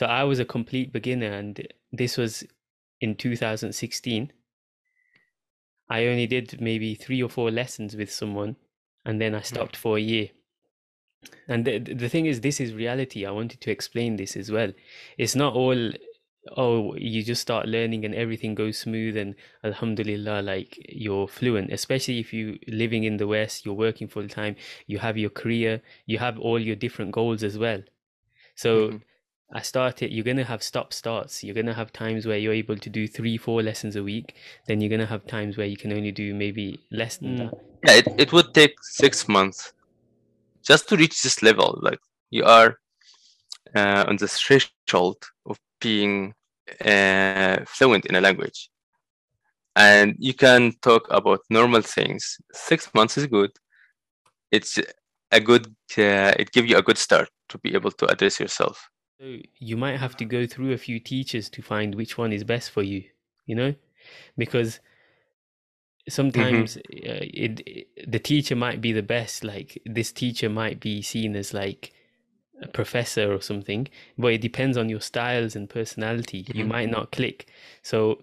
So 0.00 0.06
I 0.06 0.24
was 0.24 0.38
a 0.38 0.46
complete 0.46 0.94
beginner, 0.94 1.30
and 1.30 1.60
this 1.92 2.16
was 2.16 2.42
in 3.02 3.16
2016. 3.16 4.32
I 5.90 6.06
only 6.06 6.26
did 6.26 6.58
maybe 6.58 6.94
three 6.94 7.22
or 7.22 7.28
four 7.28 7.50
lessons 7.50 7.94
with 7.94 8.10
someone, 8.10 8.56
and 9.04 9.20
then 9.20 9.34
I 9.34 9.42
stopped 9.42 9.76
for 9.76 9.98
a 9.98 10.00
year. 10.00 10.30
And 11.46 11.66
the 11.66 11.80
the 11.80 12.08
thing 12.08 12.24
is, 12.24 12.40
this 12.40 12.62
is 12.62 12.72
reality. 12.72 13.26
I 13.26 13.30
wanted 13.30 13.60
to 13.60 13.70
explain 13.70 14.16
this 14.16 14.38
as 14.38 14.50
well. 14.50 14.72
It's 15.18 15.36
not 15.36 15.52
all 15.52 15.90
oh 16.56 16.94
you 16.94 17.22
just 17.22 17.42
start 17.42 17.68
learning 17.68 18.06
and 18.06 18.14
everything 18.14 18.54
goes 18.54 18.78
smooth 18.78 19.18
and 19.18 19.34
alhamdulillah 19.62 20.40
like 20.40 20.78
you're 20.88 21.28
fluent 21.28 21.70
especially 21.70 22.18
if 22.18 22.32
you're 22.32 22.56
living 22.66 23.04
in 23.04 23.18
the 23.18 23.26
west 23.26 23.66
you're 23.66 23.74
working 23.74 24.08
full 24.08 24.26
time 24.26 24.56
you 24.86 24.98
have 24.98 25.18
your 25.18 25.28
career 25.28 25.82
you 26.06 26.16
have 26.16 26.38
all 26.38 26.58
your 26.58 26.74
different 26.74 27.12
goals 27.12 27.44
as 27.44 27.58
well 27.58 27.82
so 28.54 28.88
Mhm. 28.88 29.02
I 29.52 29.60
started 29.60 30.12
you're 30.12 30.24
going 30.24 30.36
to 30.36 30.44
have 30.44 30.62
stop 30.62 30.92
starts 30.92 31.42
you're 31.42 31.54
going 31.54 31.66
to 31.66 31.74
have 31.74 31.92
times 31.92 32.26
where 32.26 32.38
you're 32.38 32.52
able 32.52 32.76
to 32.76 32.90
do 32.90 33.08
3 33.08 33.36
4 33.36 33.62
lessons 33.62 33.96
a 33.96 34.02
week 34.02 34.34
then 34.66 34.80
you're 34.80 34.88
going 34.88 35.00
to 35.00 35.06
have 35.06 35.26
times 35.26 35.56
where 35.56 35.66
you 35.66 35.76
can 35.76 35.92
only 35.92 36.12
do 36.12 36.34
maybe 36.34 36.78
less 36.90 37.16
than 37.16 37.36
Mm. 37.36 37.38
that 37.38 37.54
Yeah, 37.86 37.94
it, 37.94 38.08
it 38.18 38.32
would 38.32 38.52
take 38.54 38.74
six 38.82 39.28
months 39.28 39.72
just 40.62 40.88
to 40.88 40.96
reach 40.96 41.22
this 41.22 41.42
level. 41.42 41.78
Like 41.82 41.98
you 42.30 42.44
are 42.44 42.78
uh, 43.74 44.04
on 44.08 44.16
the 44.16 44.28
threshold 44.28 45.16
of 45.46 45.58
being 45.80 46.34
uh, 46.84 47.58
fluent 47.66 48.06
in 48.06 48.16
a 48.16 48.20
language, 48.20 48.70
and 49.76 50.14
you 50.18 50.34
can 50.34 50.72
talk 50.82 51.06
about 51.10 51.40
normal 51.50 51.82
things. 51.82 52.38
Six 52.52 52.92
months 52.94 53.16
is 53.18 53.26
good. 53.26 53.50
It's 54.50 54.78
a 55.32 55.40
good. 55.40 55.66
Uh, 55.96 56.32
it 56.38 56.50
gives 56.52 56.68
you 56.70 56.76
a 56.76 56.82
good 56.82 56.98
start 56.98 57.28
to 57.48 57.58
be 57.58 57.74
able 57.74 57.90
to 57.92 58.06
address 58.06 58.40
yourself. 58.40 58.88
So 59.20 59.36
you 59.58 59.76
might 59.76 59.98
have 59.98 60.16
to 60.16 60.24
go 60.24 60.46
through 60.46 60.72
a 60.72 60.78
few 60.78 60.98
teachers 60.98 61.50
to 61.50 61.60
find 61.60 61.94
which 61.94 62.16
one 62.16 62.32
is 62.32 62.42
best 62.42 62.70
for 62.70 62.82
you, 62.82 63.04
you 63.44 63.54
know? 63.54 63.74
Because 64.38 64.80
sometimes 66.08 66.76
uh, 66.78 66.80
it, 66.90 67.60
it- 67.66 68.10
the 68.10 68.18
teacher 68.18 68.56
might 68.56 68.80
be 68.80 68.92
the 68.92 69.02
best, 69.02 69.44
like 69.44 69.80
this 69.84 70.10
teacher 70.10 70.48
might 70.48 70.80
be 70.80 71.02
seen 71.02 71.36
as 71.36 71.52
like 71.52 71.92
a 72.62 72.66
professor 72.68 73.30
or 73.32 73.42
something, 73.42 73.88
but 74.16 74.32
it 74.32 74.40
depends 74.40 74.78
on 74.78 74.88
your 74.88 75.00
styles 75.00 75.54
and 75.54 75.68
personality. 75.68 76.46
You 76.54 76.64
Mhm. 76.64 76.68
might 76.68 76.90
not 76.90 77.12
click. 77.12 77.48
So 77.82 78.22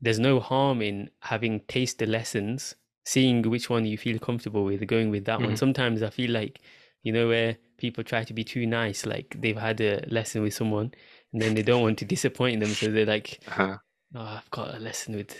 there's 0.00 0.18
no 0.18 0.40
harm 0.40 0.80
in 0.80 1.10
having 1.20 1.60
taste 1.68 1.98
the 1.98 2.06
lessons, 2.06 2.74
seeing 3.04 3.42
which 3.42 3.68
one 3.68 3.84
you 3.84 3.98
feel 3.98 4.18
comfortable 4.18 4.64
with, 4.64 4.86
going 4.86 5.10
with 5.10 5.26
that 5.26 5.40
one. 5.40 5.52
Mhm. 5.52 5.58
Sometimes 5.58 6.02
I 6.02 6.08
feel 6.10 6.30
like, 6.30 6.58
you 7.02 7.12
know, 7.12 7.28
where 7.28 7.56
people 7.78 8.04
try 8.04 8.24
to 8.24 8.32
be 8.32 8.44
too 8.44 8.66
nice, 8.66 9.04
like 9.06 9.36
they've 9.40 9.56
had 9.56 9.80
a 9.80 10.04
lesson 10.08 10.42
with 10.42 10.54
someone 10.54 10.92
and 11.32 11.42
then 11.42 11.54
they 11.54 11.62
don't 11.62 11.82
want 11.82 11.98
to 11.98 12.04
disappoint 12.04 12.60
them. 12.60 12.70
So 12.70 12.88
they're 12.88 13.06
like, 13.06 13.40
Uh-huh. 13.48 13.76
oh, 14.14 14.20
I've 14.20 14.50
got 14.50 14.74
a 14.74 14.78
lesson 14.78 15.16
with, 15.16 15.32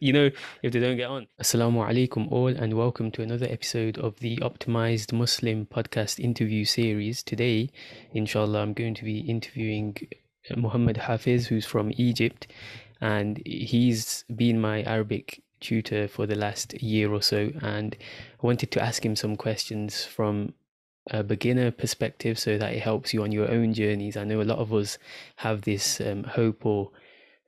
you 0.00 0.12
know, 0.12 0.30
if 0.62 0.72
they 0.72 0.80
don't 0.80 0.96
get 0.96 1.08
on. 1.10 1.26
Assalamu 1.40 1.86
alaikum 1.86 2.30
all 2.32 2.48
and 2.48 2.74
welcome 2.74 3.10
to 3.12 3.22
another 3.22 3.46
episode 3.50 3.98
of 3.98 4.18
the 4.20 4.36
Optimized 4.38 5.12
Muslim 5.12 5.66
podcast 5.66 6.18
interview 6.20 6.64
series. 6.64 7.22
Today, 7.22 7.68
inshallah, 8.12 8.62
I'm 8.62 8.72
going 8.72 8.94
to 8.94 9.04
be 9.04 9.18
interviewing 9.20 9.96
uh, 10.50 10.56
Muhammad 10.56 10.96
Hafez, 10.96 11.46
who's 11.46 11.66
from 11.66 11.92
Egypt, 11.96 12.46
and 13.00 13.42
he's 13.44 14.24
been 14.34 14.60
my 14.60 14.82
Arabic 14.84 15.42
tutor 15.60 16.06
for 16.08 16.26
the 16.26 16.34
last 16.36 16.80
year 16.82 17.12
or 17.12 17.20
so. 17.22 17.50
And 17.60 17.96
I 18.42 18.46
wanted 18.46 18.70
to 18.72 18.82
ask 18.82 19.04
him 19.04 19.16
some 19.16 19.36
questions 19.36 20.04
from 20.04 20.54
a 21.10 21.22
beginner 21.22 21.70
perspective 21.70 22.38
so 22.38 22.56
that 22.58 22.72
it 22.72 22.80
helps 22.80 23.12
you 23.12 23.22
on 23.22 23.32
your 23.32 23.50
own 23.50 23.74
journeys. 23.74 24.16
I 24.16 24.24
know 24.24 24.40
a 24.40 24.42
lot 24.42 24.58
of 24.58 24.72
us 24.72 24.98
have 25.36 25.62
this 25.62 26.00
um, 26.00 26.24
hope 26.24 26.64
or 26.64 26.90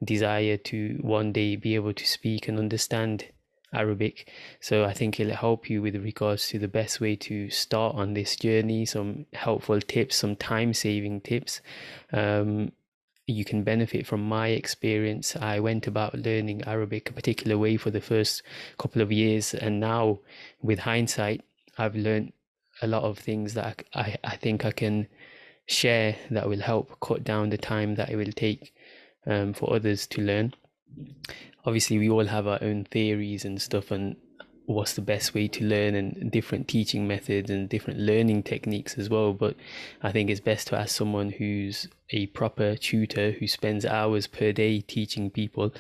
desire 0.05 0.57
to 0.59 0.99
one 1.01 1.33
day 1.33 1.57
be 1.57 1.75
able 1.75 1.95
to 1.95 2.07
speak 2.07 2.49
and 2.49 2.59
understand 2.59 3.27
Arabic. 3.73 4.31
So 4.61 4.85
I 4.85 4.93
think 4.93 5.19
it'll 5.19 5.35
help 5.35 5.71
you 5.71 5.83
with 5.83 5.97
regards 5.97 6.49
to 6.49 6.59
the 6.59 6.69
best 6.69 7.01
way 7.01 7.17
to 7.17 7.51
start 7.51 7.95
on 7.95 8.15
this 8.15 8.37
journey, 8.37 8.85
some 8.85 9.27
helpful 9.33 9.81
tips, 9.81 10.17
some 10.17 10.37
time 10.37 10.75
saving 10.75 11.23
tips. 11.23 11.61
Um, 12.13 12.73
you 13.27 13.45
can 13.45 13.65
benefit 13.65 14.07
from 14.07 14.23
my 14.23 14.49
experience. 14.49 15.35
I 15.35 15.59
went 15.59 15.87
about 15.87 16.15
learning 16.15 16.63
Arabic 16.65 17.11
a 17.11 17.13
particular 17.13 17.59
way 17.59 17.77
for 17.77 17.91
the 17.91 18.01
first 18.01 18.43
couple 18.79 19.03
of 19.03 19.11
years, 19.11 19.53
and 19.53 19.81
now 19.81 20.21
with 20.63 20.79
hindsight, 20.79 21.43
I've 21.77 21.97
learned 21.97 22.33
a 22.83 22.87
lot 22.87 23.05
of 23.05 23.19
things 23.19 23.55
that 23.55 23.85
I, 23.95 24.17
I, 24.25 24.37
think 24.37 24.65
I 24.65 24.71
can 24.71 25.07
share 25.67 26.17
that 26.31 26.49
will 26.49 26.61
help 26.61 27.01
cut 27.01 27.25
down 27.25 27.51
the 27.51 27.59
time 27.59 27.95
that 27.95 28.11
it 28.11 28.17
will 28.17 28.33
take 28.33 28.75
um, 29.27 29.53
for 29.53 29.73
others 29.73 30.07
to 30.09 30.21
learn. 30.21 30.55
Obviously, 31.65 31.99
we 31.99 32.09
all 32.09 32.27
have 32.27 32.47
our 32.47 32.59
own 32.63 32.85
theories 32.85 33.45
and 33.45 33.61
stuff, 33.61 33.91
and 33.91 34.17
what's 34.67 34.95
the 34.95 35.01
best 35.01 35.35
way 35.35 35.49
to 35.49 35.65
learn, 35.65 35.95
and 35.95 36.31
different 36.31 36.69
teaching 36.69 37.07
methods 37.07 37.51
and 37.51 37.69
different 37.69 38.01
learning 38.01 38.43
techniques 38.43 38.99
as 38.99 39.09
well. 39.09 39.33
But 39.33 39.57
I 40.03 40.13
think 40.13 40.29
it's 40.29 40.41
best 40.41 40.69
to 40.69 40.77
ask 40.77 40.95
someone 40.95 41.31
who's 41.31 41.89
a 42.11 42.27
proper 42.27 42.77
tutor 42.77 43.33
who 43.33 43.47
spends 43.47 43.85
hours 43.85 44.27
per 44.27 44.53
day 44.53 44.81
teaching 44.81 45.31
people 45.31 45.73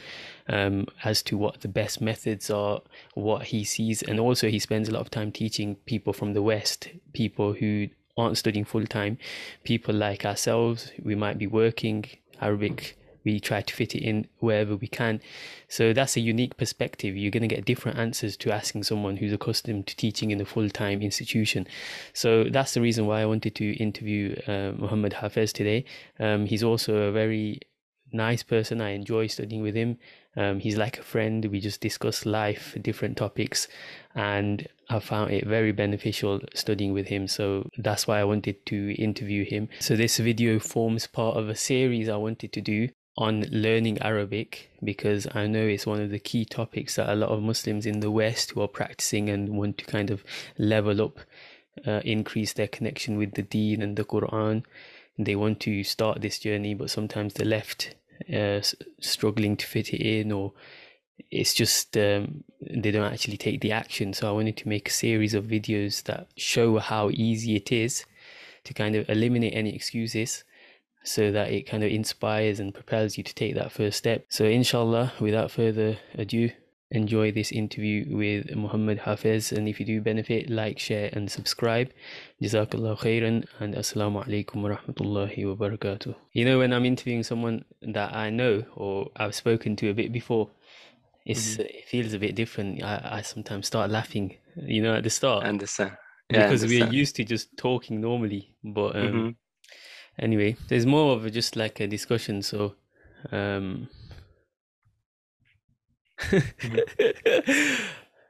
um, 0.48 0.86
as 1.04 1.22
to 1.24 1.36
what 1.36 1.60
the 1.60 1.68
best 1.68 2.00
methods 2.00 2.50
are, 2.50 2.80
what 3.14 3.44
he 3.44 3.64
sees, 3.64 4.02
and 4.02 4.18
also 4.18 4.48
he 4.48 4.58
spends 4.58 4.88
a 4.88 4.92
lot 4.92 5.02
of 5.02 5.10
time 5.10 5.30
teaching 5.32 5.76
people 5.86 6.12
from 6.12 6.32
the 6.32 6.42
West, 6.42 6.88
people 7.12 7.52
who 7.52 7.88
aren't 8.16 8.38
studying 8.38 8.64
full 8.64 8.86
time, 8.86 9.18
people 9.64 9.94
like 9.94 10.24
ourselves. 10.24 10.90
We 11.02 11.14
might 11.14 11.38
be 11.38 11.46
working 11.46 12.06
Arabic. 12.40 12.96
We 13.26 13.40
try 13.40 13.60
to 13.60 13.74
fit 13.74 13.94
it 13.94 14.02
in 14.02 14.28
wherever 14.38 14.76
we 14.76 14.86
can. 14.86 15.20
So 15.68 15.92
that's 15.92 16.16
a 16.16 16.20
unique 16.20 16.56
perspective. 16.56 17.16
You're 17.16 17.32
going 17.32 17.48
to 17.48 17.54
get 17.54 17.64
different 17.66 17.98
answers 17.98 18.36
to 18.38 18.52
asking 18.52 18.84
someone 18.84 19.18
who's 19.18 19.32
accustomed 19.32 19.88
to 19.88 19.96
teaching 19.96 20.30
in 20.30 20.40
a 20.40 20.46
full 20.46 20.70
time 20.70 21.02
institution. 21.02 21.66
So 22.14 22.44
that's 22.44 22.72
the 22.72 22.80
reason 22.80 23.06
why 23.06 23.20
I 23.20 23.26
wanted 23.26 23.54
to 23.56 23.72
interview 23.74 24.36
uh, 24.46 24.72
Muhammad 24.78 25.12
Hafez 25.14 25.52
today. 25.52 25.84
Um, 26.18 26.46
he's 26.46 26.62
also 26.62 26.94
a 26.94 27.12
very 27.12 27.60
nice 28.12 28.42
person. 28.42 28.80
I 28.80 28.90
enjoy 28.90 29.26
studying 29.26 29.62
with 29.62 29.74
him. 29.74 29.98
Um, 30.36 30.60
he's 30.60 30.76
like 30.76 30.98
a 30.98 31.02
friend. 31.02 31.44
We 31.46 31.60
just 31.60 31.80
discuss 31.80 32.26
life, 32.26 32.76
different 32.80 33.16
topics, 33.16 33.68
and 34.14 34.66
I 34.88 35.00
found 35.00 35.32
it 35.32 35.46
very 35.46 35.72
beneficial 35.72 36.40
studying 36.54 36.92
with 36.92 37.08
him. 37.08 37.26
So 37.26 37.68
that's 37.78 38.06
why 38.06 38.20
I 38.20 38.24
wanted 38.24 38.64
to 38.66 38.92
interview 39.02 39.44
him. 39.44 39.68
So 39.80 39.96
this 39.96 40.18
video 40.18 40.58
forms 40.58 41.06
part 41.06 41.36
of 41.36 41.48
a 41.48 41.56
series 41.56 42.08
I 42.08 42.16
wanted 42.16 42.52
to 42.52 42.60
do 42.60 42.88
on 43.18 43.46
learning 43.50 44.00
Arabic 44.02 44.70
because 44.84 45.26
I 45.34 45.46
know 45.46 45.66
it's 45.66 45.86
one 45.86 46.02
of 46.02 46.10
the 46.10 46.18
key 46.18 46.44
topics 46.44 46.96
that 46.96 47.08
a 47.08 47.14
lot 47.14 47.30
of 47.30 47.42
Muslims 47.42 47.86
in 47.86 48.00
the 48.00 48.10
West 48.10 48.50
who 48.50 48.60
are 48.60 48.68
practicing 48.68 49.30
and 49.30 49.48
want 49.50 49.78
to 49.78 49.84
kind 49.86 50.10
of 50.10 50.22
level 50.58 51.00
up, 51.00 51.20
uh, 51.86 52.02
increase 52.04 52.52
their 52.52 52.68
connection 52.68 53.16
with 53.16 53.32
the 53.34 53.42
Deen 53.42 53.80
and 53.80 53.96
the 53.96 54.04
Quran. 54.04 54.64
They 55.18 55.34
want 55.34 55.60
to 55.60 55.82
start 55.82 56.20
this 56.20 56.38
journey, 56.38 56.74
but 56.74 56.90
sometimes 56.90 57.34
they're 57.34 57.46
left 57.46 57.94
uh, 58.32 58.60
struggling 59.00 59.56
to 59.56 59.66
fit 59.66 59.94
it 59.94 60.02
in, 60.02 60.30
or 60.30 60.52
it's 61.30 61.54
just 61.54 61.96
um, 61.96 62.44
they 62.60 62.90
don't 62.90 63.12
actually 63.12 63.38
take 63.38 63.62
the 63.62 63.72
action. 63.72 64.12
So 64.12 64.28
I 64.28 64.32
wanted 64.32 64.58
to 64.58 64.68
make 64.68 64.88
a 64.88 64.92
series 64.92 65.32
of 65.32 65.46
videos 65.46 66.02
that 66.02 66.28
show 66.36 66.78
how 66.78 67.08
easy 67.10 67.56
it 67.56 67.72
is 67.72 68.04
to 68.64 68.74
kind 68.74 68.94
of 68.94 69.08
eliminate 69.08 69.54
any 69.54 69.74
excuses 69.74 70.44
so 71.06 71.30
that 71.32 71.50
it 71.52 71.62
kind 71.62 71.82
of 71.84 71.90
inspires 71.90 72.60
and 72.60 72.74
propels 72.74 73.16
you 73.16 73.24
to 73.24 73.34
take 73.34 73.54
that 73.54 73.72
first 73.72 73.96
step. 73.98 74.26
So, 74.28 74.44
inshallah, 74.44 75.14
without 75.20 75.50
further 75.50 75.98
ado, 76.14 76.50
enjoy 76.90 77.32
this 77.32 77.50
interview 77.52 78.16
with 78.16 78.54
Muhammad 78.54 79.00
Hafez. 79.00 79.52
And 79.56 79.68
if 79.68 79.80
you 79.80 79.86
do 79.86 80.00
benefit, 80.00 80.50
like, 80.50 80.78
share, 80.78 81.10
and 81.12 81.30
subscribe. 81.30 81.90
Jazakallah 82.42 82.98
khairan 82.98 83.46
and 83.60 83.74
assalamu 83.74 84.24
alaikum 84.26 84.62
wa 84.62 84.76
rahmatullahi 84.76 85.46
wa 85.48 85.54
barakatuh. 85.68 86.14
You 86.32 86.44
know, 86.44 86.58
when 86.58 86.72
I'm 86.72 86.84
interviewing 86.84 87.22
someone 87.22 87.64
that 87.82 88.14
I 88.14 88.30
know 88.30 88.64
or 88.74 89.10
I've 89.16 89.34
spoken 89.34 89.76
to 89.76 89.90
a 89.90 89.94
bit 89.94 90.12
before, 90.12 90.50
it's 91.24 91.58
it 91.58 91.84
feels 91.88 92.12
a 92.12 92.18
bit 92.18 92.34
different. 92.34 92.82
I, 92.82 93.18
I 93.18 93.22
sometimes 93.22 93.66
start 93.66 93.90
laughing, 93.90 94.36
you 94.56 94.82
know, 94.82 94.94
at 94.94 95.02
the 95.02 95.10
start 95.10 95.44
I 95.44 95.48
understand. 95.48 95.96
Yeah, 96.30 96.42
because 96.42 96.64
we're 96.64 96.86
used 96.86 97.16
to 97.16 97.24
just 97.24 97.56
talking 97.56 98.00
normally. 98.00 98.54
But 98.62 98.96
um, 98.96 99.12
Mhm. 99.14 99.36
Anyway, 100.18 100.56
there's 100.68 100.86
more 100.86 101.12
of 101.14 101.24
a, 101.24 101.30
just 101.30 101.56
like 101.56 101.80
a 101.80 101.86
discussion. 101.86 102.42
So, 102.42 102.74
um, 103.32 103.88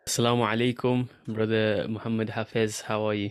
Assalamu 0.06 0.46
alaikum, 0.46 1.08
brother 1.26 1.86
Muhammad 1.88 2.28
Hafez. 2.28 2.82
How 2.82 3.06
are 3.06 3.14
you? 3.14 3.30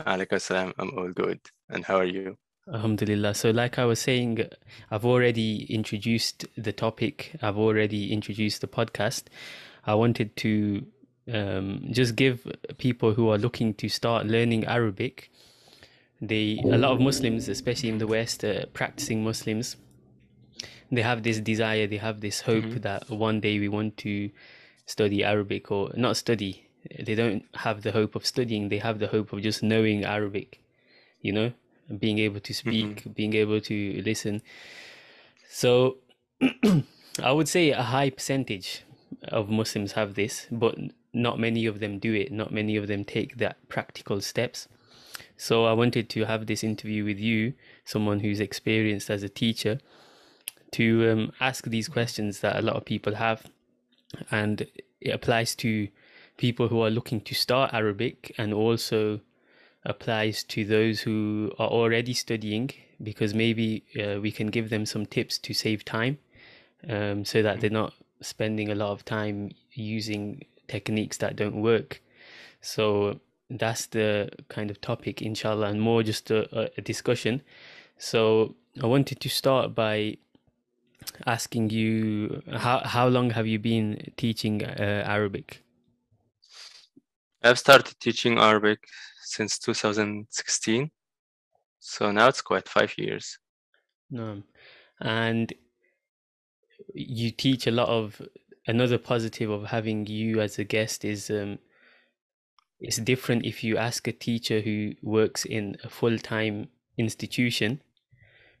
Alaikum 0.00 0.40
salam. 0.40 0.72
I'm 0.78 0.90
all 0.98 1.12
good. 1.12 1.40
And 1.68 1.84
how 1.84 1.96
are 1.98 2.04
you? 2.04 2.36
Alhamdulillah. 2.72 3.34
So, 3.34 3.50
like 3.50 3.78
I 3.78 3.84
was 3.84 4.00
saying, 4.00 4.44
I've 4.90 5.04
already 5.04 5.72
introduced 5.72 6.46
the 6.56 6.72
topic, 6.72 7.36
I've 7.40 7.58
already 7.58 8.12
introduced 8.12 8.60
the 8.60 8.66
podcast. 8.66 9.24
I 9.84 9.94
wanted 9.94 10.36
to 10.38 10.84
um, 11.32 11.86
just 11.90 12.16
give 12.16 12.44
people 12.78 13.14
who 13.14 13.30
are 13.30 13.38
looking 13.38 13.74
to 13.74 13.88
start 13.88 14.26
learning 14.26 14.64
Arabic 14.64 15.30
they 16.20 16.60
a 16.64 16.78
lot 16.78 16.92
of 16.92 17.00
Muslims, 17.00 17.48
especially 17.48 17.88
in 17.88 17.98
the 17.98 18.06
West, 18.06 18.44
uh, 18.44 18.66
practicing 18.72 19.22
Muslims, 19.24 19.76
they 20.90 21.02
have 21.02 21.22
this 21.22 21.40
desire, 21.40 21.86
they 21.86 21.98
have 21.98 22.20
this 22.20 22.40
hope 22.42 22.64
Mhm. 22.64 22.82
that 22.82 23.10
one 23.10 23.40
day 23.40 23.58
we 23.58 23.68
want 23.68 23.96
to 23.98 24.30
study 24.86 25.24
Arabic 25.24 25.70
or 25.70 25.90
not 25.96 26.16
study. 26.16 26.62
They 26.98 27.16
don't 27.16 27.44
have 27.54 27.82
the 27.82 27.92
hope 27.92 28.14
of 28.14 28.24
studying. 28.24 28.68
They 28.68 28.78
have 28.78 28.98
the 29.00 29.08
hope 29.08 29.32
of 29.32 29.42
just 29.42 29.62
knowing 29.62 30.04
Arabic, 30.04 30.60
you 31.20 31.32
know, 31.32 31.52
being 31.98 32.18
able 32.20 32.40
to 32.40 32.54
speak, 32.54 33.02
being 33.14 33.34
able 33.34 33.60
to 33.62 34.02
listen. 34.04 34.42
So 35.48 35.98
I 37.22 37.32
would 37.32 37.48
say 37.48 37.70
a 37.70 37.82
high 37.82 38.10
percentage 38.10 38.82
of 39.28 39.48
Muslims 39.48 39.92
have 39.92 40.14
this, 40.14 40.46
but 40.50 40.78
not 41.12 41.38
many 41.40 41.66
of 41.66 41.80
them 41.80 41.98
do 41.98 42.12
it. 42.14 42.30
Not 42.30 42.52
many 42.52 42.76
of 42.76 42.86
them 42.86 43.04
take 43.04 43.38
that 43.38 43.56
practical 43.68 44.20
steps. 44.20 44.68
So 45.36 45.66
I 45.66 45.72
wanted 45.72 46.08
to 46.10 46.24
have 46.24 46.46
this 46.46 46.64
interview 46.64 47.04
with 47.04 47.18
you, 47.18 47.54
someone 47.84 48.20
who's 48.20 48.40
experienced 48.40 49.10
as 49.10 49.22
a 49.22 49.28
teacher, 49.28 49.78
to 50.72 51.10
um, 51.10 51.32
ask 51.40 51.64
these 51.64 51.88
questions 51.88 52.40
that 52.40 52.56
a 52.56 52.62
lot 52.62 52.76
of 52.76 52.84
people 52.84 53.14
have, 53.14 53.46
and 54.30 54.66
it 55.00 55.10
applies 55.10 55.54
to 55.56 55.88
people 56.36 56.68
who 56.68 56.82
are 56.82 56.90
looking 56.90 57.20
to 57.22 57.34
start 57.34 57.72
Arabic 57.72 58.34
and 58.38 58.52
also 58.52 59.20
applies 59.84 60.42
to 60.42 60.64
those 60.64 61.00
who 61.00 61.52
are 61.58 61.68
already 61.68 62.12
studying 62.12 62.70
because 63.02 63.34
maybe 63.34 63.84
uh, 64.00 64.20
we 64.20 64.32
can 64.32 64.48
give 64.48 64.70
them 64.70 64.84
some 64.84 65.06
tips 65.06 65.38
to 65.38 65.54
save 65.54 65.84
time 65.84 66.18
um, 66.88 67.24
so 67.24 67.42
that 67.42 67.60
they're 67.60 67.70
not 67.70 67.94
spending 68.20 68.70
a 68.70 68.74
lot 68.74 68.90
of 68.90 69.04
time 69.04 69.50
using 69.72 70.44
techniques 70.66 71.18
that 71.18 71.36
don't 71.36 71.62
work. 71.62 72.00
So 72.60 73.20
that's 73.50 73.86
the 73.86 74.30
kind 74.48 74.70
of 74.70 74.80
topic, 74.80 75.22
inshallah, 75.22 75.68
and 75.68 75.80
more 75.80 76.02
just 76.02 76.30
a, 76.30 76.68
a- 76.76 76.80
discussion. 76.82 77.42
So 77.98 78.56
I 78.82 78.86
wanted 78.86 79.20
to 79.20 79.28
start 79.28 79.74
by 79.74 80.18
asking 81.26 81.70
you 81.70 82.42
how 82.52 82.78
how 82.84 83.06
long 83.08 83.30
have 83.30 83.46
you 83.46 83.58
been 83.58 84.12
teaching 84.16 84.64
uh, 84.64 85.02
Arabic? 85.06 85.62
I've 87.42 87.58
started 87.58 87.98
teaching 87.98 88.38
Arabic 88.38 88.86
since 89.22 89.58
2016. 89.58 90.90
So 91.80 92.12
now 92.12 92.28
it's 92.28 92.42
quite 92.42 92.68
five 92.68 92.92
years. 92.98 93.38
No. 94.10 94.42
And 95.00 95.52
you 96.94 97.30
teach 97.30 97.66
a 97.66 97.70
lot 97.70 97.88
of 97.88 98.20
another 98.66 98.98
positive 98.98 99.50
of 99.50 99.64
having 99.66 100.06
you 100.06 100.40
as 100.40 100.58
a 100.58 100.64
guest 100.64 101.04
is 101.04 101.30
um 101.30 101.58
it's 102.80 102.98
different 102.98 103.44
if 103.46 103.64
you 103.64 103.76
ask 103.76 104.06
a 104.08 104.12
teacher 104.12 104.60
who 104.60 104.94
works 105.02 105.44
in 105.44 105.76
a 105.84 105.88
full-time 105.88 106.68
institution 106.98 107.82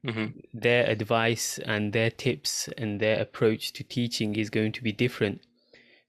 hmm 0.04 0.28
their 0.52 0.86
advice 0.88 1.58
and 1.60 1.92
their 1.92 2.10
tips 2.10 2.68
and 2.78 3.00
their 3.00 3.20
approach 3.20 3.72
to 3.72 3.84
teaching 3.84 4.34
is 4.36 4.50
going 4.50 4.72
to 4.72 4.82
be 4.82 4.92
different 4.92 5.40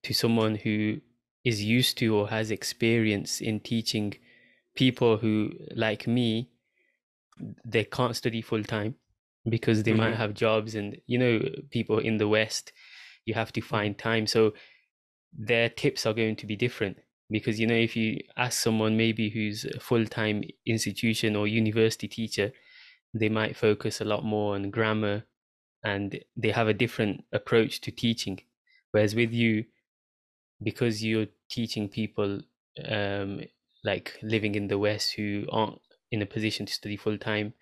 to 0.03 0.13
someone 0.13 0.55
who 0.55 0.99
is 1.43 1.63
used 1.63 1.97
to 1.97 2.15
or 2.15 2.29
has 2.29 2.51
experience 2.51 3.41
in 3.41 3.59
teaching 3.59 4.13
people 4.75 5.17
who 5.17 5.51
like 5.75 6.07
me 6.07 6.49
they 7.65 7.83
can't 7.83 8.15
study 8.15 8.41
full 8.41 8.63
time 8.63 8.95
because 9.49 9.83
they 9.83 9.93
might 9.93 10.13
Mhm. 10.13 10.17
have 10.17 10.33
jobs 10.33 10.75
and 10.75 10.99
you 11.07 11.17
know 11.17 11.39
people 11.69 11.99
in 11.99 12.17
the 12.17 12.27
west 12.27 12.73
you 13.25 13.33
have 13.33 13.51
to 13.53 13.61
find 13.61 13.97
time. 13.97 14.25
So 14.25 14.53
their 15.33 15.69
tips 15.69 16.05
are 16.05 16.13
going 16.13 16.35
to 16.37 16.45
be 16.47 16.55
different 16.55 16.97
because 17.29 17.59
you 17.59 17.67
know 17.67 17.75
if 17.75 17.95
you 17.95 18.19
ask 18.37 18.59
someone 18.61 18.97
maybe 18.97 19.29
who's 19.29 19.65
a 19.65 19.79
full-time 19.79 20.43
institution 20.65 21.35
or 21.35 21.47
university 21.47 22.07
teacher 22.07 22.51
they 23.13 23.29
might 23.29 23.57
focus 23.57 24.01
a 24.01 24.05
lot 24.05 24.23
more 24.23 24.55
on 24.55 24.69
grammar 24.71 25.25
and 25.83 26.23
they 26.37 26.51
have 26.51 26.67
a 26.67 26.73
different 26.73 27.25
approach 27.33 27.81
to 27.81 27.91
teaching. 27.91 28.39
Whereas 28.91 29.15
with 29.15 29.33
you 29.33 29.65
because 30.61 31.03
you're 31.03 31.27
teaching 31.49 31.89
people 31.89 32.41
um 32.85 33.41
like 33.83 34.17
living 34.21 34.55
in 34.55 34.67
the 34.67 34.77
west 34.77 35.13
who 35.13 35.45
aren't 35.51 35.81
in 36.11 36.21
a 36.21 36.25
position 36.25 36.65
to 36.65 36.73
study 36.73 36.97
full 36.97 37.17
time 37.17 37.53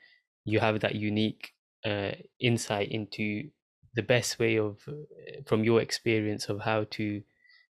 you 0.45 0.59
have 0.59 0.79
that 0.81 0.95
unique 0.95 1.53
uh, 1.85 2.11
insight 2.39 2.89
into 2.89 3.49
the 3.95 4.01
best 4.03 4.39
way 4.39 4.57
of 4.57 4.87
uh, 4.87 5.41
from 5.45 5.63
your 5.63 5.81
experience 5.81 6.49
of 6.49 6.61
how 6.61 6.83
to 6.85 7.23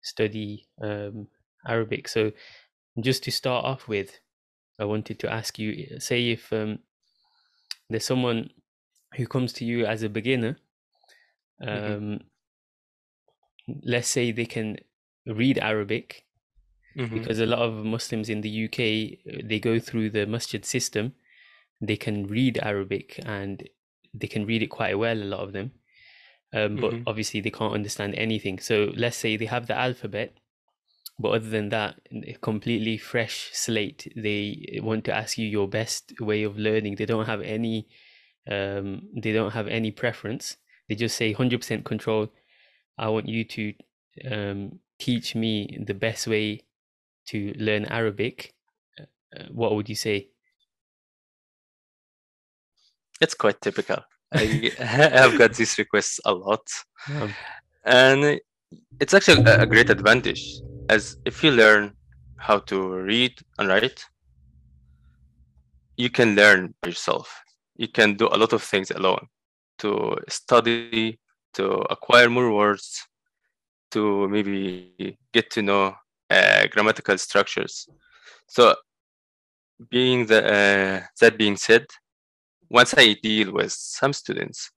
study 0.02 0.68
um, 0.82 1.28
arabic 1.68 2.08
so 2.08 2.32
just 3.00 3.24
to 3.24 3.32
start 3.32 3.66
off 3.66 3.88
with 3.88 4.20
i 4.80 4.86
wanted 4.86 5.20
to 5.20 5.32
ask 5.32 5.58
you 5.60 6.00
say 6.00 6.32
if 6.32 6.52
um, 6.54 6.80
there's 7.90 8.06
someone 8.06 8.50
who 9.16 9.28
comes 9.28 9.54
to 9.54 9.66
you 9.66 9.86
as 9.86 10.04
a 10.04 10.10
beginner 10.10 10.58
um, 11.62 12.20
Mhm. 13.68 13.82
let's 13.84 14.08
say 14.08 14.32
they 14.32 14.46
can 14.46 14.78
read 15.26 15.58
arabic 15.58 16.26
hmm 16.96 17.14
because 17.14 17.40
a 17.40 17.46
lot 17.46 17.60
of 17.60 17.86
Muslims 17.86 18.30
in 18.30 18.42
the 18.42 18.50
UK 18.50 19.20
uh, 19.34 19.42
they 19.46 19.60
go 19.60 19.80
through 19.80 20.10
the 20.12 20.26
masjid 20.28 20.64
system. 20.66 21.14
They 21.82 21.98
can 21.98 22.28
read 22.28 22.60
Arabic 22.62 23.20
and 23.26 23.68
they 24.14 24.28
can 24.28 24.46
read 24.46 24.62
it 24.64 24.68
quite 24.68 24.98
well. 25.00 25.18
A 25.18 25.32
lot 25.36 25.40
of 25.42 25.54
them, 25.54 25.72
um, 26.54 26.78
but 26.78 26.94
Mhm. 26.94 27.04
obviously 27.08 27.42
they 27.42 27.52
can't 27.52 27.74
understand 27.74 28.16
anything. 28.16 28.60
So 28.60 28.92
let's 28.96 29.18
say 29.18 29.38
they 29.38 29.46
have 29.48 29.68
the 29.68 29.78
alphabet, 29.78 30.38
but 31.20 31.30
other 31.30 31.50
than 31.50 31.70
that, 31.70 32.00
completely 32.42 32.98
fresh 32.98 33.50
slate. 33.54 34.12
They 34.16 34.80
want 34.82 35.06
to 35.06 35.16
ask 35.16 35.38
you 35.38 35.48
your 35.48 35.68
best 35.68 36.14
way 36.20 36.44
of 36.44 36.58
learning. 36.58 36.96
They 36.96 37.06
don't 37.06 37.26
have 37.26 37.42
any, 37.42 37.88
um, 38.50 39.04
they 39.16 39.32
don't 39.32 39.52
have 39.52 39.68
any 39.68 39.92
preference. 39.92 40.58
They 40.90 40.96
just 40.96 41.16
say 41.16 41.34
hundred 41.34 41.62
percent 41.62 41.86
control. 41.86 42.30
I 42.98 43.10
want 43.10 43.28
you 43.28 43.44
to 43.46 43.74
um, 44.32 44.80
teach 45.00 45.36
me 45.36 45.78
the 45.86 45.94
best 45.94 46.28
way 46.28 46.62
to 47.28 47.54
learn 47.58 47.86
Arabic, 47.86 48.54
uh, 49.00 49.04
uh, 49.38 49.46
what 49.52 49.76
would 49.76 49.90
you 49.90 49.96
say? 49.96 50.30
It's 53.22 53.34
quite 53.34 53.62
typical. 53.62 54.04
I 54.34 54.72
have 54.78 55.38
got 55.38 55.54
these 55.54 55.78
requests 55.78 56.20
a 56.26 56.34
lot. 56.34 56.68
Um, 57.10 57.34
And 57.86 58.40
it's 59.00 59.14
actually 59.14 59.44
a 59.46 59.66
great 59.66 59.90
advantage 59.90 60.62
as 60.90 61.18
if 61.26 61.44
you 61.44 61.52
learn 61.52 61.94
how 62.38 62.60
to 62.60 62.96
read 62.96 63.34
and 63.58 63.68
write, 63.68 64.06
you 65.98 66.10
can 66.10 66.36
learn 66.36 66.74
by 66.82 66.90
yourself. 66.90 67.42
You 67.76 67.88
can 67.88 68.16
do 68.16 68.28
a 68.28 68.38
lot 68.38 68.54
of 68.54 68.62
things 68.62 68.92
alone 68.92 69.28
to 69.80 70.18
study, 70.30 71.20
to 71.54 71.66
acquire 71.90 72.30
more 72.30 72.54
words, 72.54 73.08
to 73.92 74.28
maybe 74.28 75.18
get 75.34 75.50
to 75.52 75.62
know 75.62 75.96
uh, 76.30 76.68
grammatical 76.72 77.18
structures. 77.18 77.88
So, 78.48 78.76
being 79.90 80.26
the 80.26 80.42
uh, 80.46 81.06
that 81.20 81.38
being 81.38 81.58
said, 81.58 81.86
once 82.70 82.94
I 82.98 83.14
deal 83.14 83.52
with 83.54 83.72
some 83.72 84.14
students 84.14 84.72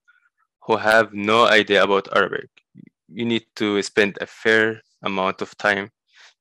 who 0.63 0.77
have 0.77 1.13
no 1.13 1.47
idea 1.47 1.83
about 1.83 2.09
Arabic, 2.15 2.51
you 3.09 3.25
need 3.25 3.47
to 3.57 3.83
spend 3.83 4.19
a 4.21 4.27
fair 4.27 4.83
amount 5.03 5.43
of 5.43 5.57
time 5.57 5.91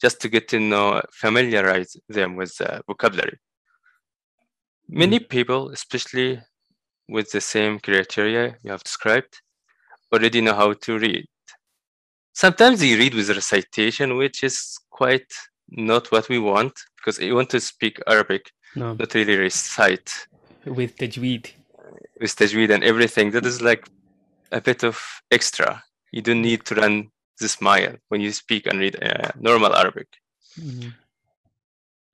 just 0.01 0.19
to 0.21 0.29
get 0.29 0.47
to 0.49 0.59
know, 0.59 1.01
familiarize 1.11 1.95
them 2.09 2.35
with 2.35 2.55
the 2.57 2.81
vocabulary. 2.87 3.39
Many 4.87 5.17
hmm. 5.17 5.25
people, 5.25 5.69
especially 5.69 6.41
with 7.07 7.31
the 7.31 7.41
same 7.41 7.79
criteria 7.79 8.57
you 8.63 8.71
have 8.71 8.83
described, 8.83 9.41
already 10.13 10.41
know 10.41 10.53
how 10.53 10.73
to 10.73 10.97
read. 10.97 11.25
Sometimes 12.33 12.79
they 12.79 12.95
read 12.95 13.13
with 13.13 13.29
recitation, 13.29 14.17
which 14.17 14.43
is 14.43 14.77
quite 14.89 15.31
not 15.69 16.11
what 16.11 16.29
we 16.29 16.39
want 16.39 16.73
because 16.97 17.19
you 17.19 17.35
want 17.35 17.49
to 17.49 17.59
speak 17.59 17.99
Arabic, 18.07 18.51
no, 18.75 18.93
not 18.93 19.13
really 19.13 19.37
recite 19.37 20.11
with 20.65 20.97
tajweed. 20.97 21.51
with 22.19 22.35
tajweed 22.35 22.71
and 22.71 22.83
everything. 22.83 23.31
That 23.31 23.45
is 23.45 23.61
like 23.61 23.87
a 24.51 24.61
bit 24.61 24.83
of 24.83 25.01
extra. 25.31 25.83
You 26.11 26.21
don't 26.21 26.41
need 26.41 26.65
to 26.65 26.75
run 26.75 27.09
this 27.39 27.61
mile 27.61 27.95
when 28.09 28.21
you 28.21 28.31
speak 28.31 28.67
and 28.67 28.79
read 28.79 29.01
uh, 29.03 29.31
normal 29.39 29.75
Arabic. 29.75 30.07
Mhm. 30.59 30.93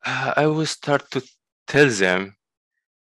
Uh, 0.05 0.33
I 0.41 0.47
will 0.47 0.65
start 0.65 1.09
to 1.11 1.21
tell 1.67 1.89
them 1.89 2.35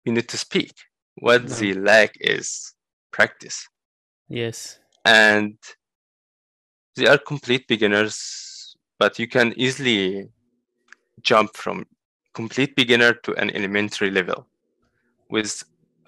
you 0.05 0.13
need 0.13 0.29
to 0.29 0.37
speak. 0.37 0.73
What 1.15 1.43
No. 1.43 1.49
they 1.49 1.73
lack 1.73 2.11
is 2.19 2.73
practice. 3.11 3.67
Yes. 4.27 4.79
And 5.05 5.57
they 6.95 7.07
are 7.07 7.17
complete 7.17 7.67
beginners, 7.67 8.75
but 8.99 9.19
you 9.19 9.27
can 9.27 9.53
easily 9.57 10.29
jump 11.21 11.55
from 11.55 11.85
complete 12.33 12.75
beginner 12.75 13.13
to 13.13 13.33
an 13.35 13.49
elementary 13.55 14.09
level 14.11 14.47
with 15.29 15.63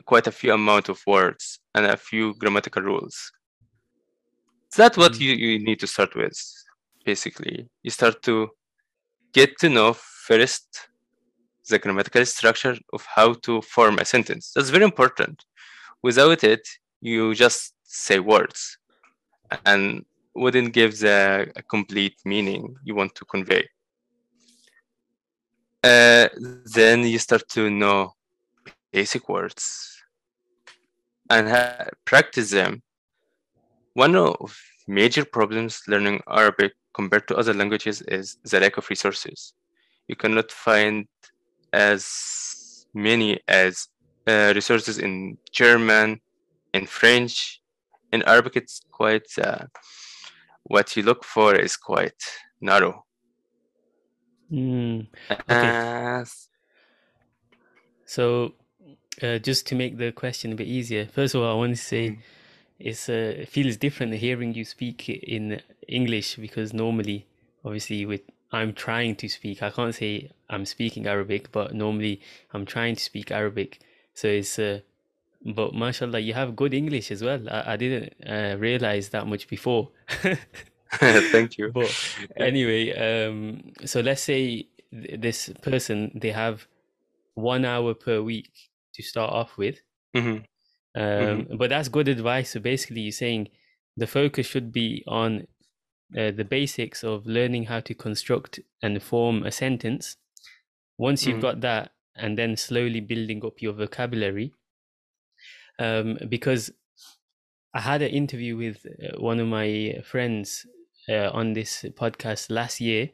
quite 0.06 0.28
a 0.28 0.32
few 0.32 0.54
amount 0.54 0.90
of 0.90 1.02
words 1.08 1.60
and 1.74 1.86
a 1.86 1.98
few 1.98 2.34
grammatical 2.36 2.82
rules. 2.82 3.32
That's 4.75 4.98
what 4.98 5.13
Mm. 5.13 5.22
you, 5.22 5.32
you 5.34 5.60
need 5.60 5.79
to 5.79 5.88
start 5.88 6.15
with, 6.15 6.38
basically. 7.05 7.67
You 7.84 7.91
start 7.91 8.22
to 8.24 8.50
get 9.34 9.58
to 9.60 9.70
know 9.70 9.94
first 9.94 10.89
the 11.70 11.79
grammatical 11.79 12.25
structure 12.25 12.77
of 12.94 13.05
how 13.15 13.34
to 13.46 13.62
form 13.62 14.00
a 14.00 14.05
sentence. 14.05 14.51
That's 14.55 14.70
very 14.70 14.84
important. 14.84 15.46
Without 16.03 16.44
it, 16.44 16.67
you 17.01 17.34
just 17.34 17.74
say 17.84 18.20
words 18.20 18.77
and 19.65 20.05
wouldn't 20.36 20.74
give 20.74 21.00
the 21.00 21.51
complete 21.70 22.15
meaning 22.25 22.75
you 22.84 22.96
want 22.96 23.15
to 23.15 23.25
convey. 23.25 23.67
Uh, 25.84 26.27
then 26.65 27.05
you 27.05 27.20
start 27.20 27.48
to 27.50 27.70
know 27.70 28.13
basic 28.91 29.29
words 29.29 30.01
and 31.29 31.48
practice 32.05 32.51
them. 32.51 32.82
One 33.96 34.18
of 34.18 34.54
major 34.88 35.24
problems 35.24 35.82
learning 35.88 36.22
Arabic 36.28 36.74
compared 36.94 37.30
to 37.30 37.38
other 37.38 37.54
languages 37.54 38.02
is 38.02 38.38
the 38.44 38.60
lack 38.60 38.78
of 38.78 38.90
resources. 38.90 39.54
You 40.10 40.18
cannot 40.18 40.52
find 40.52 41.08
as 41.72 42.86
many 42.94 43.40
as 43.48 43.88
uh, 44.28 44.52
resources 44.54 44.98
in 44.98 45.38
German, 45.54 46.20
in 46.74 46.86
French. 46.88 47.62
In 48.12 48.22
Arabic, 48.24 48.58
it's 48.58 48.82
quite 48.92 49.28
uh, 49.42 49.66
what 50.64 50.98
you 50.98 51.04
look 51.04 51.24
for 51.24 51.56
is 51.56 51.78
quite 51.78 52.22
narrow. 52.60 53.06
Mm, 54.52 55.08
Uh, 55.48 56.25
so, 58.06 58.54
uh, 59.22 59.38
just 59.40 59.68
to 59.68 59.75
make 59.75 59.98
the 59.98 60.12
question 60.12 60.52
a 60.52 60.56
bit 60.56 60.68
easier, 60.68 61.06
first 61.06 61.34
of 61.34 61.42
all, 61.42 61.52
I 61.52 61.56
want 61.56 61.78
to 61.78 61.82
say 61.82 62.10
Mm. 62.10 62.20
It's 62.79 63.10
uh, 63.10 63.34
it 63.44 63.50
feels 63.50 63.77
different 63.77 64.13
hearing 64.15 64.53
you 64.53 64.65
speak 64.65 65.10
in 65.10 65.62
English 65.88 66.36
because 66.38 66.74
normally, 66.74 67.25
obviously, 67.63 68.05
with 68.05 68.22
I'm 68.51 68.74
trying 68.74 69.15
to 69.17 69.27
speak, 69.29 69.63
I 69.63 69.70
can't 69.70 69.96
say 69.96 70.32
I'm 70.50 70.65
speaking 70.65 71.08
Arabic, 71.08 71.51
but 71.51 71.74
normally 71.74 72.22
I'm 72.53 72.65
trying 72.65 72.96
to 72.96 73.03
speak 73.03 73.32
Arabic. 73.32 73.79
So 74.13 74.27
it's 74.27 74.58
uh, 74.60 74.82
but 75.46 75.74
mashallah, 75.75 76.20
you 76.20 76.34
have 76.34 76.55
good 76.55 76.74
English 76.74 77.12
as 77.12 77.24
well. 77.24 77.48
I, 77.50 77.74
I 77.74 77.77
didn't 77.77 78.13
uh, 78.27 78.58
realize 78.58 79.10
that 79.10 79.27
much 79.27 79.48
before. 79.48 79.91
Thank 81.32 81.58
you. 81.58 81.74
But 81.74 81.96
anyway, 82.38 82.91
um, 82.94 83.74
so 83.86 84.01
let's 84.01 84.22
say 84.22 84.67
th- 84.91 85.20
this 85.22 85.50
person 85.62 86.12
they 86.15 86.32
have 86.32 86.67
one 87.36 87.65
hour 87.65 87.94
per 87.94 88.22
week 88.22 88.51
to 88.94 89.03
start 89.03 89.32
off 89.32 89.58
with. 89.58 89.79
Mhm. 90.15 90.46
Um, 90.96 91.48
But 91.58 91.70
that's 91.70 91.90
good 91.90 92.08
advice. 92.08 92.52
So 92.52 92.60
basically, 92.60 93.02
you're 93.02 93.12
saying 93.12 93.50
the 93.98 94.08
focus 94.08 94.48
should 94.48 94.72
be 94.72 95.04
on 95.08 95.48
uh, 96.18 96.32
the 96.32 96.46
basics 96.46 97.04
of 97.04 97.25
learning 97.25 97.66
how 97.66 97.80
to 97.82 97.94
construct 97.94 98.60
and 98.82 99.02
form 99.04 99.44
a 99.44 99.52
sentence. 99.52 100.18
Once 100.98 101.25
you've 101.25 101.38
Mhm. 101.38 101.42
got 101.42 101.62
that, 101.62 101.92
and 102.16 102.38
then 102.38 102.56
slowly 102.56 103.02
building 103.02 103.44
up 103.46 103.62
your 103.62 103.74
vocabulary. 103.74 104.54
Um, 105.80 106.18
because 106.30 106.72
I 107.74 107.82
had 107.82 108.02
an 108.02 108.12
interview 108.12 108.56
with 108.56 108.86
uh, 108.86 109.20
one 109.20 109.40
of 109.42 109.48
my 109.48 110.00
friends 110.06 110.66
uh, 111.10 111.30
on 111.34 111.54
this 111.54 111.84
podcast 111.98 112.50
last 112.50 112.80
year. 112.80 113.10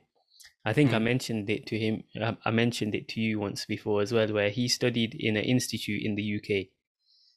I 0.63 0.73
think 0.73 0.93
I 0.93 0.97
Mhm. 0.99 1.03
mentioned 1.03 1.49
it 1.49 1.65
to 1.67 1.79
him. 1.79 2.03
I, 2.21 2.37
I 2.45 2.51
mentioned 2.51 2.93
it 2.93 3.07
to 3.09 3.21
you 3.21 3.39
once 3.39 3.65
before 3.65 4.01
as 4.03 4.13
well, 4.13 4.31
where 4.31 4.51
he 4.51 4.67
studied 4.67 5.15
in 5.15 5.35
an 5.37 5.43
institute 5.43 6.03
in 6.03 6.13
the 6.15 6.23
UK. 6.37 6.69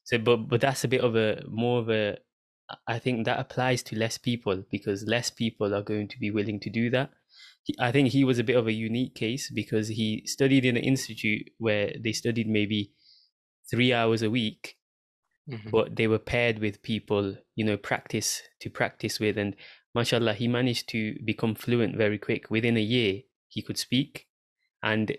So, 0.05 0.19
but 0.19 0.49
but 0.49 0.61
that's 0.61 0.85
a 0.85 0.89
bit 0.89 1.03
of 1.03 1.17
a 1.17 1.43
more 1.49 1.81
of 1.81 1.91
a. 1.91 2.19
I 2.87 2.99
think 2.99 3.27
that 3.27 3.39
applies 3.39 3.83
to 3.85 3.97
less 3.97 4.17
people 4.17 4.65
because 4.71 5.05
less 5.07 5.31
people 5.31 5.75
are 5.75 5.83
going 5.83 6.09
to 6.09 6.19
be 6.19 6.31
willing 6.31 6.61
to 6.61 6.71
do 6.71 6.89
that. 6.91 7.11
I 7.79 7.93
think 7.93 8.09
he 8.09 8.25
was 8.25 8.39
a 8.39 8.45
bit 8.45 8.57
of 8.57 8.67
a 8.67 8.73
unique 8.73 9.15
case 9.15 9.51
because 9.51 9.89
he 9.89 10.23
studied 10.27 10.65
in 10.65 10.77
an 10.77 10.85
institute 10.85 11.51
where 11.59 11.93
they 11.99 12.13
studied 12.13 12.49
maybe 12.49 12.93
three 13.71 13.93
hours 13.93 14.23
a 14.23 14.31
week 14.31 14.77
Mhm. 15.49 15.71
but 15.71 15.97
they 15.97 16.07
were 16.09 16.19
paired 16.19 16.59
with 16.59 16.83
people 16.83 17.37
you 17.55 17.65
know 17.65 17.77
practice 17.77 18.43
to 18.61 18.71
practice 18.71 19.21
with 19.21 19.37
and 19.37 19.57
mashallah 19.95 20.35
he 20.35 20.49
managed 20.49 20.89
to 20.89 21.19
become 21.25 21.55
fluent 21.55 21.97
very 21.97 22.19
quick 22.19 22.51
within 22.51 22.77
a 22.77 22.81
year 22.81 23.23
he 23.49 23.61
could 23.63 23.77
speak 23.79 24.27
and 24.83 25.17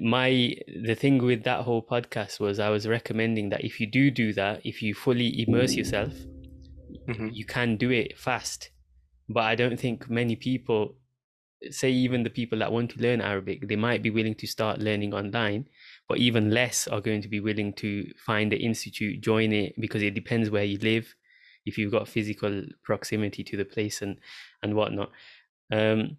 my 0.00 0.54
the 0.84 0.94
thing 0.94 1.18
with 1.18 1.42
that 1.44 1.62
whole 1.62 1.82
podcast 1.82 2.38
was 2.38 2.60
i 2.60 2.68
was 2.68 2.86
recommending 2.86 3.48
that 3.48 3.64
if 3.64 3.80
you 3.80 3.86
do 3.86 4.10
do 4.10 4.32
that 4.32 4.64
if 4.64 4.82
you 4.82 4.94
fully 4.94 5.42
immerse 5.42 5.74
yourself 5.74 6.12
Mhm. 7.08 7.30
you 7.34 7.44
can 7.44 7.76
do 7.76 7.90
it 7.90 8.18
fast 8.18 8.70
but 9.28 9.44
i 9.44 9.54
don't 9.54 9.78
think 9.78 10.08
many 10.10 10.36
people 10.36 10.96
say 11.70 11.90
even 11.90 12.22
the 12.22 12.30
people 12.30 12.58
that 12.60 12.72
want 12.72 12.90
to 12.92 13.00
learn 13.00 13.20
arabic 13.20 13.68
they 13.68 13.76
might 13.76 14.02
be 14.02 14.10
willing 14.10 14.34
to 14.36 14.46
start 14.46 14.78
learning 14.78 15.12
online 15.12 15.68
but 16.08 16.18
even 16.18 16.50
less 16.50 16.86
are 16.88 17.00
going 17.00 17.20
to 17.22 17.28
be 17.28 17.40
willing 17.40 17.72
to 17.74 18.10
find 18.16 18.50
the 18.52 18.56
institute 18.56 19.20
join 19.20 19.52
it 19.52 19.74
because 19.80 20.02
it 20.02 20.14
depends 20.14 20.50
where 20.50 20.64
you 20.64 20.78
live 20.78 21.14
if 21.66 21.76
you've 21.76 21.92
got 21.92 22.08
physical 22.08 22.64
proximity 22.82 23.42
to 23.44 23.56
the 23.56 23.64
place 23.64 24.02
and 24.02 24.18
and 24.62 24.74
whatnot 24.74 25.10
um 25.72 26.16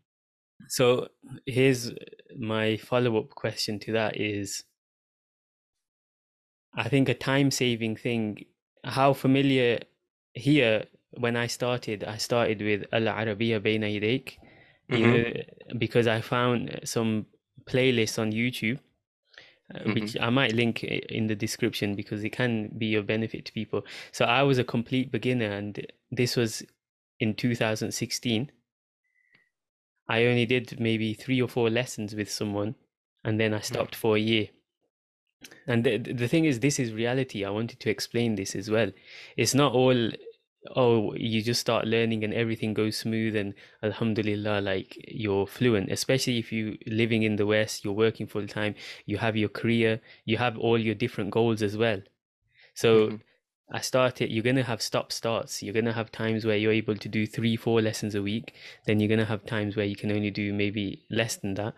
so 0.67 1.07
here's 1.45 1.91
my 2.37 2.77
follow-up 2.77 3.29
question 3.29 3.79
to 3.79 3.91
that 3.93 4.17
is 4.17 4.63
i 6.75 6.87
think 6.87 7.09
a 7.09 7.13
time 7.13 7.51
saving 7.51 7.95
thing 7.95 8.45
how 8.83 9.13
familiar 9.13 9.79
here 10.33 10.85
when 11.11 11.35
i 11.35 11.47
started 11.47 12.03
i 12.03 12.17
started 12.17 12.61
with 12.61 12.85
al 12.93 13.07
arabiya 13.07 13.59
bayna 13.59 13.87
yadayk 13.95 14.37
you 14.89 15.05
Mhm. 15.07 15.79
because 15.79 16.07
i 16.07 16.19
found 16.21 16.79
some 16.83 17.25
playlists 17.65 18.17
on 18.19 18.31
youtube 18.31 18.79
uh, 19.73 19.83
which 19.93 20.17
I 20.19 20.29
might 20.29 20.53
link 20.53 20.83
in 20.83 21.27
the 21.27 21.35
description 21.35 21.95
because 21.95 22.25
it 22.25 22.31
can 22.31 22.67
be 22.77 22.95
of 22.95 23.07
benefit 23.07 23.45
to 23.45 23.53
people. 23.53 23.85
So 24.11 24.25
I 24.25 24.43
was 24.43 24.59
a 24.59 24.65
complete 24.65 25.11
beginner, 25.13 25.49
and 25.49 25.79
this 26.11 26.35
was 26.35 26.61
in 27.21 27.35
2016. 27.35 28.51
I 30.07 30.25
only 30.25 30.45
did 30.45 30.79
maybe 30.79 31.13
three 31.13 31.41
or 31.41 31.47
four 31.47 31.69
lessons 31.69 32.15
with 32.15 32.29
someone, 32.31 32.75
and 33.23 33.39
then 33.39 33.53
I 33.53 33.61
stopped 33.61 33.95
for 33.95 34.15
a 34.17 34.19
year. 34.19 34.49
And 35.67 35.83
the, 35.83 35.97
the 35.97 36.27
thing 36.27 36.45
is, 36.45 36.59
this 36.59 36.79
is 36.79 36.93
reality. 36.93 37.43
I 37.45 37.49
wanted 37.49 37.79
to 37.79 37.89
explain 37.89 38.35
this 38.35 38.55
as 38.55 38.69
well. 38.69 38.91
It's 39.37 39.53
not 39.55 39.73
all, 39.73 40.11
oh, 40.75 41.13
you 41.15 41.41
just 41.41 41.61
start 41.61 41.85
learning 41.87 42.23
and 42.23 42.33
everything 42.33 42.73
goes 42.73 42.97
smooth 42.97 43.35
and 43.35 43.53
alhamdulillah, 43.81 44.61
like 44.61 44.95
you're 45.07 45.47
fluent, 45.47 45.91
especially 45.91 46.37
if 46.37 46.51
you're 46.51 46.75
living 46.85 47.23
in 47.23 47.37
the 47.37 47.45
West, 47.45 47.83
you're 47.83 47.93
working 47.93 48.27
full 48.27 48.47
time, 48.47 48.75
you 49.05 49.17
have 49.17 49.35
your 49.35 49.49
career, 49.49 50.01
you 50.25 50.37
have 50.37 50.57
all 50.57 50.77
your 50.77 50.95
different 50.95 51.31
goals 51.31 51.61
as 51.63 51.75
well. 51.77 52.01
So 52.75 53.09
Mhm. 53.09 53.21
I 53.73 53.79
started, 53.79 54.29
you're 54.29 54.43
going 54.43 54.57
to 54.57 54.63
have 54.63 54.81
stop 54.81 55.13
starts. 55.13 55.63
You're 55.63 55.73
going 55.73 55.85
to 55.85 55.93
have 55.93 56.11
times 56.11 56.43
where 56.43 56.57
you're 56.57 56.73
able 56.73 56.97
to 56.97 57.07
do 57.07 57.25
three, 57.25 57.55
four 57.55 57.81
lessons 57.81 58.15
a 58.15 58.21
week. 58.21 58.53
Then 58.85 58.99
you're 58.99 59.07
going 59.07 59.19
to 59.19 59.25
have 59.25 59.45
times 59.45 59.77
where 59.77 59.85
you 59.85 59.95
can 59.95 60.11
only 60.11 60.29
do 60.29 60.53
maybe 60.53 61.03
less 61.09 61.37
than 61.37 61.53
that. 61.53 61.73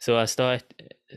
So 0.00 0.18
I 0.18 0.24
start, 0.24 0.64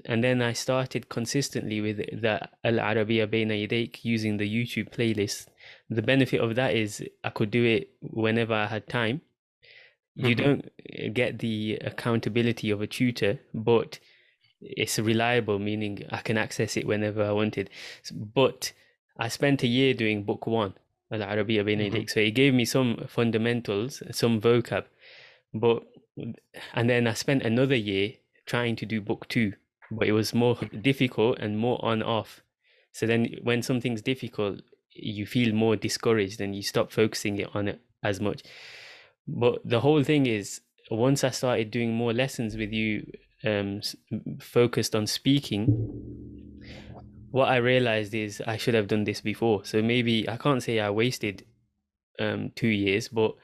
and 0.05 0.24
then 0.24 0.41
I 0.43 0.53
started 0.53 1.09
consistently 1.09 1.81
with 1.81 1.98
the 1.98 2.48
Al 2.63 2.74
Arabiya 2.74 3.25
Bayna 3.25 3.67
Yadayk 3.67 4.05
using 4.05 4.38
the 4.38 4.48
YouTube 4.48 4.93
playlist. 4.93 5.48
The 5.89 6.03
benefit 6.03 6.41
of 6.41 6.53
that 6.55 6.75
is 6.75 7.03
I 7.24 7.31
could 7.31 7.50
do 7.50 7.65
it 7.65 7.89
whenever 8.01 8.53
I 8.53 8.67
had 8.67 8.88
time. 8.88 9.21
You 10.15 10.36
Mhm. 10.36 10.38
don't 10.38 11.13
get 11.13 11.39
the 11.39 11.79
accountability 11.81 12.69
of 12.69 12.81
a 12.81 12.88
tutor, 12.88 13.39
but 13.53 14.00
it's 14.62 15.00
reliable, 15.00 15.57
meaning 15.57 16.03
I 16.12 16.17
can 16.17 16.38
access 16.38 16.77
it 16.77 16.86
whenever 16.86 17.24
I 17.24 17.31
wanted. 17.31 17.69
But 18.12 18.74
I 19.20 19.28
spent 19.28 19.64
a 19.64 19.68
year 19.68 19.94
doing 19.94 20.24
book 20.24 20.48
one, 20.48 20.74
Al 21.12 21.20
Arabiya 21.20 21.64
Bayna 21.66 21.92
Mhm. 21.92 22.10
So 22.10 22.20
it 22.20 22.32
gave 22.32 22.54
me 22.54 22.66
some 22.66 23.06
fundamentals, 23.08 24.02
some 24.12 24.40
vocab, 24.42 24.86
but 25.54 25.84
and 26.74 26.90
then 26.90 27.08
I 27.08 27.14
spent 27.14 27.44
another 27.44 27.76
year 27.76 28.14
trying 28.46 28.76
to 28.78 28.86
do 28.86 29.02
book 29.02 29.28
two, 29.28 29.54
but 29.92 30.08
it 30.08 30.12
was 30.14 30.34
more 30.34 30.56
difficult 30.82 31.40
and 31.40 31.58
more 31.58 31.84
on 31.84 32.02
off. 32.02 32.42
So 32.92 33.06
then 33.06 33.36
when 33.44 33.62
something's 33.62 34.02
difficult, 34.02 34.62
you 34.92 35.26
feel 35.26 35.54
more 35.54 35.76
discouraged 35.76 36.42
and 36.42 36.56
you 36.56 36.64
stop 36.64 36.92
focusing 36.92 37.38
it 37.40 37.50
on 37.56 37.68
it 37.68 37.80
as 38.04 38.20
much. 38.20 38.42
But 39.28 39.62
the 39.64 39.82
whole 39.82 40.04
thing 40.04 40.26
is 40.26 40.62
once 40.92 41.24
I 41.24 41.30
started 41.30 41.72
doing 41.72 41.94
more 41.94 42.14
lessons 42.14 42.58
with 42.58 42.74
you, 42.74 43.12
um, 43.46 43.82
focused 44.40 44.96
on 44.96 45.08
speaking, 45.08 45.68
what 47.31 47.50
I 47.50 47.57
realized 47.57 48.13
is 48.13 48.41
I 48.45 48.57
should 48.57 48.74
have 48.74 48.88
done 48.88 49.03
this 49.03 49.21
before. 49.21 49.65
So 49.65 49.81
maybe 49.81 50.27
I 50.27 50.38
can't 50.38 50.63
say 50.63 50.79
I 50.79 50.89
wasted 50.89 51.45
um 52.19 52.51
two 52.55 52.67
years, 52.67 53.07
but 53.07 53.36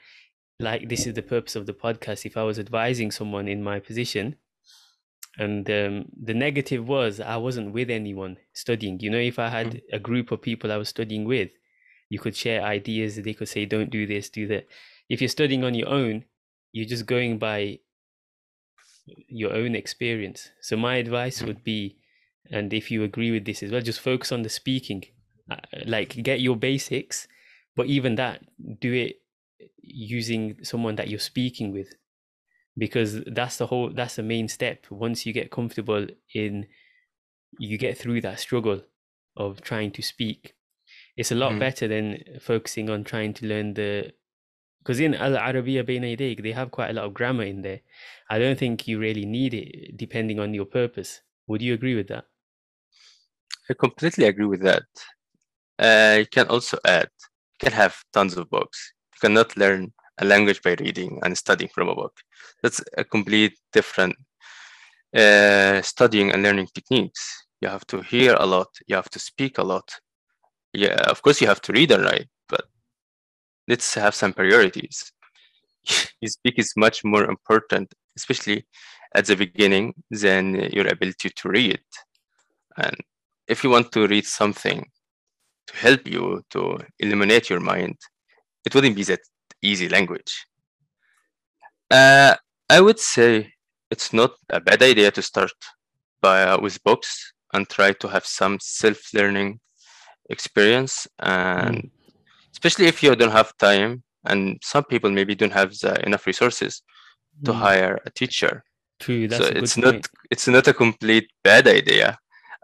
like 0.58 0.88
this 0.88 1.06
is 1.06 1.14
the 1.14 1.22
purpose 1.22 1.56
of 1.56 1.66
the 1.66 1.74
podcast. 1.74 2.26
If 2.26 2.36
I 2.36 2.42
was 2.42 2.58
advising 2.58 3.10
someone 3.10 3.48
in 3.48 3.62
my 3.62 3.80
position, 3.80 4.36
and 5.38 5.70
um, 5.70 6.06
the 6.20 6.34
negative 6.34 6.88
was 6.88 7.20
I 7.20 7.36
wasn't 7.36 7.72
with 7.72 7.90
anyone 7.90 8.38
studying. 8.54 9.00
You 9.00 9.10
know, 9.10 9.18
if 9.18 9.38
I 9.38 9.48
had 9.48 9.82
a 9.92 9.98
group 9.98 10.30
of 10.30 10.42
people 10.42 10.72
I 10.72 10.78
was 10.78 10.88
studying 10.88 11.24
with, 11.24 11.50
you 12.08 12.18
could 12.18 12.34
share 12.36 12.62
ideas. 12.62 13.16
They 13.16 13.34
could 13.34 13.48
say, 13.48 13.66
"Don't 13.66 13.90
do 13.90 14.06
this, 14.06 14.30
do 14.30 14.46
that." 14.48 14.66
If 15.08 15.20
you're 15.20 15.28
studying 15.28 15.62
on 15.62 15.74
your 15.74 15.88
own, 15.88 16.24
you're 16.72 16.88
just 16.88 17.06
going 17.06 17.38
by 17.38 17.80
your 19.28 19.52
own 19.52 19.74
experience. 19.74 20.50
So 20.60 20.76
my 20.76 20.96
advice 20.96 21.42
would 21.42 21.62
be, 21.62 21.96
and 22.50 22.72
if 22.72 22.90
you 22.90 23.02
agree 23.02 23.30
with 23.30 23.44
this 23.44 23.62
as 23.62 23.70
well, 23.70 23.80
just 23.80 24.00
focus 24.00 24.32
on 24.32 24.42
the 24.42 24.48
speaking. 24.48 25.04
Uh, 25.50 25.56
like 25.86 26.10
get 26.22 26.40
your 26.40 26.56
basics, 26.56 27.28
but 27.76 27.86
even 27.86 28.16
that, 28.16 28.42
do 28.80 28.92
it 28.92 29.22
using 29.82 30.64
someone 30.64 30.96
that 30.96 31.08
you're 31.08 31.20
speaking 31.20 31.72
with, 31.72 31.94
because 32.76 33.22
that's 33.26 33.58
the 33.58 33.66
whole 33.68 33.90
that's 33.90 34.16
the 34.16 34.22
main 34.22 34.48
step. 34.48 34.86
Once 34.90 35.24
you 35.26 35.32
get 35.32 35.50
comfortable 35.50 36.06
in, 36.34 36.66
you 37.58 37.78
get 37.78 37.96
through 37.98 38.20
that 38.22 38.40
struggle 38.40 38.82
of 39.36 39.60
trying 39.62 39.90
to 39.92 40.02
speak. 40.02 40.54
It's 41.16 41.32
a 41.32 41.34
lot 41.36 41.52
Mhm. 41.52 41.60
better 41.60 41.88
than 41.88 42.24
focusing 42.40 42.90
on 42.90 43.04
trying 43.04 43.34
to 43.34 43.46
learn 43.46 43.74
the 43.74 44.14
because 44.80 45.00
in 45.00 45.14
Al 45.14 45.32
Arabiya 45.32 45.84
Bayna 45.84 46.16
they 46.42 46.52
have 46.52 46.70
quite 46.70 46.90
a 46.90 46.92
lot 46.94 47.06
of 47.06 47.14
grammar 47.14 47.44
in 47.44 47.62
there. 47.62 47.80
I 48.30 48.38
don't 48.38 48.58
think 48.58 48.88
you 48.88 48.98
really 48.98 49.26
need 49.26 49.54
it 49.54 49.96
depending 49.96 50.38
on 50.40 50.54
your 50.54 50.66
purpose. 50.66 51.22
Would 51.48 51.62
you 51.62 51.74
agree 51.74 51.94
with 51.96 52.08
that? 52.08 52.26
I 53.70 53.74
completely 53.74 54.24
agree 54.26 54.46
with 54.46 54.62
that. 54.62 54.84
Uh, 55.78 56.18
you 56.20 56.26
can 56.26 56.46
also 56.48 56.78
add, 56.84 57.08
you 57.22 57.68
can 57.68 57.72
have 57.72 57.96
tons 58.12 58.36
of 58.36 58.48
books. 58.50 58.92
You 59.14 59.28
cannot 59.28 59.56
learn 59.56 59.92
a 60.18 60.24
language 60.24 60.62
by 60.62 60.76
reading 60.78 61.20
and 61.22 61.36
studying 61.36 61.70
from 61.74 61.88
a 61.88 61.94
book. 61.94 62.12
That's 62.62 62.80
a 62.96 63.04
complete 63.04 63.58
different 63.72 64.16
uh, 65.14 65.82
studying 65.82 66.32
and 66.32 66.42
learning 66.42 66.68
techniques. 66.74 67.46
You 67.60 67.68
have 67.68 67.86
to 67.88 68.02
hear 68.02 68.36
a 68.38 68.46
lot. 68.46 68.68
You 68.86 68.96
have 68.96 69.10
to 69.10 69.18
speak 69.18 69.58
a 69.58 69.62
lot. 69.62 69.88
Yeah, 70.72 71.00
of 71.10 71.22
course 71.22 71.40
you 71.40 71.46
have 71.46 71.60
to 71.62 71.72
read 71.72 71.90
and 71.90 72.04
write, 72.04 72.28
but 72.48 72.66
let's 73.66 73.94
have 73.94 74.14
some 74.14 74.32
priorities. 74.32 75.12
you 76.20 76.28
speak 76.28 76.58
is 76.58 76.72
much 76.76 77.04
more 77.04 77.24
important, 77.24 77.94
especially 78.16 78.66
at 79.14 79.26
the 79.26 79.36
beginning, 79.36 79.94
than 80.10 80.54
your 80.72 80.86
ability 80.88 81.30
to 81.30 81.48
read. 81.48 81.80
And 82.76 82.96
if 83.48 83.64
you 83.64 83.70
want 83.70 83.92
to 83.92 84.06
read 84.06 84.26
something 84.26 84.86
to 85.68 85.76
help 85.76 86.06
you 86.06 86.42
to 86.50 86.78
illuminate 86.98 87.50
your 87.50 87.60
mind, 87.60 87.96
it 88.64 88.74
wouldn't 88.74 88.96
be 88.96 89.04
that 89.04 89.20
easy 89.62 89.88
language. 89.88 90.46
Uh, 91.90 92.34
I 92.68 92.80
would 92.80 92.98
say 92.98 93.52
it's 93.90 94.12
not 94.12 94.32
a 94.50 94.60
bad 94.60 94.82
idea 94.82 95.10
to 95.12 95.22
start 95.22 95.52
by 96.20 96.42
uh, 96.42 96.60
with 96.60 96.82
books 96.84 97.32
and 97.52 97.68
try 97.68 97.92
to 97.92 98.08
have 98.08 98.26
some 98.26 98.58
self-learning 98.60 99.60
experience, 100.30 101.06
and 101.20 101.90
especially 102.52 102.86
if 102.86 103.02
you 103.02 103.14
don't 103.16 103.32
have 103.32 103.56
time, 103.58 104.02
and 104.24 104.58
some 104.62 104.84
people 104.84 105.10
maybe 105.10 105.34
don't 105.34 105.52
have 105.52 105.70
the 105.78 106.04
enough 106.06 106.26
resources 106.26 106.82
to 107.44 107.52
Mm, 107.52 107.60
hire 107.60 108.00
a 108.06 108.10
teacher. 108.10 108.64
True, 109.00 109.28
that's 109.28 109.48
so 109.48 109.52
it's 109.54 109.76
not 109.76 109.94
point. 109.94 110.08
it's 110.30 110.48
not 110.48 110.66
a 110.68 110.74
complete 110.74 111.30
bad 111.44 111.68
idea. 111.68 112.18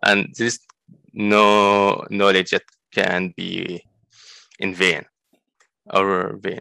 And 0.04 0.34
there's 0.36 0.58
no 1.12 2.04
knowledge 2.11 2.50
that 2.50 2.62
can 2.92 3.33
be 3.37 3.83
in 4.59 4.75
vain 4.75 5.04
or 5.92 6.37
vain. 6.40 6.61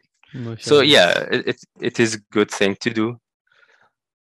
So 0.60 0.81
yeah 0.81 1.27
it, 1.31 1.48
it, 1.48 1.60
it 1.79 2.00
is 2.00 2.15
a 2.15 2.20
good 2.31 2.50
thing 2.50 2.75
to 2.81 2.89
do 2.89 3.17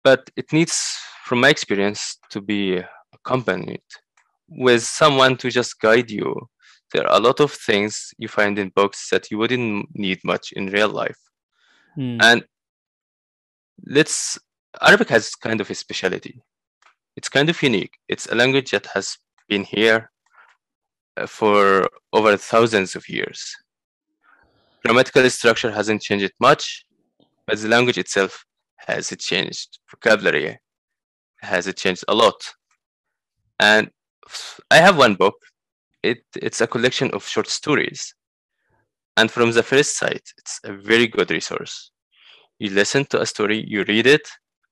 but 0.03 0.29
it 0.35 0.53
needs 0.53 0.97
from 1.25 1.41
my 1.41 1.49
experience 1.49 2.17
to 2.29 2.39
be 2.39 2.81
accompanied 3.13 3.81
with 4.47 4.81
someone 4.83 5.35
to 5.35 5.49
just 5.51 5.81
guide 5.81 6.09
you. 6.09 6.47
There 6.93 7.05
are 7.05 7.17
a 7.17 7.19
lot 7.19 7.41
of 7.41 7.51
things 7.51 8.13
you 8.17 8.29
find 8.29 8.57
in 8.57 8.69
books 8.69 9.09
that 9.09 9.29
you 9.29 9.37
wouldn't 9.37 9.89
need 9.93 10.19
much 10.23 10.53
in 10.53 10.67
real 10.67 10.87
life. 10.87 11.19
Mm, 11.97 12.21
and 12.21 12.45
let's 13.85 14.39
arabic 14.81 15.09
has 15.09 15.35
kind 15.35 15.61
of 15.61 15.69
a 15.69 15.75
specialty 15.75 16.41
it's 17.17 17.29
kind 17.29 17.49
of 17.49 17.61
unique. 17.63 17.97
It's 18.07 18.27
a 18.27 18.35
language 18.35 18.69
that 18.71 18.85
has 18.93 19.17
been 19.49 19.63
here 19.63 20.11
for 21.25 21.89
over 22.13 22.37
thousands 22.37 22.95
of 22.95 23.07
years. 23.09 23.55
Grammatical 24.83 25.29
structure 25.29 25.71
hasn't 25.71 26.01
changed 26.01 26.33
much 26.39 26.85
but 27.47 27.57
the 27.59 27.69
language 27.69 27.97
itself 27.97 28.45
has 28.75 29.09
changed. 29.17 29.79
Vocabulary 29.89 30.59
has 31.41 31.73
changed 31.73 32.03
a 32.07 32.13
lot. 32.13 32.39
And 33.59 33.89
i 34.69 34.77
have 34.77 34.97
one 34.97 35.15
book. 35.15 35.35
It 36.03 36.19
it's 36.35 36.61
a 36.61 36.67
collection 36.67 37.09
of 37.11 37.25
short 37.25 37.47
stories. 37.47 38.13
And 39.15 39.31
from 39.31 39.51
the 39.51 39.63
first 39.63 39.97
sight 39.97 40.25
it's 40.37 40.59
a 40.65 40.73
very 40.73 41.07
good 41.07 41.31
resource. 41.31 41.91
You 42.59 42.69
listen 42.71 43.05
to 43.05 43.21
a 43.21 43.25
story, 43.25 43.63
you 43.67 43.83
read 43.87 44.07
it, 44.07 44.27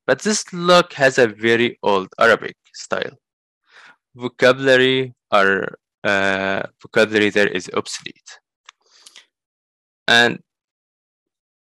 but 0.05 0.21
this 0.21 0.43
look 0.53 0.93
has 0.93 1.17
a 1.17 1.27
very 1.27 1.79
old 1.81 2.09
Arabic 2.19 2.57
style. 2.73 3.15
Vocabulary 4.15 5.13
or 5.31 5.77
uh, 6.05 6.63
vocabulary 6.81 7.29
there 7.31 7.47
is 7.49 7.69
obsolete, 7.73 8.39
and 10.07 10.39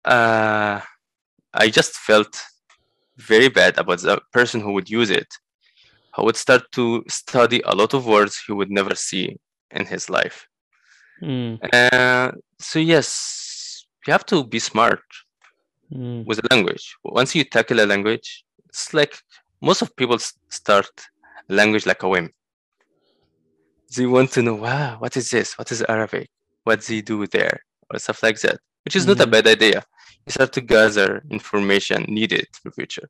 uh, 0.04 0.80
I 1.52 1.68
just 1.70 1.94
felt 1.96 2.40
very 3.16 3.48
bad 3.48 3.78
about 3.78 4.00
the 4.00 4.20
person 4.32 4.60
who 4.60 4.72
would 4.74 4.90
use 4.90 5.10
it. 5.10 5.28
Who 6.16 6.24
would 6.24 6.36
start 6.36 6.62
to 6.72 7.04
study 7.08 7.60
a 7.64 7.74
lot 7.74 7.94
of 7.94 8.06
words 8.06 8.40
he 8.46 8.52
would 8.52 8.70
never 8.70 8.94
see 8.94 9.36
in 9.70 9.86
his 9.86 10.10
life. 10.10 10.46
mm, 11.22 11.60
Uh, 11.72 12.32
so 12.58 12.78
yes, 12.78 13.86
you 14.06 14.12
have 14.12 14.26
to 14.26 14.44
be 14.44 14.58
smart 14.58 15.02
mm, 15.90 16.26
with 16.26 16.38
a 16.38 16.54
language. 16.54 16.96
Once 17.04 17.34
you 17.34 17.44
tackle 17.44 17.80
a 17.80 17.86
language, 17.86 18.44
it's 18.68 18.92
like 18.94 19.18
most 19.60 19.82
of 19.82 19.94
people 19.96 20.18
start 20.48 20.90
language 21.48 21.86
like 21.86 22.02
a 22.02 22.08
whim. 22.08 22.30
They 23.96 24.06
want 24.06 24.30
to 24.32 24.42
know, 24.42 24.54
wow, 24.54 24.96
what 24.98 25.16
is 25.16 25.30
this? 25.30 25.58
What 25.58 25.70
is 25.72 25.82
Arabic? 25.88 26.28
What 26.64 26.80
do 26.80 26.86
they 26.94 27.00
do 27.02 27.26
there? 27.26 27.60
Or 27.92 27.98
stuff 27.98 28.22
like 28.22 28.40
that, 28.42 28.58
which 28.84 28.94
is 28.96 29.06
not 29.06 29.20
a 29.20 29.26
Mhm. 29.26 29.30
bad 29.32 29.46
idea. 29.48 29.84
You 30.26 30.32
start 30.32 30.52
to 30.52 30.60
gather 30.60 31.22
information 31.30 32.04
needed 32.08 32.46
for 32.62 32.70
future. 32.70 33.08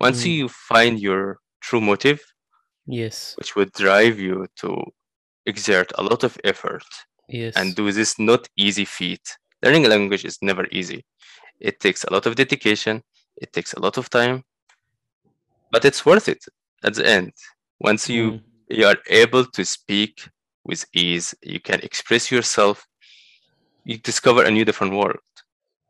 Once 0.00 0.22
Mm. 0.24 0.36
you 0.38 0.48
find 0.48 0.98
your 1.00 1.38
true 1.60 1.80
motive, 1.80 2.20
Yes, 2.86 3.34
which 3.38 3.54
would 3.56 3.72
drive 3.72 4.18
you 4.18 4.46
to 4.56 4.70
exert 5.46 5.92
a 5.98 6.02
lot 6.02 6.24
of 6.24 6.38
effort 6.44 6.84
yes. 7.28 7.54
and 7.56 7.74
do 7.76 7.92
this 7.92 8.18
not 8.18 8.48
easy 8.56 8.84
feat. 8.84 9.24
Learning 9.62 9.84
a 9.86 9.88
language 9.88 10.24
is 10.24 10.38
never 10.42 10.66
easy. 10.72 11.04
It 11.60 11.78
takes 11.78 12.04
a 12.04 12.12
lot 12.12 12.26
of 12.26 12.34
dedication, 12.36 13.02
it 13.36 13.52
takes 13.52 13.72
a 13.74 13.80
lot 13.80 13.98
of 13.98 14.08
time, 14.10 14.42
but 15.70 15.84
it's 15.84 16.04
worth 16.06 16.28
it 16.28 16.42
at 16.82 16.94
the 16.94 17.06
end. 17.06 17.32
Once 17.80 18.08
you, 18.08 18.32
Mm, 18.32 18.42
you 18.72 18.86
are 18.86 18.98
able 19.08 19.44
to 19.46 19.64
speak 19.64 20.28
with 20.64 20.84
ease, 20.94 21.34
you 21.42 21.60
can 21.60 21.80
express 21.80 22.30
yourself, 22.30 22.86
you 23.84 23.98
discover 23.98 24.44
a 24.44 24.50
new 24.50 24.64
different 24.64 24.94
world 24.94 25.20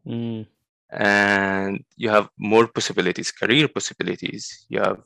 mm, 0.07 0.47
and 0.90 1.85
you 1.97 2.11
have 2.11 2.29
more 2.38 2.66
possibilities, 2.68 3.33
career 3.33 3.68
possibilities. 3.68 4.66
You 4.68 4.81
have 4.81 5.01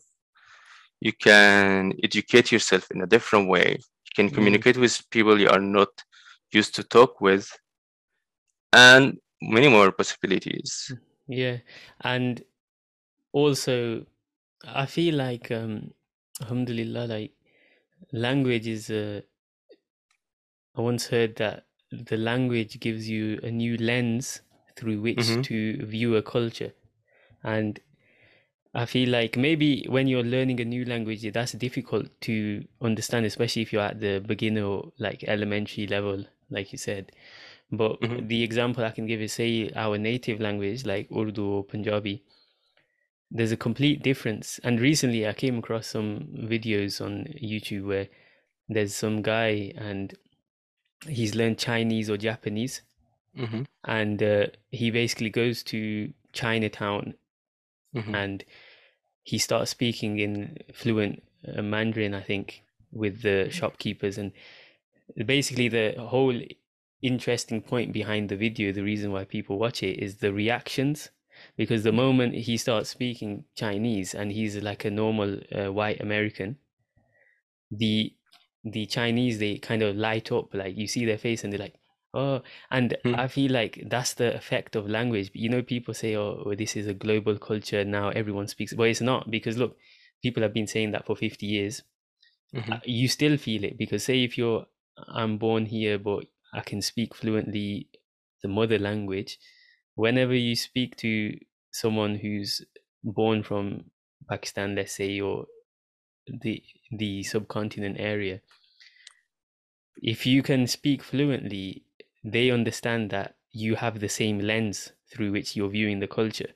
you 1.01 1.13
can 1.13 1.93
educate 2.03 2.53
yourself 2.53 2.91
in 2.91 3.03
a 3.03 3.07
different 3.07 3.49
way. 3.49 3.77
You 3.79 4.13
can 4.17 4.31
Mm. 4.31 4.31
communicate 4.31 4.77
with 4.79 5.03
people 5.11 5.41
you 5.41 5.49
are 5.49 5.61
not 5.61 5.89
used 6.53 6.75
to 6.77 6.85
talk 6.85 7.21
with, 7.21 7.49
and 8.73 9.19
many 9.43 9.69
more 9.69 9.93
possibilities. 9.93 10.93
yeah. 11.29 11.59
And 12.03 12.43
also, 13.33 14.07
I 14.67 14.87
feel 14.87 15.17
like, 15.17 15.51
um, 15.53 15.93
alhamdulillah, 16.43 17.07
like 17.07 17.33
language 18.13 18.67
is 18.67 18.91
a. 18.91 19.25
I 20.77 20.81
once 20.81 21.07
heard 21.09 21.37
that 21.37 21.67
the 21.91 22.17
language 22.17 22.79
gives 22.79 23.09
you 23.09 23.41
a 23.43 23.51
new 23.51 23.77
lens 23.79 24.43
through 24.77 25.01
which 25.01 25.41
Mhm. 25.41 25.43
to 25.43 25.85
view 25.85 26.15
a 26.17 26.23
culture. 26.23 26.73
And 27.43 27.81
I 28.75 28.87
feel 28.87 29.09
like 29.11 29.37
maybe 29.37 29.85
when 29.89 30.07
you're 30.09 30.23
learning 30.25 30.61
a 30.61 30.65
new 30.65 30.85
language, 30.85 31.23
that's 31.33 31.53
difficult 31.53 32.09
to 32.23 32.67
understand, 32.81 33.27
especially 33.27 33.63
if 33.63 33.73
you're 33.73 33.83
at 33.83 34.01
the 34.01 34.21
beginner 34.21 34.83
like 34.99 35.25
elementary 35.25 35.87
level, 35.87 36.27
like 36.51 36.73
you 36.73 36.79
said. 36.79 37.13
But 37.73 38.01
Mhm. 38.01 38.29
the 38.29 38.43
example 38.43 38.85
I 38.85 38.91
can 38.93 39.07
give 39.07 39.21
is 39.23 39.33
say 39.35 39.71
our 39.75 39.99
native 39.99 40.41
language, 40.41 40.85
like 40.87 41.11
Urdu 41.13 41.45
or 41.47 41.65
Punjabi, 41.65 42.25
there's 43.31 43.53
a 43.53 43.57
complete 43.57 44.03
difference. 44.03 44.61
And 44.63 44.81
recently 44.81 45.27
I 45.27 45.33
came 45.33 45.59
across 45.59 45.87
some 45.89 46.29
videos 46.37 47.01
on 47.01 47.25
YouTube 47.43 47.87
where 47.87 48.09
there's 48.69 48.95
some 48.95 49.23
guy 49.23 49.73
and 49.77 50.15
he's 51.09 51.35
learned 51.35 51.59
Chinese 51.59 52.11
or 52.11 52.17
Japanese 52.17 52.83
hmm 53.37 53.63
and 53.85 54.23
uh, 54.23 54.47
he 54.71 54.91
basically 54.91 55.31
goes 55.31 55.63
to 55.63 56.13
Chinatown 56.33 57.15
hmm 57.95 58.15
and 58.15 58.45
he 59.23 59.39
starts 59.39 59.73
speaking 59.73 60.19
in 60.19 60.59
fluent 60.73 61.23
uh, 61.47 61.61
Mandarin, 61.61 62.15
I 62.15 62.21
think, 62.21 62.63
with 62.93 63.23
the 63.23 63.49
shopkeepers. 63.51 64.19
And 64.19 64.33
basically, 65.25 65.69
the 65.69 65.95
whole 65.99 66.41
interesting 67.03 67.61
point 67.61 67.93
behind 67.93 68.29
the 68.29 68.37
video, 68.37 68.73
the 68.73 68.85
reason 68.85 69.13
why 69.13 69.25
people 69.25 69.59
watch 69.59 69.83
it, 69.83 69.99
is 69.99 70.17
the 70.19 70.33
reactions. 70.33 71.11
Because 71.57 71.83
the 71.85 71.93
moment 71.93 72.35
he 72.35 72.57
starts 72.57 72.91
speaking 72.91 73.45
Chinese 73.55 74.15
and 74.15 74.33
he's 74.33 74.57
like 74.57 74.85
a 74.85 74.91
normal 74.91 75.41
uh, 75.55 75.73
white 75.73 76.01
American, 76.01 76.59
the 77.71 78.15
the 78.65 78.87
Chinese 78.87 79.39
they 79.39 79.59
kind 79.59 79.83
of 79.83 79.97
light 79.97 80.33
up 80.33 80.53
like 80.55 80.77
you 80.77 80.87
see 80.87 81.05
their 81.05 81.19
face 81.19 81.45
and 81.45 81.53
they're 81.53 81.61
like 81.61 81.79
oh 82.15 82.43
and 82.71 82.97
Hmm. 83.05 83.15
I 83.15 83.29
feel 83.29 83.53
like 83.53 83.83
that's 83.87 84.15
the 84.15 84.35
effect 84.35 84.75
of 84.77 84.89
language 84.89 85.31
you 85.35 85.49
know 85.49 85.63
people 85.63 85.95
say 85.95 86.17
oh 86.17 86.55
this 86.57 86.75
is 86.77 86.87
a 86.87 86.95
global 86.95 87.39
culture 87.39 87.85
now 87.85 88.09
everyone 88.11 88.49
speaks 88.49 88.75
but 88.75 88.85
it's 88.89 89.01
not 89.01 89.31
because 89.31 89.57
look 89.57 89.77
people 90.23 90.43
have 90.43 90.53
been 90.55 90.67
saying 90.67 90.93
that 90.93 91.07
for 91.07 91.15
50 91.17 91.47
years 91.47 91.83
Mhm. 92.53 92.73
uh, 92.73 92.81
you 92.85 93.09
still 93.09 93.37
feel 93.37 93.65
it 93.65 93.79
because 93.79 94.05
say 94.05 94.25
if 94.25 94.39
you're 94.39 94.67
I'm 94.99 95.39
born 95.39 95.67
here 95.67 95.99
but 95.99 96.27
I 96.53 96.61
can 96.63 96.83
speak 96.83 97.15
fluently 97.15 97.91
the 98.43 98.49
mother 98.49 98.79
language 98.79 99.39
whenever 99.97 100.35
you 100.37 100.57
speak 100.57 100.97
to 100.99 101.39
someone 101.73 102.17
who's 102.17 102.63
born 103.05 103.43
from 103.45 103.91
Pakistan 104.31 104.77
let's 104.77 104.95
say 104.95 105.21
or 105.21 105.47
the 106.29 106.63
the 106.93 107.23
subcontinent 107.25 107.99
area 108.01 108.43
if 110.03 110.25
you 110.25 110.43
can 110.43 110.67
speak 110.67 111.03
fluently 111.03 111.85
they 112.25 112.51
understand 112.51 113.11
that 113.11 113.37
you 113.51 113.75
have 113.77 114.01
the 114.01 114.09
same 114.09 114.39
lens 114.39 114.93
through 115.07 115.31
which 115.33 115.55
you're 115.57 115.69
viewing 115.69 116.01
the 116.01 116.09
culture 116.09 116.53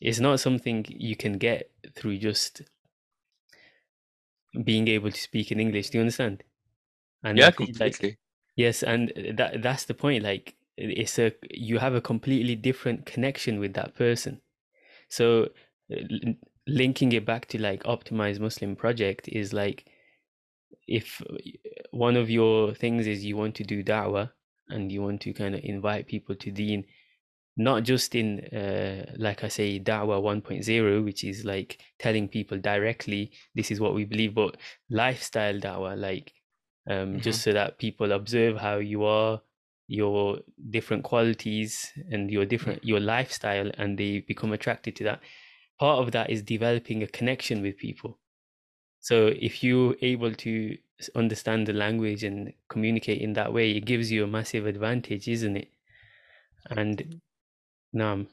it's 0.00 0.20
not 0.20 0.40
something 0.40 0.84
you 0.88 1.16
can 1.16 1.34
get 1.38 1.72
through 1.94 2.18
just 2.18 2.62
being 4.64 4.88
able 4.88 5.10
to 5.10 5.20
speak 5.20 5.50
in 5.50 5.60
english 5.60 5.90
do 5.90 5.98
you 5.98 6.02
understand 6.02 6.42
and 7.24 7.40
Yeah, 7.40 7.50
feel 7.56 7.74
like 7.80 8.00
completely. 8.00 8.18
yes 8.56 8.82
and 8.82 9.12
that 9.36 9.62
that's 9.62 9.86
the 9.86 9.94
point 9.94 10.24
like 10.24 10.56
it's 10.76 11.18
a 11.18 11.32
you 11.50 11.78
have 11.78 11.94
a 11.94 12.00
completely 12.00 12.56
different 12.56 13.06
connection 13.06 13.60
with 13.60 13.74
that 13.74 13.94
person. 13.94 14.40
So 15.08 15.48
linking 16.66 17.12
it 17.12 17.26
back 17.26 17.46
to 17.46 17.60
like 17.60 17.82
optimized 17.84 18.40
muslim 18.40 18.76
project 18.76 19.28
is 19.28 19.52
like 19.52 19.86
if 20.86 21.20
one 21.90 22.16
of 22.16 22.30
your 22.30 22.74
things 22.74 23.06
is 23.06 23.24
you 23.24 23.36
want 23.36 23.54
to 23.54 23.64
do 23.64 23.82
da'wah 23.82 24.30
and 24.68 24.92
you 24.92 25.02
want 25.02 25.20
to 25.20 25.32
kind 25.32 25.54
of 25.54 25.60
invite 25.64 26.06
people 26.06 26.34
to 26.34 26.50
deen 26.50 26.84
not 27.56 27.82
just 27.82 28.14
in 28.14 28.40
uh, 28.56 29.04
like 29.18 29.44
i 29.44 29.48
say 29.48 29.78
da'wah 29.78 30.22
1.0 30.22 31.04
which 31.04 31.24
is 31.24 31.44
like 31.44 31.80
telling 31.98 32.28
people 32.28 32.58
directly 32.58 33.30
this 33.54 33.70
is 33.70 33.80
what 33.80 33.94
we 33.94 34.04
believe 34.04 34.34
but 34.34 34.56
lifestyle 34.88 35.58
da'wah 35.58 35.98
like 35.98 36.32
um, 36.88 37.20
just 37.20 37.42
so 37.42 37.52
that 37.52 37.78
people 37.78 38.12
observe 38.12 38.56
how 38.56 38.76
you 38.78 39.04
are 39.04 39.40
your 39.92 40.38
different 40.70 41.04
qualities 41.04 41.92
and 42.10 42.30
your 42.30 42.46
different 42.46 42.82
your 42.82 42.98
lifestyle 42.98 43.70
and 43.76 43.98
they 43.98 44.20
become 44.20 44.52
attracted 44.52 44.96
to 44.96 45.04
that. 45.04 45.20
Part 45.78 45.98
of 46.02 46.12
that 46.12 46.30
is 46.30 46.42
developing 46.42 47.02
a 47.02 47.06
connection 47.06 47.60
with 47.60 47.76
people. 47.76 48.18
So 49.00 49.26
if 49.26 49.62
you're 49.62 49.94
able 50.00 50.32
to 50.32 50.78
understand 51.14 51.66
the 51.66 51.72
language 51.72 52.24
and 52.24 52.52
communicate 52.68 53.20
in 53.20 53.32
that 53.34 53.52
way 53.52 53.72
it 53.72 53.84
gives 53.84 54.10
you 54.10 54.24
a 54.24 54.26
massive 54.26 54.66
advantage 54.66 55.28
isn't 55.28 55.56
it? 55.56 55.68
And 56.70 57.20
Naam. 57.94 58.28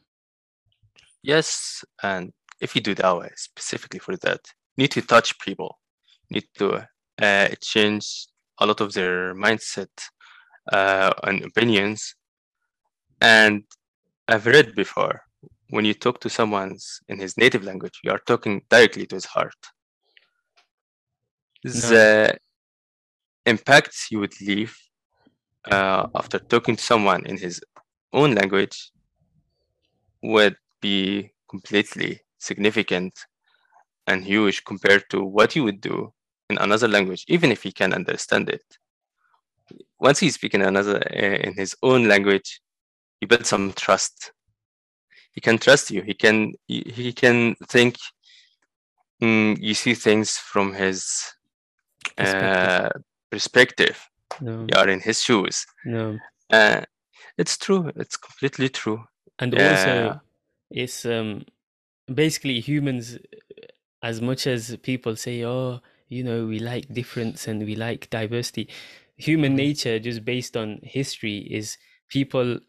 Yes, 1.22 1.84
and 2.02 2.32
if 2.62 2.76
you 2.76 2.82
do 2.82 2.96
dawah 2.96 3.30
specifically 3.36 4.00
for 4.00 4.16
that, 4.18 4.40
you 4.78 4.84
need 4.84 4.92
to 4.92 5.02
touch 5.02 5.38
people, 5.40 5.78
you 6.30 6.36
need 6.36 6.48
to 6.60 6.88
uh, 7.22 7.50
change 7.62 8.28
a 8.60 8.66
lot 8.66 8.80
of 8.80 8.94
their 8.94 9.36
mindset 9.36 9.90
uh, 10.72 11.14
and 11.24 11.44
opinions. 11.44 12.16
And 13.22 13.64
I've 14.28 14.46
read 14.46 14.76
before 14.76 15.22
when 15.70 15.86
you 15.86 15.94
talk 15.94 16.20
to 16.22 16.30
someone 16.30 16.78
in 17.08 17.20
his 17.20 17.38
native 17.38 17.64
language, 17.64 18.00
you 18.04 18.12
are 18.12 18.22
talking 18.26 18.62
directly 18.70 19.06
to 19.08 19.16
his 19.16 19.26
heart. 19.26 19.56
The 21.64 22.38
impacts 23.46 24.08
you 24.12 24.20
would 24.20 24.34
leave 24.42 24.76
uh, 25.70 26.08
after 26.16 26.40
talking 26.40 26.76
to 26.76 26.84
someone 26.84 27.26
in 27.26 27.38
his 27.38 27.62
own 28.14 28.34
language 28.36 28.92
would 30.24 30.56
be 30.82 31.32
completely 31.50 32.22
significant 32.40 33.14
and 34.08 34.24
huge 34.24 34.64
compared 34.64 35.04
to 35.10 35.24
what 35.24 35.56
you 35.56 35.64
would 35.64 35.82
do 35.82 36.12
in 36.50 36.58
another 36.58 36.88
language, 36.88 37.26
even 37.28 37.52
if 37.52 37.64
he 37.64 37.72
can 37.72 37.94
understand 37.94 38.50
it. 38.50 38.64
Once 40.00 40.20
he's 40.20 40.36
speaking 40.36 40.62
another 40.62 40.98
uh, 41.12 41.38
in 41.48 41.54
his 41.54 41.76
own 41.84 42.08
language, 42.08 42.62
you 43.22 43.28
build 43.28 43.46
some 43.46 43.74
trust. 43.74 44.32
He 45.34 45.42
can 45.42 45.58
trust 45.58 45.92
you. 45.92 46.02
He 46.04 46.14
can 46.14 46.54
he, 46.68 46.82
he 46.96 47.14
can 47.14 47.56
think. 47.68 47.96
mm, 49.22 49.58
you 49.60 49.74
see 49.74 49.94
things 49.94 50.38
from 50.38 50.74
his 50.74 51.06
Perspective. 52.18 52.72
uh, 52.72 52.90
perspective. 53.32 54.08
No, 54.42 54.68
You 54.68 54.76
are 54.78 54.90
in 54.90 55.00
his 55.00 55.22
shoes. 55.22 55.66
no. 55.86 56.20
Uh, 56.50 56.82
it's 57.38 57.58
true. 57.58 57.92
It's 57.96 58.18
completely 58.18 58.70
true. 58.70 59.04
And 59.40 59.54
Yeah. 59.54 59.62
also, 59.72 60.22
it's 60.72 61.06
um 61.06 61.46
basically 62.14 62.60
humans. 62.60 63.20
As 64.02 64.22
much 64.22 64.48
as 64.48 64.76
people 64.84 65.16
say, 65.16 65.44
"Oh, 65.44 65.82
you 66.10 66.24
know, 66.24 66.46
we 66.46 66.60
like 66.60 66.94
difference 66.94 67.48
and 67.48 67.64
we 67.66 67.76
like 67.76 68.10
diversity," 68.10 68.70
human 69.20 69.56
Mhm. 69.56 69.58
nature, 69.58 70.00
just 70.00 70.26
based 70.26 70.58
on 70.58 70.80
history, 70.84 71.40
is 71.52 71.78
people 72.10 72.60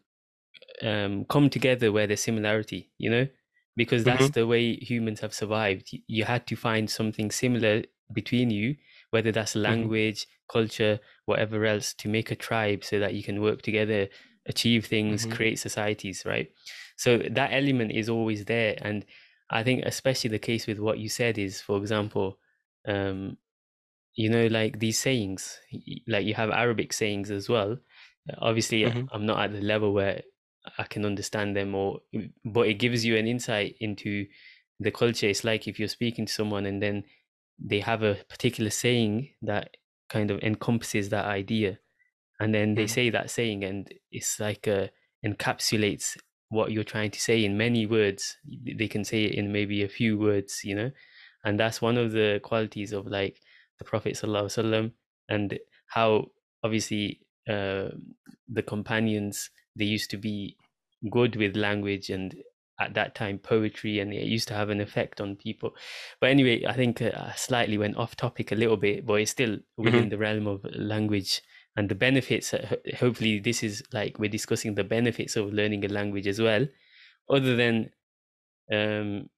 um 0.81 1.25
come 1.25 1.49
together 1.49 1.91
where 1.91 2.07
there's 2.07 2.21
similarity. 2.23 2.91
You 2.97 3.09
know, 3.09 3.27
because 3.75 4.05
that's 4.05 4.29
the 4.31 4.47
way 4.47 4.75
humans 4.77 5.19
have 5.21 5.33
survived. 5.33 5.91
You 6.07 6.23
had 6.25 6.47
to 6.47 6.55
find 6.55 6.89
something 6.89 7.31
similar 7.31 7.83
between 8.13 8.49
you, 8.51 8.75
whether 9.11 9.31
that's 9.31 9.55
language, 9.55 10.27
culture, 10.51 10.99
whatever 11.25 11.65
else, 11.65 11.93
to 11.95 12.09
make 12.09 12.31
a 12.31 12.35
tribe 12.35 12.83
so 12.83 12.99
that 12.99 13.13
you 13.13 13.23
can 13.23 13.41
work 13.41 13.61
together, 13.61 14.09
achieve 14.47 14.85
things, 14.85 15.25
Mhm. 15.25 15.35
create 15.35 15.59
societies, 15.59 16.23
right? 16.25 16.51
So 16.97 17.19
that 17.19 17.53
element 17.53 17.93
is 17.93 18.09
always 18.09 18.45
there. 18.45 18.77
And 18.81 19.05
I 19.49 19.63
think, 19.63 19.83
especially 19.85 20.29
the 20.29 20.39
case 20.39 20.67
with 20.67 20.79
what 20.79 20.99
you 20.99 21.09
said 21.09 21.37
is, 21.37 21.61
for 21.61 21.77
example, 21.77 22.39
um, 22.87 23.37
you 24.15 24.29
know, 24.29 24.47
like 24.47 24.79
these 24.79 24.99
sayings, 24.99 25.59
like 26.07 26.25
you 26.25 26.33
have 26.33 26.49
Arabic 26.51 26.93
sayings 26.93 27.31
as 27.31 27.49
well. 27.49 27.73
Uh, 28.29 28.35
Obviously, 28.39 28.85
Mhm. 28.85 29.11
I'm 29.11 29.25
not 29.25 29.39
at 29.43 29.53
the 29.53 29.61
level 29.61 29.93
where 29.93 30.23
I 30.77 30.83
can 30.83 31.05
understand 31.05 31.55
them, 31.55 31.75
or 31.75 32.01
but 32.45 32.67
it 32.67 32.75
gives 32.75 33.05
you 33.05 33.17
an 33.17 33.27
insight 33.27 33.75
into 33.79 34.27
the 34.79 34.91
culture. 34.91 35.27
It's 35.27 35.43
like 35.43 35.67
if 35.67 35.79
you're 35.79 35.87
speaking 35.87 36.25
to 36.25 36.33
someone 36.33 36.65
and 36.65 36.81
then 36.81 37.03
they 37.59 37.79
have 37.79 38.03
a 38.03 38.15
particular 38.29 38.69
saying 38.69 39.29
that 39.43 39.77
kind 40.09 40.31
of 40.31 40.39
encompasses 40.41 41.09
that 41.09 41.25
idea, 41.25 41.79
and 42.39 42.53
then 42.53 42.75
they 42.75 42.87
Mhm. 42.87 42.87
say 42.87 43.09
that 43.09 43.29
saying, 43.29 43.63
and 43.63 43.93
it's 44.11 44.39
like 44.39 44.67
uh 44.67 44.87
encapsulates 45.25 46.17
what 46.49 46.71
you're 46.71 46.83
trying 46.83 47.11
to 47.11 47.19
say 47.21 47.43
in 47.45 47.57
many 47.57 47.85
words. 47.85 48.37
They 48.45 48.87
can 48.87 49.05
say 49.05 49.25
it 49.25 49.35
in 49.35 49.51
maybe 49.51 49.83
a 49.83 49.89
few 49.89 50.17
words, 50.17 50.61
you 50.63 50.75
know, 50.75 50.91
and 51.43 51.59
that's 51.59 51.81
one 51.81 51.97
of 51.97 52.11
the 52.11 52.39
qualities 52.43 52.91
of 52.93 53.05
like 53.07 53.41
the 53.81 53.89
Prophet 53.89 54.15
and 55.29 55.59
how 55.87 56.25
obviously 56.63 57.21
uh, 57.49 57.89
the 58.47 58.63
companions 58.63 59.49
they 59.75 59.85
used 59.85 60.11
to 60.11 60.17
be 60.17 60.57
good 61.09 61.35
with 61.35 61.55
language 61.55 62.09
and 62.09 62.35
at 62.79 62.93
that 62.93 63.15
time 63.15 63.37
poetry 63.39 63.99
and 63.99 64.13
it 64.13 64.23
used 64.23 64.47
to 64.47 64.53
have 64.53 64.69
an 64.69 64.81
effect 64.81 65.21
on 65.21 65.35
people. 65.35 65.71
But 66.19 66.29
anyway 66.29 66.65
i 66.65 66.73
think 66.73 67.01
uh, 67.01 67.11
I 67.15 67.33
slightly 67.35 67.77
went 67.77 67.97
off 67.97 68.15
topic 68.15 68.51
a 68.51 68.55
little 68.55 68.77
bit 68.77 69.05
but 69.05 69.21
it's 69.21 69.31
still 69.31 69.57
within 69.77 70.09
the 70.09 70.17
realm 70.17 70.47
of 70.47 70.65
language 70.75 71.41
and 71.75 71.89
the 71.89 71.95
benefits 71.95 72.53
uh, 72.53 72.75
hopefully 72.99 73.39
this 73.39 73.63
is 73.63 73.83
like 73.93 74.19
we're 74.19 74.29
discussing 74.29 74.75
the 74.75 74.83
benefits 74.83 75.35
of 75.35 75.53
learning 75.53 75.85
a 75.85 75.87
language 75.87 76.27
as 76.27 76.41
well. 76.41 76.67
Other 77.29 77.55
than 77.55 77.91
um 78.71 79.29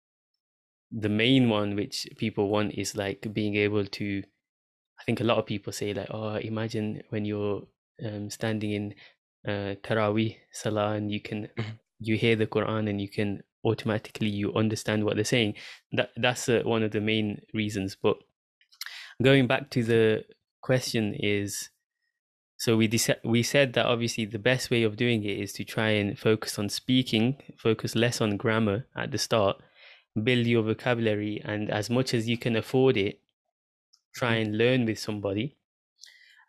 the 0.91 1.10
main 1.10 1.49
one 1.49 1.75
which 1.75 2.08
people 2.17 2.49
want 2.49 2.73
is 2.73 2.95
like 2.95 3.34
being 3.34 3.56
able 3.56 3.86
to 3.86 4.23
i 5.03 5.05
think 5.05 5.19
a 5.21 5.23
lot 5.25 5.37
of 5.37 5.45
people 5.45 5.73
say 5.73 5.93
like 5.93 6.07
oh 6.11 6.35
imagine 6.35 7.03
when 7.09 7.25
you're 7.25 7.61
um, 8.05 8.29
standing 8.29 8.71
in 8.71 8.93
uh, 9.47 9.75
Taraweeh 9.83 10.37
Salah 10.51 10.93
and 10.93 11.11
you 11.11 11.19
can 11.19 11.49
Mhm. 11.57 11.79
you 11.99 12.15
hear 12.17 12.35
the 12.37 12.47
Quran 12.47 12.89
and 12.89 12.99
you 13.01 13.09
can 13.09 13.43
automatically 13.65 14.29
you 14.29 14.53
understand 14.53 15.03
what 15.03 15.15
they're 15.15 15.25
saying. 15.25 15.55
That 15.91 16.09
that's 16.15 16.47
uh, 16.49 16.61
one 16.63 16.81
of 16.83 16.91
the 16.91 17.01
main 17.01 17.41
reasons. 17.53 17.95
But 18.01 18.17
going 19.21 19.47
back 19.47 19.69
to 19.71 19.83
the 19.83 20.25
question 20.61 21.13
is, 21.13 21.69
so 22.57 22.77
we 22.77 22.87
dec- 22.87 23.23
we 23.23 23.43
said 23.43 23.73
that 23.73 23.85
obviously 23.85 24.25
the 24.25 24.39
best 24.39 24.69
way 24.71 24.83
of 24.83 24.95
doing 24.95 25.23
it 25.23 25.37
is 25.39 25.53
to 25.53 25.63
try 25.63 25.89
and 25.89 26.17
focus 26.17 26.57
on 26.57 26.69
speaking, 26.69 27.37
focus 27.57 27.95
less 27.95 28.21
on 28.21 28.37
grammar 28.37 28.87
at 28.95 29.11
the 29.11 29.17
start, 29.17 29.57
build 30.23 30.45
your 30.45 30.63
vocabulary, 30.63 31.41
and 31.43 31.69
as 31.69 31.89
much 31.89 32.13
as 32.13 32.27
you 32.29 32.37
can 32.37 32.55
afford 32.55 32.95
it, 32.97 33.19
try 34.13 34.36
and 34.36 34.58
learn 34.58 34.86
with 34.86 34.99
somebody. 34.99 35.58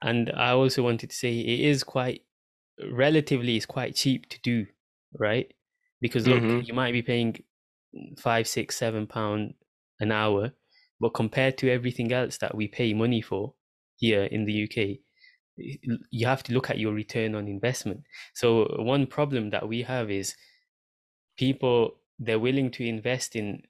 And 0.02 0.30
I 0.32 0.50
also 0.50 0.82
wanted 0.82 1.10
to 1.10 1.16
say 1.16 1.38
it 1.40 1.60
is 1.60 1.84
quite 1.84 2.24
relatively 2.90 3.56
it's 3.56 3.66
quite 3.66 3.96
cheap 3.96 4.28
to 4.30 4.40
do, 4.42 4.66
right? 5.18 5.52
because 6.00 6.28
look, 6.28 6.44
Mhm. 6.44 6.66
you 6.66 6.74
might 6.74 6.92
be 6.92 7.02
paying 7.02 7.36
five, 8.18 8.46
six, 8.48 8.76
seven 8.76 9.06
pound 9.06 9.54
an 10.00 10.12
hour, 10.12 10.52
but 11.00 11.10
compared 11.10 11.58
to 11.58 11.70
everything 11.70 12.12
else 12.12 12.38
that 12.38 12.54
we 12.54 12.68
pay 12.68 12.94
money 12.94 13.20
for 13.22 13.54
here 13.96 14.24
in 14.24 14.44
the 14.44 14.52
UK, 14.52 15.02
you 15.56 16.26
have 16.26 16.42
to 16.44 16.52
look 16.52 16.70
at 16.70 16.78
your 16.78 16.92
return 16.94 17.34
on 17.34 17.48
investment. 17.48 18.04
So 18.34 18.66
one 18.82 19.06
problem 19.06 19.50
that 19.50 19.68
we 19.68 19.82
have 19.82 20.10
is 20.10 20.36
people 21.36 22.00
they're 22.18 22.38
willing 22.38 22.70
to 22.72 22.84
invest 22.84 23.36
in 23.36 23.62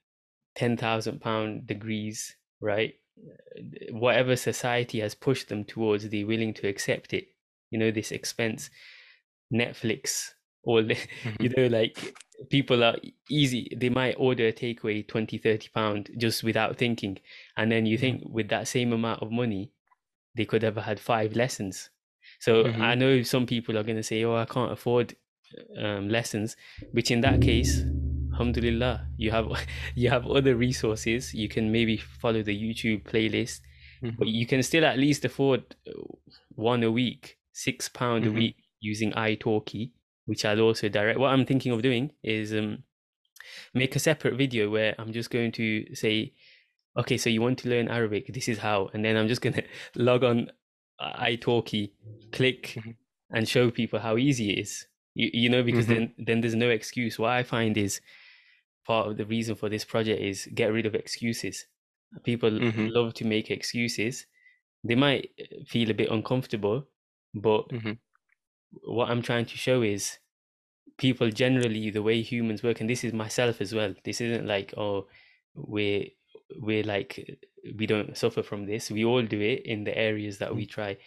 ten 0.54 0.76
thousand 0.76 1.20
pound 1.20 1.66
degrees, 1.66 2.37
right? 2.61 2.94
Whatever 3.90 4.37
society 4.37 5.00
has 5.00 5.14
pushed 5.14 5.48
them 5.48 5.64
towards, 5.64 6.09
they're 6.09 6.27
willing 6.27 6.55
to 6.55 6.68
accept 6.68 7.12
it. 7.12 7.29
You 7.70 7.79
know, 7.79 7.90
this 7.90 8.12
expense, 8.12 8.70
Netflix, 9.53 10.33
all 10.64 10.83
the, 10.83 10.96
you 11.40 11.50
know, 11.50 11.66
like 11.66 12.16
people 12.50 12.83
are 12.85 12.96
easy. 13.31 13.72
They 13.77 13.88
might 13.88 14.16
order 14.18 14.48
a 14.48 14.53
takeaway 14.53 15.07
20, 15.07 15.38
30 15.38 15.68
pound 15.68 16.11
just 16.16 16.42
without 16.44 16.77
thinking. 16.77 17.18
And 17.57 17.70
then 17.70 17.87
you 17.87 17.98
think 17.98 18.22
with 18.27 18.48
that 18.48 18.68
same 18.68 18.92
amount 18.92 19.22
of 19.22 19.31
money, 19.31 19.72
they 20.35 20.44
could 20.44 20.62
have 20.62 20.77
had 20.77 21.00
five 21.00 21.35
lessons. 21.37 21.90
So 22.40 22.68
I 22.81 22.94
Mhm. 22.94 22.96
know 22.96 23.22
some 23.22 23.46
people 23.46 23.79
are 23.79 23.83
going 23.85 23.96
to 23.96 24.03
say, 24.03 24.24
"Oh, 24.24 24.37
I 24.37 24.46
can't 24.46 24.72
afford 24.72 25.16
um, 25.79 26.09
lessons," 26.09 26.57
which 26.92 27.11
in 27.11 27.20
that 27.22 27.40
case, 27.40 27.87
alhamdulillah, 28.34 29.06
you 29.16 29.30
have 29.30 29.46
you 29.94 30.10
have 30.10 30.26
other 30.26 30.56
resources. 30.56 31.32
You 31.34 31.48
can 31.48 31.70
maybe 31.72 31.96
follow 31.96 32.42
the 32.42 32.56
YouTube 32.56 33.02
playlist, 33.04 33.60
but 34.02 34.26
Mhm. 34.28 34.34
you 34.34 34.46
can 34.46 34.62
still 34.62 34.84
at 34.84 34.98
least 34.98 35.24
afford 35.24 35.62
uh, 35.86 35.92
one 36.54 36.82
a 36.82 36.90
week, 36.90 37.38
six 37.52 37.88
pound 37.88 38.26
a 38.26 38.30
Mhm. 38.30 38.34
week 38.36 38.56
using 38.80 39.12
iTalki, 39.12 39.92
which 40.26 40.44
I'll 40.44 40.60
also 40.60 40.88
direct. 40.88 41.18
What 41.18 41.30
I'm 41.32 41.46
thinking 41.46 41.72
of 41.72 41.80
doing 41.82 42.10
is 42.22 42.52
um, 42.52 42.82
make 43.72 43.96
a 43.96 43.98
separate 43.98 44.36
video 44.36 44.70
where 44.70 44.94
I'm 44.98 45.12
just 45.12 45.30
going 45.30 45.52
to 45.52 45.94
say, 45.94 46.32
okay, 46.96 47.16
so 47.16 47.30
you 47.30 47.40
want 47.42 47.58
to 47.60 47.68
learn 47.68 47.88
Arabic, 47.88 48.32
this 48.34 48.48
is 48.48 48.58
how, 48.58 48.90
and 48.92 49.04
then 49.04 49.16
I'm 49.16 49.28
just 49.28 49.40
gonna 49.42 49.62
log 49.96 50.22
on 50.24 50.50
iTalki, 51.00 51.90
click, 52.32 52.62
Mhm. 52.76 52.94
and 53.30 53.48
show 53.48 53.70
people 53.70 53.98
how 54.00 54.16
easy 54.16 54.50
it 54.52 54.58
is. 54.60 54.86
You, 55.14 55.30
you 55.32 55.48
know, 55.48 55.62
because 55.62 55.86
Mhm. 55.86 55.94
then 55.94 56.14
then 56.26 56.40
there's 56.40 56.54
no 56.56 56.70
excuse. 56.70 57.18
What 57.18 57.30
I 57.30 57.42
find 57.42 57.76
is 57.76 58.00
part 58.86 59.08
of 59.08 59.16
the 59.16 59.26
reason 59.26 59.54
for 59.56 59.68
this 59.68 59.84
project 59.84 60.20
is 60.20 60.48
get 60.54 60.72
rid 60.72 60.86
of 60.86 60.94
excuses. 60.94 61.66
People 62.24 62.50
Mhm. 62.58 62.94
love 62.96 63.14
to 63.14 63.24
make 63.26 63.50
excuses. 63.50 64.26
They 64.84 64.96
might 64.96 65.32
feel 65.66 65.90
a 65.90 65.94
bit 65.94 66.10
uncomfortable, 66.10 66.88
but 67.34 67.66
Mhm. 67.70 67.98
what 68.82 69.10
I'm 69.10 69.22
trying 69.22 69.46
to 69.46 69.56
show 69.56 69.82
is 69.82 70.18
people 70.98 71.30
generally 71.30 71.90
the 71.90 72.02
way 72.02 72.22
humans 72.22 72.62
work, 72.62 72.80
and 72.80 72.90
this 72.90 73.04
is 73.04 73.12
myself 73.12 73.60
as 73.60 73.74
well. 73.74 73.94
This 74.04 74.20
isn't 74.20 74.46
like 74.46 74.74
oh 74.76 75.08
we're 75.54 76.06
we're 76.58 76.84
like 76.84 77.38
we 77.76 77.86
don't 77.86 78.16
suffer 78.16 78.42
from 78.42 78.66
this. 78.66 78.90
We 78.90 79.04
all 79.04 79.22
do 79.22 79.40
it 79.40 79.62
in 79.66 79.84
the 79.84 79.96
areas 79.96 80.38
that 80.38 80.54
we 80.54 80.66
try. 80.66 80.98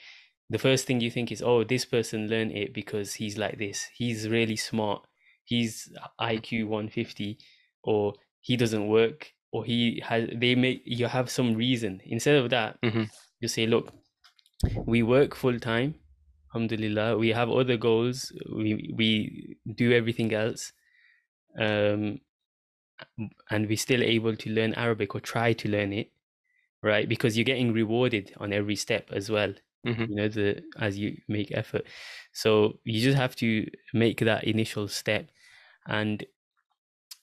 The 0.49 0.59
first 0.59 0.85
thing 0.87 1.01
you 1.01 1.11
think 1.11 1.31
is 1.31 1.41
oh 1.41 1.63
this 1.63 1.85
person 1.85 2.29
learned 2.29 2.53
it 2.53 2.73
because 2.73 3.15
he's 3.15 3.37
like 3.37 3.57
this. 3.57 3.89
He's 3.95 4.29
really 4.29 4.55
smart. 4.55 5.07
He's 5.45 5.91
IQ 6.19 6.67
150, 6.67 7.39
or 7.83 8.13
he 8.41 8.57
doesn't 8.57 8.87
work, 8.87 9.33
or 9.51 9.65
he 9.65 10.01
has. 10.05 10.29
They 10.35 10.55
make 10.55 10.83
you 10.85 11.07
have 11.07 11.29
some 11.29 11.55
reason 11.55 12.01
instead 12.05 12.35
of 12.37 12.49
that. 12.51 12.79
Mhm. 12.83 13.07
You 13.39 13.47
say 13.47 13.67
look, 13.67 13.93
we 14.85 15.03
work 15.03 15.35
full 15.35 15.59
time 15.59 15.95
alhamdulillah 16.53 17.17
we 17.17 17.29
have 17.29 17.49
other 17.49 17.77
goals 17.77 18.31
we 18.55 18.93
we 18.95 19.57
do 19.75 19.91
everything 19.91 20.33
else 20.33 20.73
um 21.59 22.19
and 23.49 23.67
we're 23.67 23.77
still 23.77 24.03
able 24.03 24.35
to 24.35 24.49
learn 24.49 24.73
arabic 24.73 25.15
or 25.15 25.19
try 25.19 25.53
to 25.53 25.69
learn 25.69 25.93
it 25.93 26.11
right 26.83 27.09
because 27.09 27.37
you're 27.37 27.45
getting 27.45 27.73
rewarded 27.73 28.33
on 28.37 28.53
every 28.53 28.75
step 28.75 29.09
as 29.11 29.29
well 29.29 29.53
Mhm. 29.85 30.07
you 30.07 30.15
know 30.15 30.27
the 30.29 30.63
as 30.79 30.97
you 30.97 31.17
make 31.27 31.51
effort 31.51 31.85
so 32.33 32.79
you 32.85 33.01
just 33.01 33.17
have 33.17 33.35
to 33.37 33.67
make 33.93 34.19
that 34.21 34.45
initial 34.45 34.87
step 34.87 35.29
and 35.87 36.25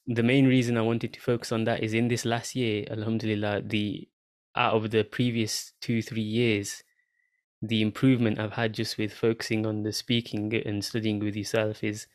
the 0.06 0.22
main 0.22 0.46
reason 0.46 0.76
i 0.76 0.82
wanted 0.82 1.12
to 1.12 1.20
focus 1.20 1.52
on 1.52 1.64
that 1.64 1.82
is 1.82 1.94
in 1.94 2.08
this 2.08 2.24
last 2.24 2.54
year 2.54 2.84
alhamdulillah 2.90 3.62
the 3.62 4.08
out 4.56 4.74
of 4.74 4.90
the 4.90 5.02
previous 5.04 5.72
two 5.80 6.02
three 6.02 6.22
years 6.22 6.82
the 7.62 7.82
improvement 7.82 8.38
i've 8.38 8.52
had 8.52 8.74
just 8.74 8.98
with 8.98 9.12
focusing 9.12 9.66
on 9.66 9.82
the 9.82 9.92
speaking 9.92 10.54
and 10.66 10.84
studying 10.84 11.18
with 11.20 11.36
yourself 11.36 11.84
is 11.84 12.06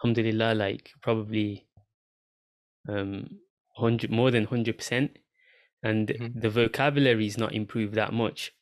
alhamdulillah 0.00 0.54
like 0.54 0.92
probably 1.02 1.66
um 2.88 3.40
100 3.76 4.10
more 4.10 4.30
than 4.30 4.44
100% 4.44 5.18
and 5.82 6.18
Mhm. 6.18 6.34
the 6.34 6.50
vocabulary 6.50 7.26
is 7.26 7.38
not 7.38 7.54
improved 7.54 7.94
that 7.94 8.12
much 8.12 8.52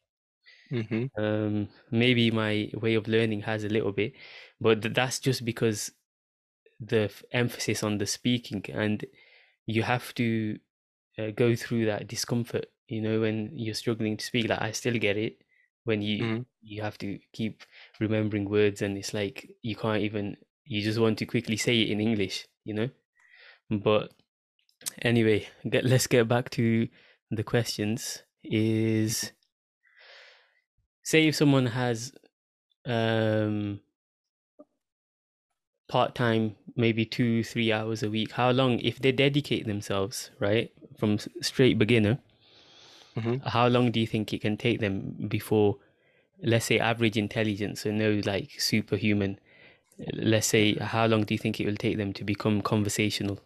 Mhm. 0.70 1.10
um 1.18 1.68
maybe 1.90 2.30
my 2.30 2.70
way 2.74 2.94
of 2.94 3.08
learning 3.08 3.40
has 3.42 3.64
a 3.64 3.68
little 3.68 3.92
bit 3.92 4.12
but 4.60 4.94
that's 4.94 5.18
just 5.18 5.44
because 5.44 5.90
the 6.80 7.02
f- 7.02 7.22
emphasis 7.32 7.82
on 7.82 7.98
the 7.98 8.06
speaking 8.06 8.64
and 8.72 9.04
you 9.66 9.82
have 9.82 10.14
to 10.14 10.58
uh, 11.18 11.30
go 11.32 11.54
through 11.56 11.86
that 11.86 12.08
discomfort 12.08 12.66
you 12.88 13.00
know 13.00 13.20
when 13.20 13.50
you're 13.54 13.74
struggling 13.74 14.16
to 14.16 14.24
speak. 14.24 14.48
Like 14.48 14.62
i 14.62 14.72
still 14.72 14.98
get 14.98 15.16
it 15.16 15.42
when 15.84 16.02
you 16.02 16.26
Mhm. 16.26 16.46
you 16.62 16.82
have 16.82 16.98
to 16.98 17.18
keep 17.32 17.62
remembering 18.00 18.48
words 18.48 18.82
and 18.82 18.96
it's 18.98 19.14
like 19.14 19.50
you 19.62 19.76
can't 19.76 20.02
even 20.02 20.36
you 20.64 20.82
just 20.82 20.98
want 20.98 21.18
to 21.18 21.26
quickly 21.26 21.56
say 21.56 21.80
it 21.82 21.90
in 21.90 22.00
english 22.00 22.46
you 22.64 22.74
know? 22.74 22.90
But 23.70 24.12
anyway 25.02 25.48
get, 25.68 25.84
let's 25.84 26.06
get 26.06 26.28
back 26.28 26.50
to 26.50 26.88
the 27.30 27.44
questions. 27.44 28.22
Is 28.44 29.32
say 31.02 31.26
if 31.28 31.34
someone 31.36 31.66
has 31.66 32.12
um 32.86 33.80
part-time 35.88 36.56
maybe 36.76 37.04
two 37.04 37.42
three 37.44 37.72
hours 37.72 38.02
a 38.02 38.10
week 38.10 38.32
how 38.32 38.50
long 38.50 38.78
if 38.80 38.98
they 39.00 39.12
dedicate 39.12 39.66
themselves 39.66 40.30
right 40.38 40.72
from 40.98 41.18
straight 41.40 41.78
beginner 41.78 42.18
Mhm. 43.16 43.40
how 43.48 43.66
long 43.68 43.90
do 43.90 44.00
you 44.00 44.06
think 44.06 44.32
it 44.32 44.40
can 44.40 44.56
take 44.56 44.80
them 44.80 45.14
before 45.28 45.76
let's 46.42 46.66
say 46.66 46.78
average 46.78 47.16
intelligence 47.16 47.82
so 47.82 47.90
no 47.90 48.20
like 48.24 48.60
superhuman 48.60 49.38
let's 50.14 50.46
say 50.46 50.74
how 50.76 51.06
long 51.06 51.24
do 51.24 51.34
you 51.34 51.38
think 51.38 51.60
it 51.60 51.66
will 51.66 51.76
take 51.76 51.96
them 51.98 52.12
to 52.12 52.24
become 52.24 52.62
conversational 52.62 53.38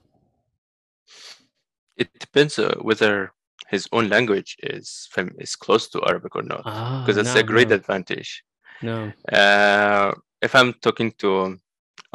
It 1.96 2.08
depends 2.18 2.58
uh, 2.58 2.74
whether 2.80 3.32
his 3.68 3.88
own 3.92 4.08
language 4.08 4.56
is 4.62 5.08
is 5.38 5.56
close 5.56 5.88
to 5.90 6.02
Arabic 6.06 6.36
or 6.36 6.42
not, 6.42 6.64
ah 6.64 7.00
because 7.02 7.16
that's 7.16 7.36
a 7.36 7.42
great 7.42 7.70
no 7.70 7.76
advantage. 7.80 8.44
no 8.82 9.12
Uh, 9.32 10.12
if 10.42 10.54
I'm 10.54 10.74
talking 10.74 11.12
to, 11.18 11.58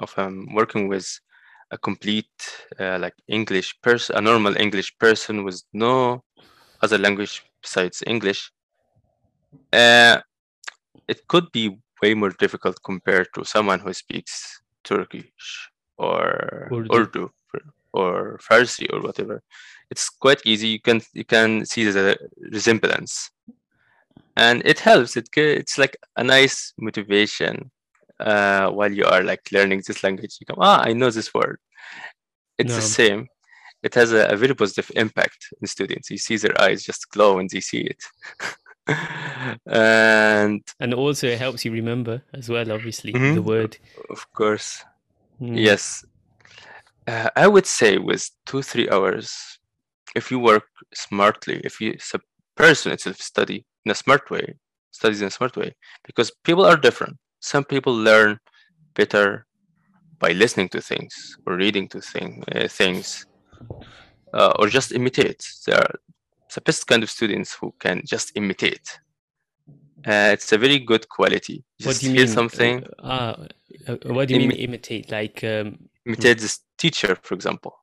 if 0.01 0.17
I'm 0.17 0.53
working 0.53 0.87
with 0.87 1.07
a 1.71 1.77
complete 1.77 2.27
uh, 2.79 2.97
like 2.99 3.13
English 3.27 3.75
person, 3.81 4.17
a 4.17 4.21
normal 4.21 4.55
English 4.57 4.97
person 4.97 5.43
with 5.43 5.61
no 5.73 6.23
other 6.81 6.97
language 6.97 7.43
besides 7.61 8.03
English, 8.07 8.51
uh, 9.73 10.19
it 11.07 11.27
could 11.27 11.51
be 11.51 11.77
way 12.01 12.13
more 12.13 12.31
difficult 12.39 12.77
compared 12.83 13.27
to 13.35 13.43
someone 13.43 13.79
who 13.79 13.93
speaks 13.93 14.61
Turkish 14.83 15.69
or 15.97 16.69
Urdu. 16.71 16.95
Urdu 16.95 17.29
or 17.93 18.39
Farsi 18.39 18.87
or 18.93 19.01
whatever. 19.01 19.41
It's 19.89 20.09
quite 20.09 20.41
easy. 20.45 20.67
You 20.69 20.81
can 20.81 21.01
you 21.13 21.25
can 21.25 21.65
see 21.65 21.85
the 21.85 22.17
resemblance, 22.51 23.31
and 24.37 24.61
it 24.65 24.79
helps. 24.79 25.17
It 25.17 25.27
it's 25.35 25.77
like 25.77 25.97
a 26.15 26.23
nice 26.23 26.73
motivation 26.77 27.71
uh, 28.19 28.69
while 28.69 28.91
you 28.91 29.05
are 29.05 29.23
like 29.23 29.41
learning 29.51 29.83
this 29.87 30.03
language. 30.03 30.37
You 30.39 30.45
come, 30.45 30.57
ah, 30.59 30.81
I 30.83 30.93
know 30.93 31.09
this 31.09 31.33
word. 31.33 31.59
It's 32.57 32.75
the 32.75 32.81
same. 32.81 33.27
It 33.81 33.93
has 33.95 34.11
a, 34.11 34.27
a 34.27 34.35
very 34.35 34.53
positive 34.53 34.91
impact 34.95 35.53
in 35.61 35.67
students. 35.67 36.09
You 36.09 36.17
see 36.17 36.35
their 36.37 36.59
eyes 36.61 36.83
just 36.83 37.09
glow 37.09 37.37
when 37.37 37.47
they 37.51 37.61
see 37.61 37.81
it. 37.81 38.03
and 39.67 40.61
and 40.79 40.93
also 40.93 41.27
it 41.27 41.37
helps 41.37 41.63
you 41.63 41.71
remember 41.71 42.23
as 42.33 42.49
well 42.49 42.71
obviously 42.71 43.11
the 43.11 43.19
Mhm. 43.19 43.43
word 43.43 43.77
of 44.09 44.25
course, 44.33 44.83
Mm. 45.41 45.57
yes. 45.57 46.03
Uh, 47.07 47.29
I 47.35 47.47
would 47.47 47.65
say 47.65 47.97
with 47.97 48.29
two, 48.45 48.61
three 48.61 48.89
hours, 48.89 49.59
if 50.15 50.31
you 50.31 50.39
work 50.39 50.67
smartly, 50.93 51.61
if 51.63 51.79
you, 51.81 51.95
person 52.55 52.91
itself 52.91 53.17
study 53.21 53.65
in 53.85 53.91
a 53.91 53.95
smart 53.95 54.29
way, 54.29 54.55
studies 54.91 55.21
in 55.21 55.27
a 55.27 55.31
smart 55.31 55.55
way, 55.55 55.73
because 56.03 56.29
people 56.43 56.65
are 56.65 56.75
different. 56.77 57.17
Some 57.39 57.63
people 57.63 57.95
learn 57.95 58.39
better 58.95 59.45
by 60.19 60.31
listening 60.33 60.69
to 60.69 60.81
things 60.81 61.37
or 61.45 61.55
reading 61.55 61.87
to 61.89 62.01
thing, 62.01 62.43
uh, 62.53 62.67
things 62.67 63.25
uh, 64.33 64.53
or 64.59 64.67
just 64.67 64.91
imitate. 64.91 65.47
There 65.65 65.77
are 65.77 65.95
the 66.53 66.61
best 66.61 66.87
kind 66.87 67.03
of 67.03 67.09
students 67.09 67.53
who 67.53 67.73
can 67.79 68.01
just 68.05 68.31
imitate. 68.35 68.99
Uh, 70.05 70.31
it's 70.33 70.51
a 70.51 70.57
very 70.57 70.79
good 70.79 71.07
quality. 71.09 71.63
what 71.83 71.91
Just 71.91 72.01
do 72.01 72.07
you 72.07 72.13
hear 72.13 72.25
mean 72.25 72.33
something, 72.33 72.83
uh, 72.99 73.03
ah, 73.03 73.45
uh, 73.87 73.97
what 74.05 74.27
do 74.27 74.33
you 74.33 74.47
mean 74.47 74.51
imitate 74.51 75.11
like 75.11 75.43
um 75.43 75.77
imitate 76.05 76.39
this 76.39 76.59
teacher, 76.77 77.17
for 77.21 77.33
example. 77.35 77.73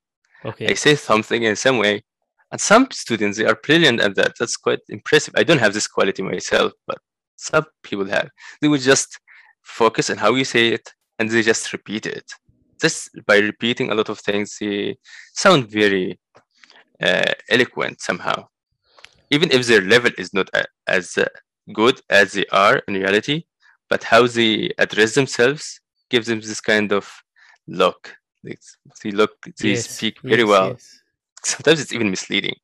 Okay. 0.44 0.68
I 0.68 0.74
say 0.74 0.94
something 0.94 1.42
in 1.42 1.56
some 1.56 1.78
way, 1.78 2.04
and 2.50 2.60
some 2.60 2.88
students 2.90 3.36
they 3.36 3.44
are 3.44 3.58
brilliant 3.66 4.00
at 4.00 4.14
that. 4.14 4.32
That's 4.38 4.56
quite 4.56 4.80
impressive. 4.88 5.34
I 5.36 5.44
don't 5.44 5.58
have 5.58 5.74
this 5.74 5.86
quality 5.86 6.22
myself, 6.22 6.72
but 6.86 6.98
some 7.36 7.66
people 7.82 8.06
have. 8.06 8.30
They 8.60 8.68
would 8.68 8.80
just 8.80 9.18
focus 9.66 10.10
on 10.10 10.16
how 10.18 10.34
you 10.34 10.44
say 10.44 10.68
it, 10.68 10.92
and 11.18 11.28
they 11.28 11.42
just 11.42 11.72
repeat 11.72 12.06
it. 12.06 12.24
Just 12.80 13.10
by 13.26 13.38
repeating 13.38 13.90
a 13.90 13.94
lot 13.94 14.08
of 14.08 14.18
things, 14.20 14.56
they 14.60 14.96
sound 15.34 15.68
very 15.68 16.18
uh, 17.02 17.32
eloquent 17.50 18.00
somehow. 18.00 18.46
Even 19.30 19.50
if 19.50 19.66
their 19.66 19.80
level 19.80 20.10
is 20.18 20.32
not 20.32 20.48
a- 20.54 20.66
as 20.86 21.18
uh, 21.18 21.26
good 21.72 22.00
as 22.10 22.32
they 22.32 22.46
are 22.52 22.76
in 22.86 22.94
reality, 22.94 23.44
but 23.90 24.04
how 24.04 24.26
they 24.26 24.70
address 24.78 25.14
themselves 25.14 25.80
gives 26.10 26.26
them 26.26 26.40
this 26.40 26.60
kind 26.60 26.92
of 26.92 27.10
look. 27.66 28.14
They, 28.44 28.56
they 29.02 29.10
look, 29.10 29.32
they 29.60 29.70
Yes. 29.70 29.88
speak 29.88 30.20
very 30.22 30.42
yes, 30.42 30.48
well. 30.48 30.68
yes. 30.70 31.02
Sometimes 31.44 31.80
it's 31.80 31.92
even 31.92 32.10
misleading 32.10 32.56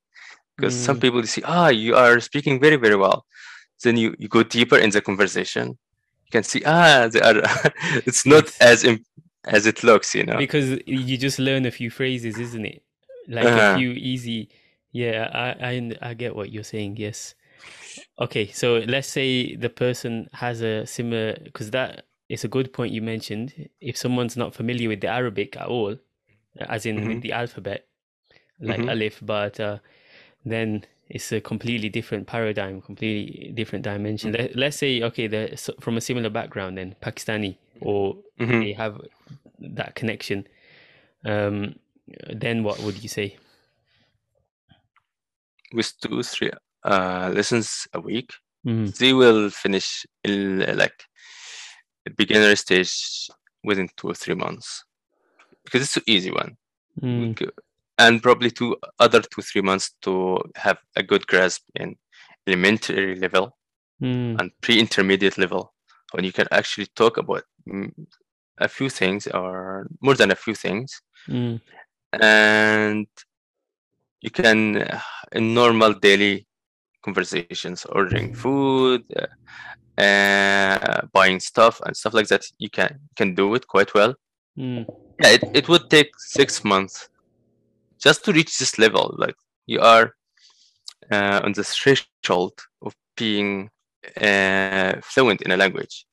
because 0.57 0.75
some 0.75 0.97
Mm. 0.97 1.01
people 1.01 1.21
you 1.21 1.27
see, 1.27 1.43
ah, 1.45 1.69
you 1.69 1.97
are 1.97 2.21
speaking 2.21 2.61
very, 2.61 2.77
very 2.77 2.97
well. 2.97 3.25
Then 3.83 3.97
you, 3.97 4.15
you 4.19 4.29
go 4.29 4.43
deeper 4.43 4.77
in 4.79 4.91
the 4.91 5.01
conversation. 5.01 5.79
Can 6.33 6.43
see, 6.43 6.63
ah, 6.67 7.09
they 7.13 7.21
are. 7.21 7.43
it's 8.09 8.25
not 8.27 8.51
as 8.61 8.85
im- 8.85 9.05
as 9.45 9.67
it 9.67 9.83
looks, 9.85 10.15
you 10.15 10.25
know. 10.25 10.39
Because 10.39 10.79
you 10.87 11.17
just 11.19 11.39
learn 11.39 11.67
a 11.67 11.71
few 11.71 11.91
phrases, 11.91 12.39
isn't 12.39 12.65
it? 12.65 12.83
Like 13.29 13.45
Uh-huh. 13.47 13.73
a 13.75 13.77
few 13.79 13.91
easy. 13.93 14.49
Yeah, 14.93 15.31
I, 15.33 15.49
I 15.71 16.11
I 16.11 16.15
get 16.15 16.35
what 16.35 16.51
you're 16.53 16.65
saying. 16.75 16.97
Yes. 16.97 17.35
Okay, 18.19 18.47
so 18.53 18.79
let's 18.87 19.09
say 19.09 19.57
the 19.57 19.69
person 19.71 20.29
has 20.33 20.61
a 20.63 20.87
similar, 20.87 21.37
because 21.45 21.71
that 21.71 22.07
is 22.29 22.45
a 22.45 22.49
good 22.49 22.73
point 22.73 22.93
you 22.93 23.03
mentioned. 23.03 23.53
If 23.81 23.97
someone's 23.97 24.37
not 24.37 24.55
familiar 24.55 24.89
with 24.89 25.01
the 25.01 25.09
Arabic 25.09 25.57
at 25.57 25.67
all, 25.67 25.97
as 26.61 26.87
in 26.87 26.97
with 27.09 27.19
Mhm. 27.19 27.23
the 27.23 27.33
alphabet, 27.33 27.87
like 28.61 28.81
Mhm. 28.81 28.91
alif, 28.91 29.21
bata, 29.23 29.81
then 30.45 30.85
it's 31.13 31.31
a 31.31 31.41
completely 31.43 31.91
different 31.91 32.27
paradigm, 32.27 32.81
completely 32.81 33.53
different 33.53 33.85
dimension. 33.85 34.33
Let, 34.33 34.57
let's 34.57 34.79
say, 34.79 35.03
okay, 35.03 35.27
they're 35.27 35.55
from 35.79 35.99
a 35.99 36.01
similar 36.01 36.31
background, 36.31 36.79
then 36.79 36.97
Pakistani, 37.03 37.57
or 37.83 38.17
Mhm. 38.41 38.65
they 38.65 38.73
have 38.73 38.99
that 39.61 39.95
connection. 39.95 40.47
Um, 41.25 41.75
then 42.33 42.65
what 42.65 42.81
would 42.81 43.03
you 43.03 43.11
say? 43.11 43.37
With 45.75 45.93
two, 46.01 46.23
three 46.23 46.51
uh, 46.85 47.31
lessons 47.35 47.87
a 47.93 48.01
week, 48.01 48.33
Mm, 48.65 48.97
they 48.99 49.13
will 49.13 49.51
finish 49.51 50.07
in, 50.25 50.61
like 50.79 51.05
the 52.05 52.11
beginner 52.11 52.55
stage 52.57 53.29
within 53.65 53.89
two 53.97 54.09
or 54.09 54.15
three 54.15 54.37
months 54.37 54.85
because 55.65 55.83
it's 55.83 55.97
an 55.97 56.05
easy 56.07 56.31
one. 56.31 56.57
mm, 57.03 57.51
and 57.99 58.23
probably 58.23 58.51
two 58.51 58.77
other 58.99 59.21
two 59.21 59.43
three 59.43 59.63
months 59.63 59.95
to 60.03 60.39
have 60.57 60.79
a 60.97 61.03
good 61.03 61.27
grasp 61.27 61.63
in 61.77 61.97
elementary 62.47 63.17
level 63.17 63.57
mm, 64.03 64.39
and 64.41 64.51
pre-intermediate 64.61 65.39
level 65.39 65.73
when 66.13 66.25
you 66.25 66.33
can 66.33 66.47
actually 66.51 66.87
talk 66.95 67.17
about 67.17 67.45
mm, 67.69 67.91
a 68.59 68.69
few 68.69 68.89
things 68.89 69.27
or 69.29 69.89
more 70.01 70.15
than 70.15 70.31
a 70.31 70.37
few 70.37 70.55
things. 70.55 71.01
Mm, 71.29 71.61
and 72.21 73.07
you 74.21 74.31
can 74.31 74.83
uh, 74.83 75.01
in 75.33 75.55
normal 75.55 75.95
daily 75.95 76.47
conversations 77.03 77.85
ordering 77.87 78.35
food 78.35 79.03
uh, 79.17 80.01
uh, 80.01 81.03
buying 81.13 81.41
stuff 81.41 81.81
and 81.85 81.97
stuff 81.97 82.15
like 82.15 82.29
that 82.29 82.45
you 82.59 82.71
can 82.71 83.01
can 83.17 83.35
do 83.35 83.55
it 83.55 83.67
quite 83.67 83.95
well. 83.95 84.15
Mm, 84.59 84.87
yeah 85.23 85.31
it, 85.31 85.43
it 85.55 85.69
would 85.69 85.89
take 85.89 86.11
six 86.19 86.65
months 86.65 87.09
just 88.03 88.25
to 88.25 88.33
reach 88.33 88.59
this 88.59 88.79
level 88.79 89.15
like 89.19 89.37
you 89.67 89.81
are 89.81 90.15
uh, 91.11 91.41
on 91.45 91.53
the 91.53 91.65
threshold 91.65 92.59
of 92.83 92.95
being 93.17 93.71
uh, 94.21 94.95
fluent 95.03 95.43
in 95.43 95.53
a 95.53 95.57
language. 95.57 96.07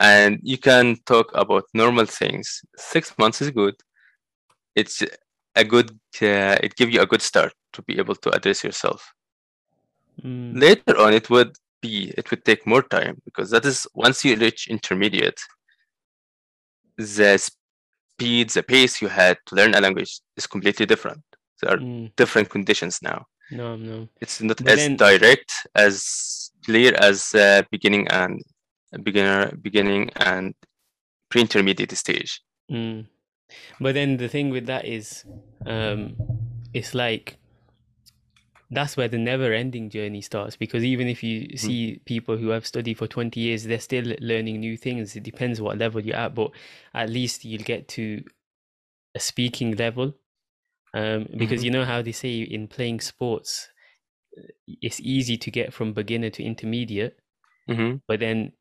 And 0.00 0.40
you 0.42 0.58
can 0.58 0.96
talk 1.04 1.30
about 1.34 1.64
normal 1.74 2.06
things. 2.06 2.62
Six 2.76 3.14
months 3.18 3.42
is 3.42 3.50
good. 3.50 3.74
It's 4.74 5.02
a 5.54 5.64
good 5.64 5.90
uh, 6.22 6.56
it 6.62 6.74
gives 6.76 6.94
you 6.94 7.02
a 7.02 7.06
good 7.06 7.22
start 7.22 7.52
to 7.74 7.82
be 7.82 7.98
able 7.98 8.14
to 8.16 8.30
address 8.30 8.64
yourself. 8.64 9.12
Mm, 10.24 10.60
later 10.60 10.98
on 10.98 11.12
it 11.12 11.28
would 11.30 11.54
be 11.82 12.12
it 12.16 12.30
would 12.30 12.44
take 12.44 12.66
more 12.66 12.82
time 12.82 13.20
because 13.24 13.50
that 13.50 13.64
is 13.64 13.86
once 13.94 14.24
you 14.24 14.36
reach 14.36 14.68
intermediate 14.68 15.40
the 16.96 17.50
speed 18.20 18.50
the 18.50 18.62
pace 18.62 19.02
you 19.02 19.08
had 19.08 19.36
to 19.46 19.54
learn 19.54 19.74
a 19.74 19.80
language 19.80 20.20
is 20.36 20.46
completely 20.46 20.86
different 20.86 21.22
there 21.60 21.72
are 21.74 21.78
mm. 21.78 22.10
different 22.16 22.48
conditions 22.50 22.98
now 23.02 23.24
No, 23.50 23.76
no. 23.76 24.08
it's 24.20 24.40
not 24.40 24.58
But 24.58 24.68
as 24.72 24.78
then- 24.78 24.96
direct 24.96 25.50
as 25.74 25.94
clear 26.66 26.92
as 27.08 27.34
uh, 27.34 27.62
beginning 27.70 28.04
and 28.08 28.42
beginner 29.02 29.50
beginning 29.68 30.10
and 30.16 30.54
pre-intermediate 31.30 31.96
stage 31.96 32.32
Mm. 32.70 33.06
But 33.80 33.94
then 33.94 34.16
the 34.16 34.28
thing 34.28 34.50
with 34.50 34.66
that 34.66 34.84
is, 34.86 35.24
um, 35.66 36.14
it's 36.72 36.94
like 36.94 37.36
that's 38.70 38.96
where 38.96 39.08
the 39.08 39.18
never-ending 39.18 39.90
journey 39.90 40.20
starts. 40.20 40.56
Because 40.56 40.84
even 40.84 41.08
if 41.08 41.22
you 41.22 41.56
see 41.58 42.00
people 42.06 42.36
who 42.36 42.48
have 42.50 42.66
studied 42.66 42.98
for 42.98 43.06
20 43.08 43.40
years, 43.40 43.64
they're 43.64 43.80
still 43.80 44.14
learning 44.20 44.60
new 44.60 44.76
things. 44.76 45.16
It 45.16 45.22
depends 45.24 45.60
what 45.60 45.78
level 45.78 46.00
you're 46.00 46.16
at, 46.16 46.34
but 46.34 46.52
at 46.94 47.10
least 47.10 47.44
you'll 47.44 47.62
get 47.64 47.88
to 47.88 48.24
a 49.14 49.20
speaking 49.20 49.76
level. 49.76 50.14
Um, 50.94 51.28
because 51.36 51.62
Mhm. 51.62 51.64
you 51.64 51.70
know 51.70 51.84
how 51.84 52.02
they 52.02 52.12
say 52.12 52.40
in 52.42 52.68
playing 52.68 53.00
sports, 53.00 53.70
it's 54.66 55.00
easy 55.00 55.36
to 55.36 55.50
get 55.50 55.72
from 55.72 55.92
beginner 55.92 56.30
to 56.30 56.42
intermediate, 56.42 57.18
hmm 57.68 58.00
but 58.08 58.20
then 58.20 58.52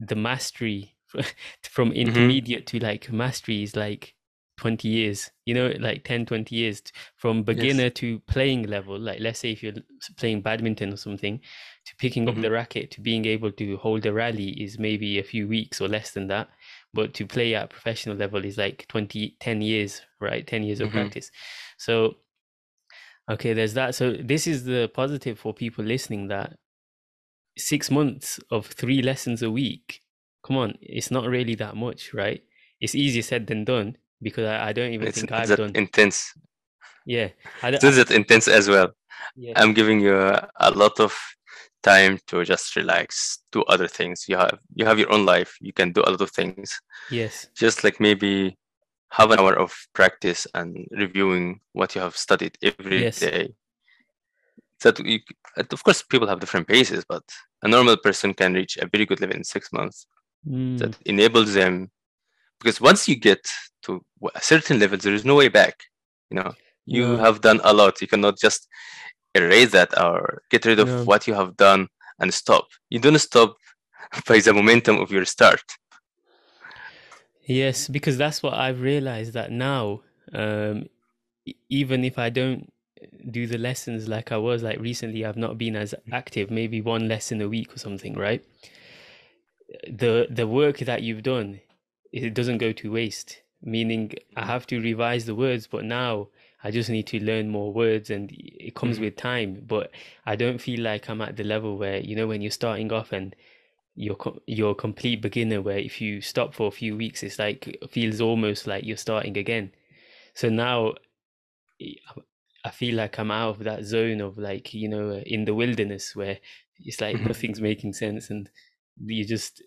the 0.00 0.16
mastery 0.16 0.96
from 1.64 1.92
Mm-hmm. 2.04 2.38
intermediate 2.38 2.66
to 2.68 2.80
like 2.80 3.12
mastery 3.12 3.64
is 3.64 3.76
like 3.76 4.15
20 4.56 4.88
years 4.88 5.30
you 5.44 5.54
know 5.54 5.72
like 5.80 6.02
10 6.04 6.24
20 6.26 6.56
years 6.56 6.82
from 7.16 7.42
beginner 7.42 7.90
to 7.90 8.18
playing 8.20 8.62
level 8.64 8.98
like 8.98 9.20
let's 9.20 9.38
say 9.38 9.52
if 9.52 9.62
you're 9.62 9.74
playing 10.16 10.40
badminton 10.40 10.92
or 10.92 10.96
something 10.96 11.40
to 11.84 11.94
picking 11.96 12.28
up 12.28 12.34
Mhm. 12.34 12.42
the 12.42 12.50
racket 12.50 12.90
to 12.90 13.00
being 13.00 13.26
able 13.26 13.52
to 13.52 13.76
hold 13.76 14.06
a 14.06 14.12
rally 14.12 14.50
is 14.62 14.78
maybe 14.78 15.18
a 15.18 15.22
few 15.22 15.46
weeks 15.46 15.80
or 15.80 15.88
less 15.88 16.12
than 16.12 16.26
that 16.28 16.48
but 16.94 17.12
to 17.14 17.26
play 17.26 17.54
at 17.54 17.70
professional 17.70 18.16
level 18.16 18.44
is 18.44 18.56
like 18.56 18.86
20 18.88 19.36
10 19.40 19.60
years 19.62 20.02
right? 20.20 20.46
10 20.46 20.62
years 20.62 20.80
of 20.80 20.88
Mhm. 20.88 20.92
practice. 20.92 21.30
So 21.76 22.16
okay 23.30 23.52
there's 23.52 23.74
that. 23.74 23.94
So 23.94 24.12
this 24.12 24.46
is 24.46 24.64
the 24.64 24.90
positive 24.94 25.38
for 25.38 25.52
people 25.52 25.84
listening 25.84 26.28
that 26.28 26.56
six 27.58 27.90
months 27.90 28.38
of 28.50 28.66
three 28.66 29.02
lessons 29.02 29.42
a 29.42 29.50
week 29.50 30.02
come 30.44 30.56
on 30.56 30.76
it's 30.80 31.10
not 31.10 31.26
really 31.26 31.54
that 31.54 31.74
much 31.76 32.12
right? 32.14 32.42
It's 32.80 32.94
easier 32.94 33.22
said 33.22 33.46
than 33.46 33.64
done 33.64 33.96
because 34.22 34.46
i, 34.46 34.68
I 34.68 34.72
don't 34.72 34.92
even 34.92 35.08
it's 35.08 35.18
think 35.18 35.32
i've 35.32 35.48
that 35.48 35.58
done 35.58 35.72
intense 35.74 36.32
yeah 37.04 37.28
I 37.62 37.70
don't, 37.70 37.82
not 37.82 37.94
that 37.94 38.10
intense 38.10 38.48
as 38.48 38.68
well 38.68 38.90
yeah. 39.36 39.52
i'm 39.56 39.74
giving 39.74 40.00
you 40.00 40.16
a, 40.16 40.48
a 40.56 40.70
lot 40.70 40.98
of 41.00 41.16
time 41.82 42.18
to 42.26 42.44
just 42.44 42.74
relax 42.74 43.38
do 43.52 43.62
other 43.64 43.86
things 43.86 44.24
you 44.28 44.36
have 44.36 44.58
you 44.74 44.84
have 44.84 44.98
your 44.98 45.12
own 45.12 45.24
life 45.24 45.56
you 45.60 45.72
can 45.72 45.92
do 45.92 46.02
a 46.04 46.10
lot 46.10 46.20
of 46.20 46.30
things 46.30 46.80
yes 47.10 47.46
just 47.54 47.84
like 47.84 48.00
maybe 48.00 48.56
half 49.10 49.30
an 49.30 49.38
hour 49.38 49.54
of 49.54 49.74
practice 49.94 50.46
and 50.54 50.86
reviewing 50.90 51.60
what 51.72 51.94
you 51.94 52.00
have 52.00 52.16
studied 52.16 52.56
every 52.62 53.10
day. 53.10 53.42
Yes. 53.42 53.48
That 54.82 54.98
you, 54.98 55.20
of 55.56 55.82
course, 55.82 56.02
people 56.02 56.28
have 56.28 56.40
different 56.40 56.68
paces, 56.68 57.04
but 57.08 57.22
a 57.62 57.68
normal 57.68 57.96
person 57.96 58.34
can 58.34 58.52
reach 58.52 58.76
a 58.76 58.86
very 58.86 59.06
good 59.06 59.20
level 59.20 59.36
in 59.36 59.44
six 59.44 59.72
months. 59.72 60.06
Mm, 60.46 60.78
That 60.78 60.98
enables 61.06 61.54
them 61.54 61.90
because 62.60 62.80
once 62.80 63.08
you 63.08 63.16
get 63.16 63.40
to 63.86 64.04
a 64.34 64.40
certain 64.40 64.78
level, 64.78 64.98
there 64.98 65.14
is 65.14 65.24
no 65.24 65.34
way 65.36 65.48
back. 65.48 65.74
You 66.30 66.36
know, 66.36 66.52
you 66.86 67.16
No. 67.16 67.16
have 67.16 67.40
done 67.40 67.60
a 67.64 67.72
lot. 67.72 68.00
You 68.00 68.08
cannot 68.08 68.38
just 68.38 68.68
erase 69.34 69.72
that 69.72 69.96
or 70.00 70.42
get 70.50 70.64
rid 70.64 70.78
of 70.80 70.88
No. 70.88 71.04
what 71.06 71.26
you 71.26 71.34
have 71.34 71.56
done 71.56 71.88
and 72.18 72.32
stop. 72.32 72.66
You 72.90 72.98
don't 72.98 73.18
stop 73.18 73.56
by 74.28 74.38
the 74.40 74.52
momentum 74.52 74.98
of 74.98 75.10
your 75.10 75.24
start. 75.24 75.62
Yes, 77.46 77.88
because 77.88 78.16
that's 78.18 78.42
what 78.42 78.54
I've 78.54 78.80
realized 78.80 79.32
that 79.34 79.52
now, 79.52 80.02
um, 80.32 80.88
even 81.68 82.04
if 82.04 82.18
I 82.18 82.28
don't 82.28 82.72
do 83.30 83.46
the 83.46 83.58
lessons 83.58 84.08
like 84.08 84.32
I 84.32 84.36
was 84.36 84.62
like 84.62 84.80
recently, 84.80 85.24
I've 85.24 85.36
not 85.36 85.58
been 85.58 85.76
as 85.76 85.94
active, 86.10 86.50
maybe 86.50 86.80
one 86.80 87.06
lesson 87.08 87.40
a 87.40 87.48
week 87.48 87.74
or 87.74 87.78
something, 87.78 88.14
right? 88.14 88.42
The 89.88 90.26
the 90.30 90.46
work 90.46 90.78
that 90.78 91.02
you've 91.02 91.22
done, 91.22 91.60
it 92.12 92.34
doesn't 92.34 92.58
go 92.58 92.72
to 92.72 92.92
waste, 92.92 93.42
meaning 93.62 94.12
I 94.36 94.44
have 94.46 94.66
to 94.68 94.80
revise 94.80 95.26
the 95.26 95.34
words, 95.34 95.66
but 95.66 95.84
now 95.84 96.28
I 96.62 96.70
just 96.70 96.90
need 96.90 97.06
to 97.08 97.22
learn 97.22 97.48
more 97.48 97.72
words 97.72 98.10
and 98.10 98.30
it 98.32 98.74
comes 98.74 98.98
Mhm. 98.98 99.00
with 99.00 99.16
time, 99.16 99.64
but 99.66 99.90
I 100.26 100.36
don't 100.36 100.60
feel 100.60 100.80
like 100.80 101.08
I'm 101.08 101.20
at 101.22 101.36
the 101.36 101.44
level 101.44 101.76
where, 101.78 101.98
you 102.00 102.16
know, 102.16 102.26
when 102.26 102.42
you're 102.42 102.50
starting 102.50 102.92
off 102.92 103.12
and 103.12 103.34
you're 103.94 104.18
you're 104.46 104.72
a 104.72 104.74
complete 104.74 105.22
beginner 105.22 105.62
where 105.62 105.78
if 105.78 106.00
you 106.00 106.20
stop 106.20 106.54
for 106.54 106.68
a 106.68 106.70
few 106.72 106.96
weeks 106.96 107.22
it's 107.22 107.38
like 107.38 107.66
it 107.68 107.90
feels 107.90 108.20
almost 108.20 108.66
like 108.66 108.84
you're 108.84 108.96
starting 108.96 109.36
again 109.38 109.72
so 110.34 110.48
now 110.48 110.94
i 112.64 112.70
feel 112.70 112.94
like 112.94 113.18
i'm 113.18 113.30
out 113.30 113.50
of 113.50 113.58
that 113.64 113.84
zone 113.84 114.20
of 114.20 114.38
like 114.38 114.74
you 114.74 114.88
know 114.88 115.12
in 115.26 115.44
the 115.44 115.54
wilderness 115.54 116.14
where 116.16 116.38
it's 116.78 117.00
like 117.00 117.18
Mhm. 117.18 117.26
nothing's 117.26 117.60
making 117.60 117.92
sense 117.92 118.30
and 118.30 118.50
you 118.98 119.24
just 119.24 119.62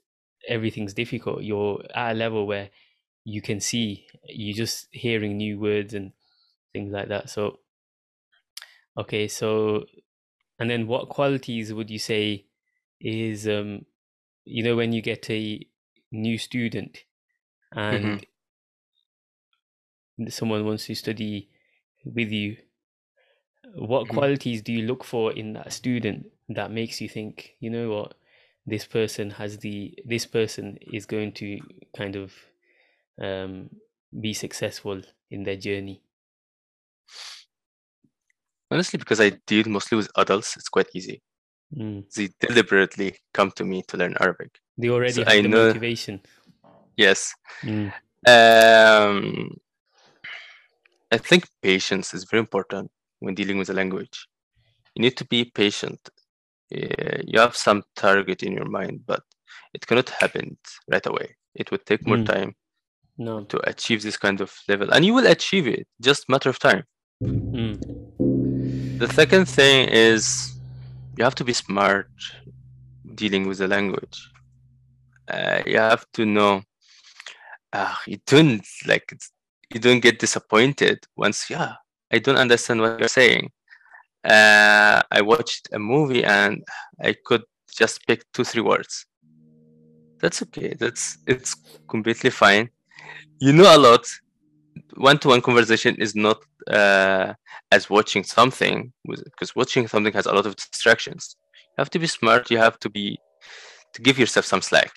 everything's 0.48 0.94
difficult 0.94 1.44
you're 1.44 1.82
at 1.96 2.12
a 2.12 2.16
level 2.16 2.48
where 2.48 2.70
you 3.30 3.42
can 3.42 3.60
see 3.60 4.08
you're 4.26 4.56
just 4.58 4.88
hearing 4.92 5.38
new 5.38 5.60
words 5.60 5.94
and 5.94 6.14
things 6.74 6.92
like 6.94 7.10
that. 7.10 7.30
So 7.30 7.60
okay 8.98 9.28
so 9.28 9.86
and 10.60 10.70
then 10.70 10.88
what 10.88 11.10
qualities 11.10 11.74
would 11.74 11.90
you 11.90 12.00
say 12.00 12.46
is 13.00 13.48
um 13.48 13.86
you 14.46 14.64
know 14.64 14.76
when 14.76 14.94
you 14.94 15.02
get 15.02 15.30
a 15.30 15.68
new 16.12 16.38
student 16.38 17.06
and 17.74 18.26
someone 20.30 20.66
wants 20.66 20.86
to 20.86 20.96
study 20.96 21.50
with 22.06 22.32
you 22.32 22.58
what 23.76 24.08
Mhm. 24.10 24.10
qualities 24.10 24.62
do 24.62 24.72
you 24.74 24.86
look 24.86 25.04
for 25.04 25.32
in 25.34 25.54
that 25.54 25.72
student 25.74 26.32
that 26.50 26.72
makes 26.72 27.02
you 27.02 27.10
think 27.10 27.56
you 27.60 27.70
know 27.70 27.90
what? 27.90 28.16
This 28.66 28.86
person 28.86 29.32
has 29.32 29.60
the 29.60 29.98
this 30.06 30.26
person 30.26 30.78
is 30.82 31.06
going 31.06 31.34
to 31.34 31.60
kind 31.96 32.16
of 32.16 32.34
um 33.22 33.70
be 34.20 34.34
successful 34.34 35.02
in 35.32 35.44
their 35.44 35.58
journey 35.58 36.02
Honestly, 38.72 38.98
because 39.00 39.20
I 39.20 39.32
deal 39.48 39.68
mostly 39.68 39.96
with 39.98 40.12
adults, 40.16 40.56
it's 40.56 40.70
quite 40.70 40.90
easy. 40.94 41.22
Mm. 41.76 42.04
They 42.16 42.30
deliberately 42.40 43.16
come 43.34 43.52
to 43.56 43.64
me 43.66 43.82
to 43.88 43.98
learn 43.98 44.16
Arabic. 44.20 44.52
they 44.78 44.90
already 44.90 45.14
So 45.14 45.24
have 45.24 45.34
I 45.34 45.42
the 45.42 45.48
know- 45.48 45.68
motivation 45.68 46.22
Yes. 46.96 47.34
Mm. 47.64 47.92
Um, 48.28 49.58
I 51.12 51.18
think 51.18 51.46
patience 51.64 52.14
is 52.14 52.26
very 52.26 52.42
important 52.42 52.92
when 53.20 53.34
dealing 53.36 53.58
with 53.58 53.70
a 53.70 53.74
language. 53.74 54.28
You 54.96 55.02
need 55.02 55.18
to 55.18 55.26
be 55.26 55.46
patient. 55.46 56.00
Uh, 56.76 57.22
you 57.26 57.40
have 57.40 57.56
some 57.56 57.84
target 57.96 58.44
in 58.44 58.52
your 58.54 58.70
mind, 58.70 59.02
but 59.08 59.24
it 59.74 59.88
cannot 59.88 60.10
happen 60.10 60.58
right 60.92 61.06
away. 61.08 61.36
It 61.56 61.72
would 61.72 61.86
take 61.86 62.06
more 62.06 62.18
Mm. 62.18 62.26
time 62.26 62.56
no 63.20 63.44
to 63.44 63.70
achieve 63.70 64.02
this 64.02 64.18
kind 64.18 64.42
of 64.42 64.52
level, 64.68 64.92
and 64.92 65.06
you 65.06 65.14
will 65.14 65.28
achieve 65.28 65.68
it. 65.68 65.88
Just 66.02 66.30
matter 66.30 66.50
of 66.50 66.58
time. 66.58 66.84
Mm. 67.24 67.78
The 69.00 69.08
second 69.14 69.46
thing 69.46 69.90
is 69.90 70.54
you 71.18 71.24
have 71.24 71.36
to 71.36 71.44
be 71.44 71.54
smart 71.54 72.10
dealing 73.16 73.48
with 73.48 73.60
the 73.60 73.68
language. 73.68 74.32
Uh, 75.28 75.62
you 75.66 75.78
have 75.78 76.06
to 76.14 76.26
know. 76.26 76.64
Uh, 77.72 77.94
you 78.08 78.18
don't 78.26 78.66
like 78.88 79.14
you 79.74 79.80
don't 79.80 80.00
get 80.00 80.20
disappointed 80.20 81.06
once. 81.16 81.50
Yeah, 81.50 81.74
I 82.12 82.20
don't 82.20 82.38
understand 82.38 82.82
what 82.82 83.00
you're 83.00 83.08
saying. 83.08 83.52
Uh, 84.24 85.02
I 85.12 85.22
watched 85.22 85.70
a 85.72 85.80
movie 85.80 86.24
and 86.24 86.64
I 87.02 87.16
could 87.26 87.44
just 87.72 88.06
pick 88.08 88.24
two 88.34 88.44
three 88.44 88.62
words. 88.62 89.06
That's 90.20 90.42
okay. 90.44 90.74
That's 90.78 91.18
it's 91.28 91.56
completely 91.88 92.32
fine. 92.32 92.70
You 93.40 93.54
know 93.54 93.76
a 93.76 93.78
lot. 93.78 94.06
One-to-one 94.96 95.42
conversation 95.42 95.96
is 95.96 96.16
not 96.16 96.38
uh, 96.70 97.34
as 97.72 97.90
watching 97.90 98.24
something 98.24 98.92
because 99.06 99.56
watching 99.56 99.88
something 99.88 100.14
has 100.14 100.26
a 100.26 100.34
lot 100.34 100.46
of 100.46 100.56
distractions. 100.56 101.36
You 101.70 101.82
have 101.82 101.90
to 101.92 102.00
be 102.00 102.08
smart. 102.08 102.52
You 102.52 102.58
have 102.58 102.80
to 102.80 102.90
be 102.90 103.18
to 103.94 104.02
give 104.02 104.20
yourself 104.20 104.46
some 104.46 104.62
slack. 104.62 104.92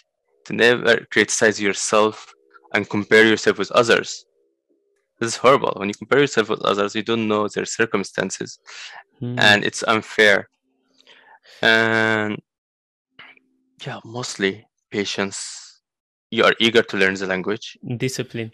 To 0.46 0.52
never 0.52 1.06
criticize 1.10 1.60
yourself 1.60 2.32
and 2.74 2.88
compare 2.88 3.24
yourself 3.24 3.58
with 3.58 3.70
others. 3.72 4.24
This 5.20 5.34
is 5.34 5.36
horrible. 5.36 5.72
When 5.76 5.88
you 5.88 5.94
compare 5.94 6.18
yourself 6.20 6.48
with 6.48 6.62
others, 6.62 6.96
you 6.96 7.02
don't 7.02 7.28
know 7.28 7.46
their 7.48 7.64
circumstances, 7.64 8.58
Mm. 9.20 9.38
and 9.38 9.64
it's 9.64 9.84
unfair. 9.84 10.48
And 11.60 12.42
yeah, 13.86 14.00
mostly 14.04 14.66
patience. 14.90 15.61
You 16.32 16.44
are 16.44 16.54
eager 16.58 16.82
to 16.82 16.96
learn 16.96 17.14
the 17.14 17.26
language. 17.26 17.66
discipline 18.04 18.50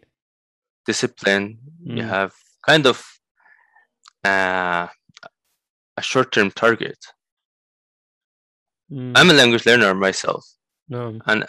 Discipline. 0.85 1.47
You 1.97 2.03
Mm. 2.05 2.09
have 2.16 2.33
kind 2.68 2.85
of 2.87 2.99
uh, 4.24 4.87
a 6.01 6.03
short-term 6.11 6.51
target. 6.51 6.99
Mm. 8.91 9.12
I'm 9.16 9.31
a 9.31 9.39
language 9.41 9.64
learner 9.66 9.95
myself, 9.95 10.43
no 10.89 11.03
and 11.26 11.41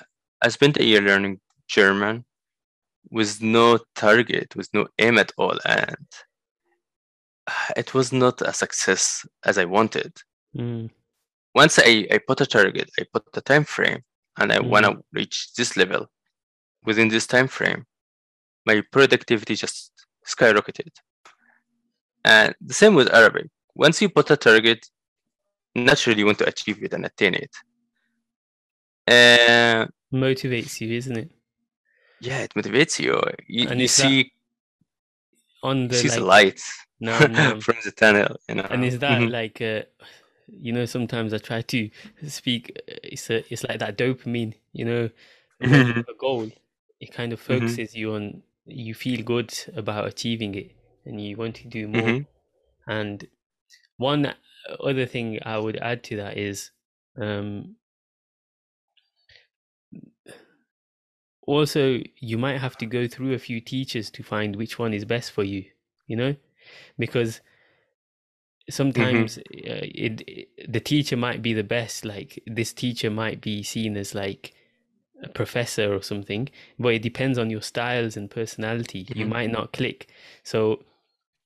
I 0.45 0.47
spent 0.49 0.77
a 0.77 0.83
year 0.89 1.01
learning 1.09 1.39
German 1.67 2.15
with 3.17 3.41
no 3.41 3.65
target, 3.95 4.47
with 4.55 4.69
no 4.73 4.83
aim 4.99 5.17
at 5.17 5.31
all, 5.37 5.57
and 5.65 6.05
it 7.81 7.93
was 7.95 8.11
not 8.23 8.41
a 8.41 8.53
success 8.53 9.25
as 9.49 9.57
I 9.57 9.65
wanted. 9.65 10.11
Mm. 10.55 10.89
Once 11.55 11.79
I, 11.79 12.07
I 12.13 12.17
put 12.27 12.41
a 12.41 12.45
target, 12.45 12.87
I 12.99 13.03
put 13.13 13.23
a 13.33 13.41
time 13.41 13.65
frame, 13.75 14.01
and 14.39 14.51
I 14.51 14.59
want 14.59 14.85
Mm. 14.85 14.95
to 14.97 15.03
reach 15.19 15.37
this 15.57 15.75
level 15.81 16.03
within 16.85 17.07
this 17.09 17.27
time 17.27 17.47
frame, 17.47 17.85
my 18.65 18.81
productivity 18.91 19.55
just 19.55 19.91
skyrocketed. 20.27 20.89
And 22.23 22.55
the 22.61 22.73
same 22.73 22.95
with 22.95 23.13
Arabic. 23.13 23.47
Once 23.75 24.01
you 24.01 24.09
put 24.09 24.29
a 24.31 24.37
target, 24.37 24.87
naturally 25.75 26.19
you 26.19 26.25
want 26.25 26.39
to 26.39 26.47
achieve 26.47 26.83
it 26.83 26.93
and 26.93 27.05
attain 27.05 27.35
it. 27.35 27.51
Uh, 29.07 29.87
motivates 30.13 30.79
you 30.81 30.91
isn't 30.95 31.17
it 31.17 31.31
yeah, 32.19 32.39
it 32.39 32.53
motivates 32.53 32.99
you. 32.99 33.19
You, 33.47 33.67
And 33.69 33.79
you 33.81 33.87
see, 33.87 34.31
on 35.63 35.87
the 35.87 35.95
see 35.97 36.07
the 36.09 36.19
like 36.19 36.27
light 36.27 36.61
no 36.99 37.25
no 37.27 37.59
from 37.59 37.75
the 37.83 37.91
tunnel. 37.91 38.35
You 38.47 38.55
know. 38.55 38.67
and 38.69 38.83
is 38.83 38.99
that 38.99 39.19
Mhm. 39.19 39.31
like 39.31 39.61
uh 39.61 39.81
you 40.47 40.71
know 40.73 40.85
sometimes 40.85 41.33
i 41.33 41.37
try 41.37 41.61
to 41.61 41.89
speak 42.27 42.71
uh, 42.89 42.95
it's 43.03 43.29
a 43.29 43.37
it's 43.53 43.63
like 43.63 43.79
that 43.79 43.97
dopamine 43.97 44.53
you 44.73 44.85
know 44.85 45.09
Mhm. 45.61 45.99
a 46.07 46.13
goal 46.17 46.49
it 46.99 47.11
kind 47.13 47.33
of 47.33 47.39
Mhm. 47.49 47.79
focuses 47.79 47.95
you 47.95 48.13
on 48.13 48.43
you 48.65 48.93
feel 48.93 49.23
good 49.23 49.53
about 49.75 50.07
achieving 50.07 50.53
it 50.55 50.71
and 51.05 51.21
you 51.21 51.35
want 51.37 51.55
to 51.55 51.67
do 51.67 51.87
more 51.87 52.19
Mhm. 52.19 52.27
and 52.87 53.27
one 53.97 54.35
other 54.79 55.05
thing 55.05 55.39
i 55.43 55.57
would 55.57 55.77
add 55.77 56.03
to 56.03 56.17
that 56.17 56.37
is 56.37 56.71
um 57.17 57.75
also 61.41 61.99
you 62.17 62.37
might 62.37 62.59
have 62.59 62.77
to 62.77 62.85
go 62.85 63.07
through 63.07 63.33
a 63.33 63.39
few 63.39 63.59
teachers 63.59 64.09
to 64.11 64.23
find 64.23 64.55
which 64.55 64.77
one 64.77 64.93
is 64.93 65.05
best 65.05 65.31
for 65.31 65.43
you 65.43 65.65
you 66.07 66.15
know 66.15 66.35
because 66.97 67.41
sometimes 68.69 69.37
uh, 69.37 69.41
it, 69.53 70.21
it- 70.27 70.71
the 70.71 70.79
teacher 70.79 71.17
might 71.17 71.41
be 71.41 71.53
the 71.53 71.63
best 71.63 72.05
like 72.05 72.41
this 72.45 72.73
teacher 72.73 73.09
might 73.09 73.41
be 73.41 73.63
seen 73.63 73.97
as 73.97 74.13
like 74.13 74.53
a 75.23 75.29
professor 75.29 75.93
or 75.93 76.01
something 76.01 76.47
but 76.77 76.89
it 76.93 77.01
depends 77.01 77.37
on 77.37 77.49
your 77.49 77.61
styles 77.61 78.15
and 78.17 78.29
personality 78.31 79.07
you 79.13 79.25
Mhm. 79.25 79.29
might 79.29 79.49
not 79.49 79.73
click 79.73 80.09
so 80.43 80.83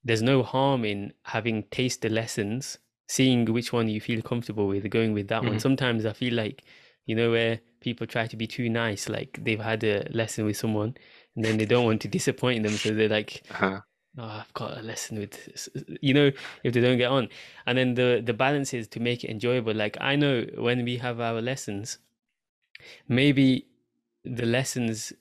there's 0.04 0.22
no 0.22 0.44
harm 0.44 0.84
in 0.86 1.14
having 1.24 1.64
taste 1.72 2.02
the 2.02 2.10
lessons 2.10 2.78
seeing 3.08 3.46
which 3.46 3.72
one 3.74 3.88
you 3.88 4.00
feel 4.02 4.22
comfortable 4.22 4.68
with 4.68 4.90
going 4.90 5.14
with 5.14 5.28
that 5.28 5.44
one 5.44 5.56
Mhm. 5.56 5.62
sometimes 5.62 6.06
i 6.06 6.14
feel 6.14 6.34
like 6.34 6.64
you 7.06 7.16
know 7.16 7.32
where 7.32 7.60
people 7.82 8.06
try 8.08 8.28
to 8.28 8.38
be 8.38 8.48
too 8.48 8.70
nice 8.70 9.10
like 9.10 9.40
they've 9.44 9.60
had 9.60 9.84
a 9.84 10.08
lesson 10.12 10.46
with 10.46 10.56
someone 10.58 10.96
and 11.36 11.44
then 11.44 11.58
they 11.58 11.66
don't 11.66 11.86
want 11.86 12.02
to 12.02 12.08
disappoint 12.20 12.64
them 12.64 12.72
so 12.72 12.94
they're 12.94 13.10
like 13.10 13.44
Uh-huh. 13.52 13.80
oh, 14.18 14.24
I've 14.42 14.54
got 14.54 14.78
a 14.78 14.82
lesson 14.84 15.18
with, 15.18 15.36
you 16.02 16.14
know, 16.14 16.32
if 16.64 16.72
they 16.74 16.82
don't 16.82 17.00
get 17.00 17.10
on. 17.10 17.30
And 17.66 17.76
then 17.78 17.96
the 17.96 18.22
the 18.24 18.34
balance 18.34 18.72
is 18.74 18.88
to 18.90 19.00
make 19.00 19.24
it 19.24 19.32
enjoyable. 19.32 19.74
Like 19.74 19.98
I 20.00 20.16
know 20.16 20.46
when 20.58 20.86
we 20.86 20.98
have 20.98 21.20
our 21.20 21.42
lessons, 21.42 21.98
maybe 23.08 23.68
the 24.24 24.46
lessons 24.46 25.14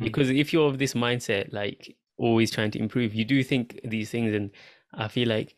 because 0.00 0.30
if 0.30 0.52
you're 0.52 0.68
of 0.68 0.78
this 0.78 0.94
mindset, 0.94 1.52
like 1.52 1.96
always 2.16 2.50
trying 2.50 2.70
to 2.72 2.78
improve, 2.78 3.14
you 3.14 3.24
do 3.24 3.42
think 3.42 3.80
these 3.84 4.10
things, 4.10 4.32
and 4.34 4.50
I 4.94 5.08
feel 5.08 5.28
like 5.28 5.56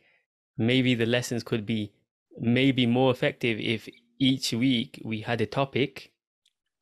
maybe 0.57 0.95
the 0.95 1.07
lessons 1.07 1.43
could 1.43 1.67
be 1.67 1.93
maybe 2.39 2.87
more 2.87 3.11
effective 3.11 3.59
if 3.61 3.89
each 4.19 4.53
week 4.53 5.01
we 5.05 5.21
had 5.23 5.41
a 5.41 5.47
topic 5.47 6.13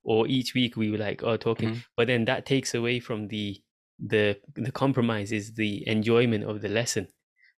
or 0.03 0.27
each 0.27 0.55
week 0.55 0.77
we 0.77 0.91
were 0.91 0.99
like 0.99 1.23
oh 1.23 1.37
talking 1.37 1.71
Mhm. 1.71 1.85
but 1.97 2.07
then 2.07 2.25
that 2.25 2.47
takes 2.47 2.75
away 2.75 3.01
from 3.01 3.29
the 3.29 3.63
the 3.99 4.41
the 4.55 4.73
compromise 4.73 5.31
is 5.33 5.55
the 5.55 5.87
enjoyment 5.87 6.45
of 6.45 6.61
the 6.63 6.69
lesson 6.69 7.07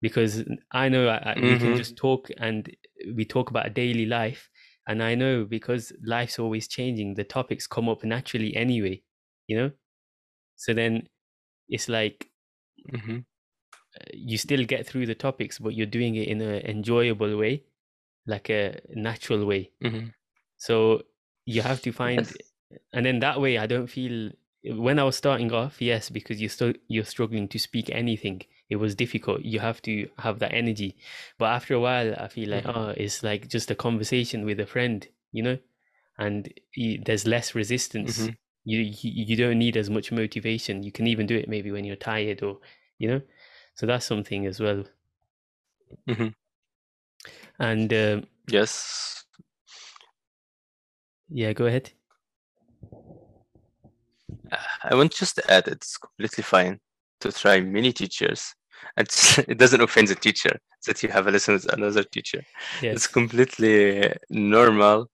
because 0.01 0.45
i 0.73 0.89
know 0.89 1.09
I, 1.09 1.35
I, 1.35 1.39
we 1.41 1.57
can 1.57 1.73
Mhm. 1.73 1.75
just 1.75 1.97
talk 1.97 2.29
and 2.39 2.75
we 3.15 3.25
talk 3.25 3.51
about 3.51 3.75
daily 3.75 4.07
life 4.07 4.51
and 4.87 5.03
i 5.03 5.15
know 5.15 5.45
because 5.45 5.93
life's 6.05 6.39
always 6.39 6.69
changing 6.69 7.15
the 7.15 7.25
topics 7.25 7.67
come 7.67 7.89
up 7.89 8.05
naturally 8.05 8.55
anyway 8.57 9.01
you 9.49 9.57
know 9.57 9.71
so 10.57 10.75
then 10.75 11.09
it's 11.69 11.89
like 11.89 12.31
Mhm. 12.93 13.25
you 14.15 14.39
still 14.39 14.65
get 14.65 14.87
through 14.87 15.07
the 15.07 15.15
topics 15.15 15.59
but 15.59 15.75
you're 15.75 15.87
doing 15.87 16.15
it 16.17 16.29
in 16.29 16.41
an 16.41 16.65
enjoyable 16.67 17.37
way 17.37 17.63
like 18.27 18.51
a 18.51 18.81
natural 18.95 19.45
way 19.47 19.71
Mhm. 19.81 20.13
so 20.59 21.03
you 21.47 21.63
have 21.63 21.83
to 21.83 21.93
find, 21.93 22.29
Yes. 22.29 22.53
and 22.93 23.05
then 23.07 23.21
that 23.21 23.41
way 23.41 23.59
I 23.59 23.67
don't 23.67 23.89
feel. 23.89 24.31
When 24.65 24.99
I 24.99 25.05
was 25.05 25.17
starting 25.17 25.53
off, 25.53 25.83
yes, 25.83 26.11
because 26.11 26.41
you're 26.41 26.51
still 26.51 26.73
you're 26.89 27.05
struggling 27.05 27.49
to 27.49 27.59
speak 27.59 27.91
anything, 27.91 28.43
it 28.73 28.77
was 28.77 28.95
difficult. 28.97 29.43
You 29.43 29.61
have 29.61 29.83
to 29.83 30.09
have 30.19 30.39
that 30.41 30.55
energy, 30.55 30.97
but 31.39 31.47
after 31.59 31.75
a 31.75 31.81
while, 31.81 32.15
I 32.19 32.29
feel 32.29 32.51
like 32.51 32.65
Mhm. 32.65 32.77
oh, 32.77 32.91
it's 32.97 33.23
like 33.23 33.49
just 33.49 33.71
a 33.71 33.77
conversation 33.77 34.45
with 34.47 34.61
a 34.61 34.67
friend, 34.67 35.07
you 35.33 35.43
know, 35.43 35.59
and 36.19 36.53
y 36.77 36.99
there's 37.07 37.27
less 37.27 37.55
resistance. 37.55 38.19
Mhm. 38.19 38.37
You, 38.65 38.81
you 38.81 39.25
you 39.31 39.37
don't 39.37 39.59
need 39.59 39.77
as 39.77 39.91
much 39.91 40.13
motivation. 40.13 40.83
You 40.85 40.93
can 40.93 41.07
even 41.09 41.27
do 41.27 41.37
it 41.37 41.49
maybe 41.49 41.71
when 41.73 41.85
you're 41.85 41.97
tired 42.13 42.43
or 42.43 42.61
you 42.99 43.09
know, 43.09 43.23
so 43.77 43.87
that's 43.87 44.07
something 44.07 44.47
as 44.47 44.61
well. 44.61 44.85
Mhm. 46.07 46.33
And 47.59 47.93
um, 47.93 48.25
Yes. 48.49 49.25
yeah, 51.29 51.53
go 51.53 51.67
ahead. 51.67 51.93
I 54.85 54.95
want 54.95 55.13
just 55.13 55.37
to 55.37 55.51
add 55.51 55.69
it's 55.69 55.97
completely 55.97 56.43
fine 56.45 56.81
to 57.21 57.33
try 57.33 57.61
many 57.61 57.93
teachers. 57.93 58.55
It's, 58.97 59.39
it 59.53 59.59
doesn't 59.59 59.81
offend 59.81 60.09
the 60.09 60.15
teacher 60.15 60.59
that 60.87 61.03
you 61.03 61.09
have 61.09 61.27
a 61.27 61.31
lesson 61.31 61.55
with 61.55 61.73
another 61.73 62.03
teacher. 62.05 62.43
It's 62.93 63.07
completely 63.07 64.13
normal. 64.31 65.11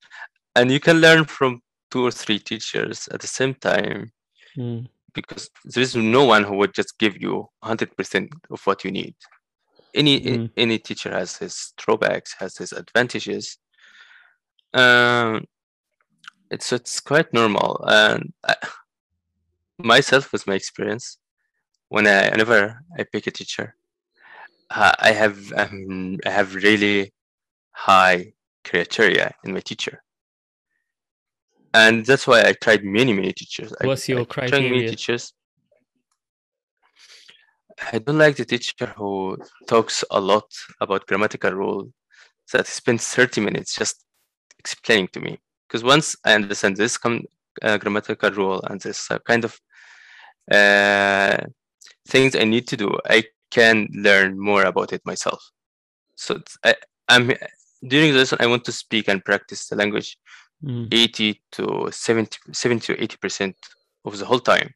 And 0.57 0.71
you 0.71 0.81
can 0.81 1.01
learn 1.01 1.25
from 1.25 1.63
two 1.91 2.05
or 2.07 2.11
three 2.11 2.39
teachers 2.39 3.09
at 3.09 3.21
the 3.21 3.27
same 3.27 3.55
time 3.55 4.13
Mm, 4.57 4.89
because 5.15 5.51
there 5.65 5.83
is 5.83 5.95
no 5.95 6.25
one 6.25 6.43
who 6.43 6.57
would 6.57 6.75
just 6.75 6.99
give 6.99 7.21
you 7.23 7.49
100% 7.63 8.29
of 8.51 8.61
what 8.67 8.83
you 8.85 8.91
need. 8.91 9.15
Any 9.95 10.21
Mm. 10.21 10.51
any 10.57 10.79
teacher 10.79 11.11
has 11.11 11.37
his 11.37 11.73
drawbacks, 11.77 12.35
has 12.39 12.57
his 12.57 12.73
advantages. 12.73 13.59
Um, 14.75 15.45
it's 16.51 16.73
it's 16.73 17.01
quite 17.01 17.33
normal. 17.33 17.85
And 17.87 18.33
I, 18.45 18.57
myself, 19.79 20.33
with 20.33 20.47
my 20.47 20.55
experience, 20.55 21.19
when 21.89 22.07
I 22.07 22.31
whenever 22.31 22.81
I 22.99 23.05
pick 23.05 23.27
a 23.27 23.31
teacher, 23.31 23.75
uh, 24.71 24.93
I 24.99 25.13
have 25.13 25.53
um, 25.57 26.19
I 26.25 26.31
have 26.31 26.55
really 26.55 27.13
high 27.73 28.33
criteria 28.65 29.35
in 29.45 29.53
my 29.55 29.61
teacher, 29.61 30.03
and 31.75 32.05
that's 32.05 32.27
why 32.27 32.43
I 32.43 32.53
tried 32.53 32.85
many 32.85 33.13
many 33.13 33.33
teachers. 33.33 33.73
I, 33.81 33.87
What's 33.87 34.09
your 34.09 34.21
I 34.21 34.25
tried 34.25 34.53
many 34.53 34.87
teachers. 34.89 35.33
I 37.93 37.99
don't 37.99 38.19
like 38.19 38.37
the 38.37 38.45
teacher 38.45 38.93
who 38.97 39.39
talks 39.67 40.05
a 40.11 40.21
lot 40.21 40.51
about 40.81 41.07
grammatical 41.07 41.53
rule 41.53 41.93
that 42.53 42.67
spends 42.67 43.07
30 43.07 43.41
minutes 43.41 43.75
just 43.77 44.05
explaining 44.59 45.09
to 45.13 45.21
me. 45.21 45.39
Because 45.69 45.85
once 45.85 46.17
I 46.25 46.35
understand 46.35 46.77
this 46.77 46.97
com- 46.97 47.27
uh, 47.63 47.79
grammatical 47.79 48.31
rule 48.31 48.63
and 48.69 48.81
this 48.81 49.11
uh, 49.11 49.19
kind 49.21 49.45
of 49.45 49.61
uh, 50.51 51.37
things 52.09 52.35
I 52.35 52.45
need 52.45 52.67
to 52.69 52.77
do, 52.77 52.89
I 53.09 53.25
can 53.51 53.89
learn 53.95 54.39
more 54.39 54.65
about 54.65 54.93
it 54.93 55.03
myself. 55.05 55.41
So 56.17 56.41
I, 56.65 56.75
I'm 57.09 57.33
during 57.87 58.13
this, 58.13 58.33
I 58.39 58.47
want 58.47 58.65
to 58.65 58.73
speak 58.73 59.09
and 59.09 59.25
practice 59.25 59.69
the 59.69 59.77
language 59.77 60.17
Mm, 60.65 60.89
80 60.91 61.41
to 61.53 61.89
70, 61.93 62.37
70 62.53 62.87
to 62.95 63.01
80 63.03 63.17
percent 63.19 63.57
of 64.05 64.19
the 64.19 64.27
whole 64.27 64.41
time. 64.41 64.75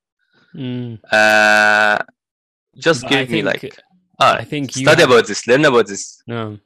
mm. 0.55 0.99
Uh, 1.11 1.99
just 2.77 3.03
But 3.03 3.13
I 3.13 3.25
give 3.25 3.31
me 3.31 3.43
think 3.43 3.47
like 3.63 3.79
ah, 4.21 4.37
I 4.39 4.45
think 4.45 4.71
study 4.71 5.01
have- 5.01 5.11
about 5.11 5.27
this, 5.27 5.47
learn 5.49 5.65
about 5.65 5.89
this. 5.89 6.23
no. 6.27 6.59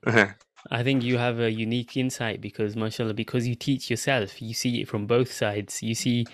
I 0.71 0.83
think 0.83 1.03
you 1.03 1.17
have 1.17 1.39
a 1.41 1.51
unique 1.51 1.97
insight 1.97 2.41
because, 2.41 2.75
mashallah, 2.77 3.15
because 3.15 3.47
you 3.47 3.55
teach 3.55 3.89
yourself, 3.89 4.43
you 4.43 4.53
see 4.53 4.81
it 4.83 4.89
from 4.89 5.07
both 5.07 5.33
sides. 5.33 5.83
You 5.83 5.95
see, 5.95 6.27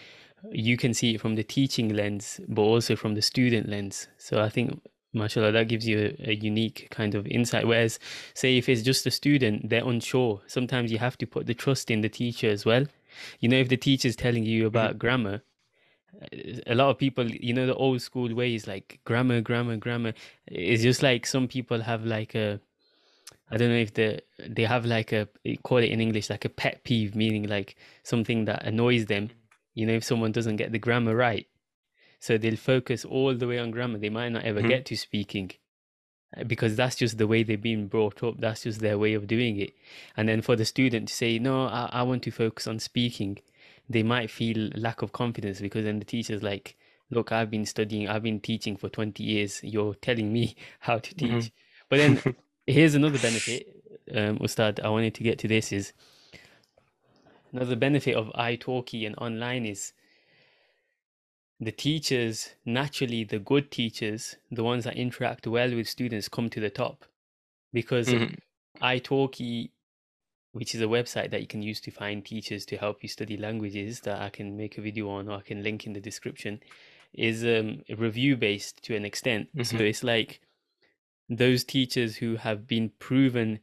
you 0.50 0.76
can 0.76 0.94
see 0.94 1.14
it 1.14 1.20
from 1.20 1.36
the 1.36 1.44
teaching 1.44 1.94
lens, 1.94 2.40
but 2.48 2.62
also 2.62 2.96
from 2.96 3.14
the 3.14 3.22
student 3.22 3.68
lens. 3.68 4.08
So 4.18 4.40
I 4.40 4.48
think, 4.48 4.80
mashallah, 5.12 5.52
that 5.52 5.68
gives 5.68 5.86
you 5.86 6.16
a, 6.18 6.30
a 6.30 6.34
unique 6.34 6.88
kind 6.90 7.14
of 7.14 7.26
insight. 7.26 7.66
Whereas, 7.66 7.98
say, 8.34 8.56
if 8.56 8.68
it's 8.68 8.82
just 8.82 9.06
a 9.06 9.10
student, 9.10 9.68
they're 9.68 9.86
unsure. 9.86 10.40
Sometimes 10.46 10.90
you 10.90 10.98
have 10.98 11.16
to 11.18 11.26
put 11.26 11.46
the 11.46 11.54
trust 11.54 11.90
in 11.90 12.00
the 12.00 12.08
teacher 12.08 12.50
as 12.50 12.64
well. 12.64 12.86
You 13.40 13.48
know, 13.48 13.58
if 13.58 13.68
the 13.68 13.76
teacher's 13.76 14.16
telling 14.16 14.44
you 14.44 14.66
about 14.66 14.90
mm-hmm. 14.90 14.98
grammar, 14.98 15.42
uh, 16.20 16.26
a 16.66 16.74
lot 16.74 16.90
of 16.90 16.98
people, 16.98 17.30
you 17.30 17.54
know, 17.54 17.66
the 17.66 17.74
old 17.74 18.02
school 18.02 18.34
ways 18.34 18.66
like 18.66 19.00
grammar, 19.04 19.40
grammar, 19.40 19.76
grammar. 19.76 20.14
It's 20.46 20.82
just 20.82 21.02
like 21.02 21.26
some 21.26 21.46
people 21.46 21.80
have 21.82 22.04
like 22.04 22.34
a, 22.34 22.60
I 23.50 23.58
don't 23.58 23.68
know 23.68 23.76
if 23.76 23.92
the 23.92 24.22
they 24.48 24.64
have 24.64 24.86
like 24.86 25.12
a 25.12 25.28
call 25.62 25.78
it 25.78 25.90
in 25.90 26.00
English 26.00 26.30
like 26.30 26.46
a 26.46 26.48
pet 26.48 26.84
peeve, 26.84 27.14
meaning 27.14 27.48
like 27.48 27.76
something 28.02 28.46
that 28.46 28.64
annoys 28.64 29.06
them. 29.06 29.30
You 29.74 29.86
know, 29.86 29.94
if 29.94 30.04
someone 30.04 30.32
doesn't 30.32 30.56
get 30.56 30.72
the 30.72 30.78
grammar 30.78 31.14
right, 31.16 31.46
so 32.20 32.38
they'll 32.38 32.56
focus 32.56 33.04
all 33.04 33.34
the 33.34 33.46
way 33.48 33.58
on 33.58 33.70
grammar. 33.70 33.98
They 33.98 34.10
might 34.10 34.30
not 34.30 34.44
ever 34.44 34.62
Mhm. 34.62 34.68
get 34.68 34.86
to 34.86 34.96
speaking 34.96 35.52
uh, 36.36 36.44
because 36.44 36.76
that's 36.76 36.96
just 36.96 37.18
the 37.18 37.26
way 37.26 37.42
they've 37.42 37.60
been 37.60 37.88
brought 37.88 38.22
up. 38.22 38.40
That's 38.40 38.62
just 38.64 38.80
their 38.80 38.98
way 38.98 39.14
of 39.14 39.26
doing 39.26 39.58
it. 39.60 39.74
And 40.16 40.28
then 40.28 40.42
for 40.42 40.56
the 40.56 40.64
student 40.64 41.08
to 41.08 41.14
say, 41.14 41.38
"No, 41.38 41.66
I, 41.66 41.88
I 41.92 42.02
want 42.02 42.22
to 42.24 42.30
focus 42.30 42.66
on 42.66 42.78
speaking," 42.78 43.38
they 43.88 44.02
might 44.02 44.30
feel 44.30 44.70
lack 44.74 45.02
of 45.02 45.12
confidence 45.12 45.60
because 45.60 45.84
then 45.84 45.98
the 45.98 46.04
teacher's 46.04 46.42
like, 46.42 46.76
"Look, 47.10 47.32
I've 47.32 47.50
been 47.50 47.66
studying, 47.66 48.08
I've 48.08 48.22
been 48.22 48.40
teaching 48.40 48.76
for 48.76 48.88
twenty 48.88 49.24
years. 49.24 49.60
You're 49.64 49.94
telling 49.94 50.32
me 50.32 50.56
how 50.80 50.98
to 50.98 51.14
teach." 51.14 51.30
Mhm. 51.30 51.52
But 51.88 51.96
then 51.98 52.22
here's 52.66 52.94
another 52.94 53.18
benefit, 53.18 53.66
um, 54.14 54.38
Ustad. 54.40 54.80
I 54.80 54.88
wanted 54.90 55.14
to 55.16 55.22
get 55.24 55.38
to 55.40 55.48
this 55.48 55.72
is 55.72 55.92
another 57.52 57.76
benefit 57.76 58.14
of 58.14 58.28
italki 58.34 59.06
and 59.06 59.14
online 59.18 59.66
is 59.66 59.92
the 61.60 61.72
teachers 61.72 62.50
naturally 62.64 63.24
the 63.24 63.38
good 63.38 63.70
teachers 63.70 64.36
the 64.50 64.64
ones 64.64 64.84
that 64.84 64.96
interact 64.96 65.46
well 65.46 65.74
with 65.74 65.88
students 65.88 66.28
come 66.28 66.50
to 66.50 66.60
the 66.60 66.70
top 66.70 67.04
because 67.72 68.08
Mhm. 68.08 68.36
italki 68.82 69.70
which 70.52 70.74
is 70.74 70.82
a 70.82 70.86
website 70.86 71.30
that 71.30 71.40
you 71.40 71.46
can 71.46 71.62
use 71.62 71.80
to 71.80 71.90
find 71.90 72.24
teachers 72.26 72.66
to 72.66 72.76
help 72.76 73.02
you 73.02 73.08
study 73.08 73.36
languages 73.36 74.00
that 74.00 74.20
i 74.20 74.28
can 74.28 74.56
make 74.56 74.76
a 74.78 74.82
video 74.82 75.08
on 75.08 75.28
or 75.28 75.38
i 75.38 75.40
can 75.42 75.62
link 75.62 75.86
in 75.86 75.92
the 75.92 76.00
description 76.00 76.60
is 77.14 77.44
um, 77.44 77.82
review 77.98 78.36
based 78.36 78.82
to 78.82 78.96
an 78.96 79.04
extent 79.04 79.48
so 79.62 79.76
Mhm. 79.76 79.88
it's 79.88 80.02
like 80.02 80.40
those 81.28 81.64
teachers 81.64 82.16
who 82.16 82.36
have 82.36 82.66
been 82.66 82.90
proven 82.98 83.60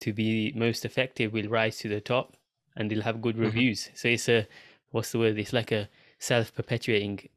to 0.00 0.12
be 0.12 0.52
most 0.54 0.84
effective 0.84 1.32
will 1.32 1.48
rise 1.48 1.78
to 1.78 1.88
the 1.88 2.00
top 2.00 2.36
and 2.80 2.90
they'll 2.90 3.02
have 3.10 3.20
good 3.20 3.36
Mhm. 3.36 3.42
reviews 3.48 3.90
so 3.94 4.08
it's 4.08 4.28
a 4.28 4.46
what's 4.90 5.12
the 5.12 5.18
word 5.18 5.38
it's 5.38 5.52
like 5.52 5.70
a 5.70 5.88
self-perpetuating 6.18 7.28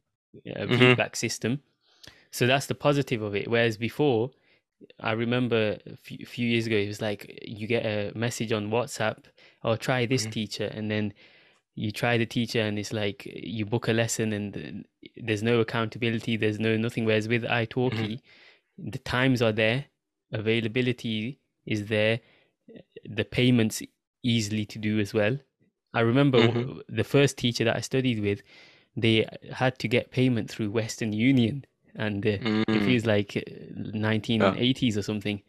uh, 0.55 0.65
Mhm. 0.65 0.77
feedback 0.79 1.15
system 1.15 1.59
so 2.31 2.47
that's 2.47 2.67
the 2.67 2.75
positive 2.75 3.21
of 3.21 3.35
it 3.35 3.47
whereas 3.47 3.77
before 3.77 4.31
i 4.99 5.11
remember 5.11 5.77
a 5.85 5.95
few, 5.97 6.25
few 6.25 6.47
years 6.53 6.65
ago 6.67 6.75
it 6.77 6.87
was 6.87 7.01
like 7.01 7.21
you 7.45 7.67
get 7.67 7.85
a 7.85 8.11
message 8.15 8.51
on 8.51 8.69
whatsapp 8.69 9.19
or 9.63 9.77
try 9.77 10.05
this 10.05 10.25
Mhm. 10.25 10.31
teacher 10.31 10.67
and 10.77 10.89
then 10.89 11.13
you 11.75 11.91
try 11.91 12.17
the 12.17 12.25
teacher 12.37 12.61
and 12.61 12.77
it's 12.77 12.93
like 12.93 13.19
you 13.25 13.65
book 13.65 13.87
a 13.87 13.93
lesson 13.93 14.33
and 14.33 14.85
there's 15.27 15.43
no 15.43 15.59
accountability 15.59 16.37
there's 16.37 16.59
no 16.59 16.77
nothing 16.77 17.05
whereas 17.05 17.27
with 17.27 17.43
italki 17.61 18.19
the 18.95 18.99
times 18.99 19.41
are 19.41 19.51
there 19.63 19.85
availability 20.31 21.39
is 21.65 21.87
there 21.87 22.19
the 23.19 23.25
payments 23.25 23.81
easily 24.23 24.65
to 24.65 24.79
do 24.79 24.99
as 24.99 25.13
well 25.13 25.37
i 25.93 25.99
remember 25.99 26.39
Mhm. 26.39 26.81
the 26.89 27.03
first 27.03 27.37
teacher 27.37 27.63
that 27.65 27.75
i 27.75 27.81
studied 27.81 28.19
with 28.21 28.41
they 28.95 29.27
had 29.51 29.77
to 29.79 29.87
get 29.87 30.11
payment 30.11 30.49
through 30.49 30.69
western 30.71 31.13
union 31.13 31.65
and 31.95 32.25
uh, 32.25 32.29
it 32.29 32.43
Mm. 32.69 32.85
feels 32.85 33.05
like 33.05 33.35
uh, 33.37 33.41
1980s 33.93 34.97
or 34.97 35.01
something 35.03 35.41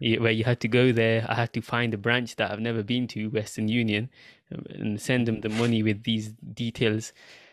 where 0.00 0.30
you 0.32 0.44
had 0.44 0.60
to 0.60 0.68
go 0.68 0.92
there 0.92 1.24
i 1.28 1.34
had 1.34 1.52
to 1.52 1.60
find 1.62 1.94
a 1.94 1.98
branch 1.98 2.36
that 2.36 2.50
i've 2.50 2.60
never 2.60 2.82
been 2.82 3.06
to 3.08 3.28
western 3.28 3.68
union 3.68 4.10
and 4.50 5.00
send 5.00 5.26
them 5.26 5.40
the 5.40 5.48
money 5.48 5.82
with 5.82 6.02
these 6.04 6.28
details 6.54 7.12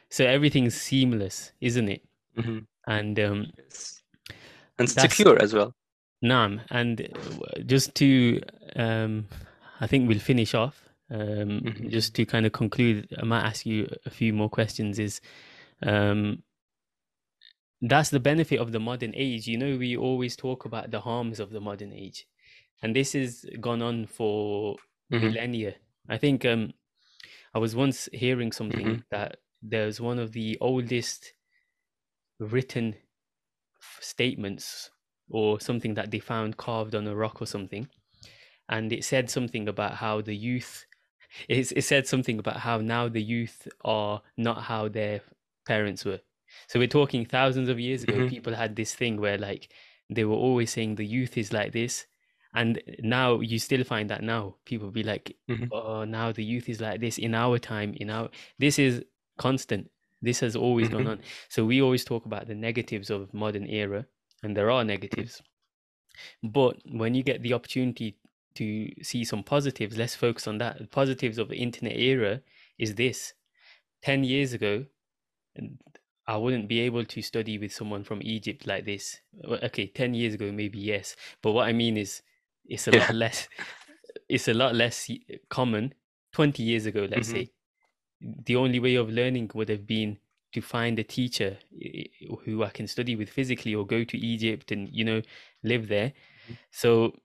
so 0.09 0.25
everything's 0.25 0.75
seamless 0.75 1.51
isn't 1.61 1.89
it 1.89 2.01
Mhm. 2.37 2.65
and 2.87 3.19
um 3.19 3.47
And 4.79 4.89
secure 4.89 5.41
as 5.41 5.53
well. 5.53 5.73
Naam, 6.23 6.61
and 6.69 7.01
uh, 7.01 7.59
just 7.65 7.93
to, 7.95 8.41
um, 8.75 9.27
I 9.79 9.87
think 9.87 10.07
we'll 10.07 10.19
finish 10.19 10.53
off. 10.53 10.87
Um, 11.09 11.61
Mhm. 11.61 11.89
Just 11.91 12.15
to 12.15 12.25
kind 12.25 12.45
of 12.45 12.53
conclude, 12.53 13.07
I 13.17 13.23
might 13.25 13.43
ask 13.43 13.65
you 13.65 13.87
a 14.05 14.09
few 14.09 14.33
more 14.33 14.49
questions. 14.49 14.99
Is 14.99 15.21
um, 15.81 16.43
that's 17.81 18.09
the 18.09 18.19
benefit 18.19 18.59
of 18.59 18.71
the 18.71 18.79
modern 18.79 19.13
age. 19.15 19.47
You 19.47 19.57
know, 19.57 19.77
we 19.77 19.97
always 19.97 20.35
talk 20.35 20.65
about 20.65 20.91
the 20.91 21.01
harms 21.01 21.39
of 21.39 21.49
the 21.51 21.59
modern 21.59 21.91
age, 21.91 22.25
and 22.81 22.95
this 22.95 23.13
has 23.13 23.45
gone 23.59 23.81
on 23.81 24.05
for 24.05 24.77
Mhm. 25.11 25.21
millennia. 25.21 25.75
I 26.07 26.17
think 26.17 26.45
um, 26.45 26.73
I 27.53 27.59
was 27.59 27.75
once 27.75 28.07
hearing 28.13 28.51
something 28.51 28.87
Mhm. 28.87 29.03
that 29.11 29.41
there's 29.61 29.99
one 29.99 30.19
of 30.19 30.31
the 30.31 30.57
oldest 30.61 31.33
written 32.39 32.95
statements 33.99 34.89
or 35.29 35.59
something 35.59 35.93
that 35.95 36.11
they 36.11 36.19
found 36.19 36.57
carved 36.57 36.95
on 36.95 37.07
a 37.07 37.15
rock 37.15 37.41
or 37.41 37.45
something, 37.45 37.87
and 38.69 38.91
it 38.93 39.03
said 39.03 39.29
something 39.29 39.67
about 39.67 39.95
how 39.95 40.21
the 40.21 40.35
youth 40.35 40.85
It, 41.49 41.71
it 41.73 41.83
said 41.83 42.07
something 42.07 42.39
about 42.39 42.57
how 42.57 42.77
now 42.79 43.09
the 43.09 43.21
youth 43.23 43.67
are 43.83 44.21
not 44.37 44.63
how 44.63 44.87
their 44.89 45.21
parents 45.65 46.05
were. 46.05 46.21
So 46.67 46.79
we're 46.79 46.87
talking 46.99 47.25
thousands 47.25 47.69
of 47.69 47.79
years 47.79 48.03
ago. 48.03 48.13
Mhm. 48.17 48.29
People 48.29 48.53
had 48.55 48.75
this 48.75 48.93
thing 48.95 49.19
where 49.21 49.37
like 49.39 49.73
they 50.09 50.25
were 50.25 50.35
always 50.47 50.71
saying 50.71 50.95
the 50.95 51.05
youth 51.05 51.37
is 51.37 51.51
like 51.53 51.71
this, 51.73 52.05
and 52.53 52.81
now 52.99 53.39
you 53.41 53.57
still 53.59 53.83
find 53.83 54.09
that 54.11 54.21
now 54.23 54.57
people 54.65 54.91
be 54.91 55.03
like, 55.03 55.35
Mhm. 55.49 55.69
oh, 55.71 56.03
now 56.05 56.31
the 56.31 56.43
youth 56.43 56.69
is 56.69 56.79
like 56.81 56.99
this 57.01 57.17
in 57.17 57.33
our 57.33 57.57
time. 57.59 57.93
In 58.03 58.09
our 58.11 58.29
this 58.59 58.77
is 58.79 59.03
constant. 59.39 59.89
This 60.21 60.39
has 60.41 60.55
always 60.55 60.87
gone 60.89 61.05
Mhm. 61.05 61.11
on. 61.11 61.21
So 61.49 61.65
we 61.65 61.81
always 61.81 62.05
talk 62.05 62.25
about 62.25 62.45
the 62.47 62.55
negatives 62.55 63.09
of 63.09 63.33
modern 63.33 63.67
era, 63.67 64.05
and 64.43 64.55
there 64.55 64.69
are 64.71 64.83
negatives. 64.85 65.41
But 66.43 66.77
when 66.85 67.15
you 67.15 67.23
get 67.23 67.41
the 67.41 67.53
opportunity 67.53 68.17
to 68.55 68.89
see 69.03 69.23
some 69.25 69.43
positives, 69.43 69.97
let's 69.97 70.15
focus 70.15 70.47
on 70.47 70.57
that. 70.59 70.79
The 70.79 70.87
positives 70.87 71.37
of 71.37 71.49
the 71.49 71.57
internet 71.57 71.97
era 71.97 72.41
is 72.77 72.95
this. 72.95 73.33
10 74.01 74.23
years 74.23 74.53
ago, 74.53 74.85
I 76.25 76.37
wouldn't 76.37 76.67
be 76.69 76.79
able 76.81 77.03
to 77.05 77.21
study 77.21 77.57
with 77.57 77.73
someone 77.73 78.03
from 78.03 78.21
Egypt 78.23 78.65
like 78.65 78.85
this. 78.85 79.19
Okay, 79.45 79.87
10 79.87 80.13
years 80.13 80.33
ago, 80.35 80.51
maybe 80.51 80.79
yes. 80.79 81.15
But 81.41 81.51
what 81.51 81.67
I 81.67 81.73
mean 81.73 81.97
is, 81.97 82.21
it's 82.65 82.87
a 82.87 82.91
Yeah. 82.91 82.99
lot 82.99 83.15
less, 83.15 83.49
it's 84.29 84.47
a 84.47 84.53
lot 84.53 84.75
less 84.75 85.09
common 85.49 85.93
20 86.31 86.63
years 86.63 86.85
ago, 86.85 87.07
let's 87.09 87.27
Mhm. 87.27 87.31
say. 87.31 87.51
The 88.21 88.55
only 88.55 88.79
way 88.79 88.95
of 88.95 89.09
learning 89.09 89.51
would 89.53 89.69
have 89.69 89.85
been 89.85 90.19
to 90.53 90.61
find 90.61 90.97
a 90.99 91.03
teacher 91.03 91.57
i- 91.83 92.09
i- 92.21 92.27
who 92.45 92.63
I 92.63 92.69
can 92.69 92.87
study 92.87 93.15
with 93.15 93.29
physically 93.29 93.75
or 93.75 93.85
go 93.85 94.03
to 94.05 94.17
Egypt 94.17 94.71
and, 94.71 94.89
you 94.93 95.03
know, 95.03 95.21
live 95.63 95.87
there. 95.89 96.13
Mm-hmm. 96.49 96.53
So 96.71 97.19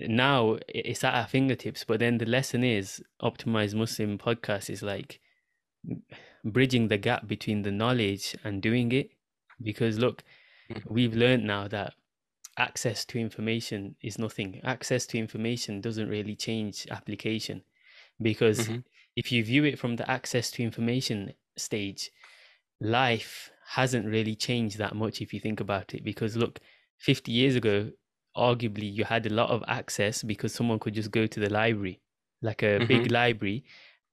now 0.00 0.58
it's 0.68 1.04
at 1.04 1.14
our 1.14 1.26
fingertips. 1.26 1.84
But 1.84 2.00
then 2.00 2.18
the 2.18 2.26
lesson 2.26 2.64
is 2.64 3.02
Optimized 3.22 3.74
Muslim 3.74 4.18
podcast 4.18 4.70
is 4.70 4.82
like 4.82 5.20
bridging 6.44 6.88
the 6.88 6.98
gap 6.98 7.26
between 7.26 7.62
the 7.62 7.72
knowledge 7.72 8.36
and 8.44 8.62
doing 8.62 8.92
it. 8.92 9.10
Because 9.62 9.98
look, 9.98 10.24
Mhm. 10.70 10.90
we've 10.90 11.14
learned 11.14 11.44
now 11.44 11.68
that 11.68 11.94
access 12.56 13.04
to 13.06 13.18
information 13.18 13.96
is 14.00 14.18
nothing. 14.18 14.60
Access 14.62 15.06
to 15.06 15.18
information 15.18 15.80
doesn't 15.80 16.08
really 16.08 16.36
change 16.36 16.86
application. 16.90 17.62
Because 18.20 18.68
Mhm. 18.68 18.84
if 19.16 19.32
you 19.32 19.44
view 19.44 19.64
it 19.64 19.78
from 19.78 19.96
the 19.96 20.08
access 20.10 20.50
to 20.52 20.62
information 20.62 21.34
stage, 21.56 22.10
life 22.80 23.50
hasn't 23.66 24.06
really 24.06 24.34
changed 24.34 24.78
that 24.78 24.94
much 24.94 25.20
if 25.20 25.32
you 25.32 25.40
think 25.40 25.60
about 25.60 25.94
it. 25.94 26.04
Because 26.04 26.36
look, 26.36 26.60
50 26.98 27.32
years 27.32 27.56
ago, 27.56 27.92
arguably 28.36 28.92
you 28.92 29.04
had 29.04 29.26
a 29.26 29.32
lot 29.34 29.50
of 29.50 29.62
access 29.68 30.22
because 30.22 30.52
someone 30.54 30.78
could 30.78 30.94
just 30.94 31.10
go 31.10 31.26
to 31.26 31.40
the 31.40 31.50
library, 31.50 32.00
like 32.42 32.62
a 32.62 32.80
big 32.86 33.10
library. 33.10 33.64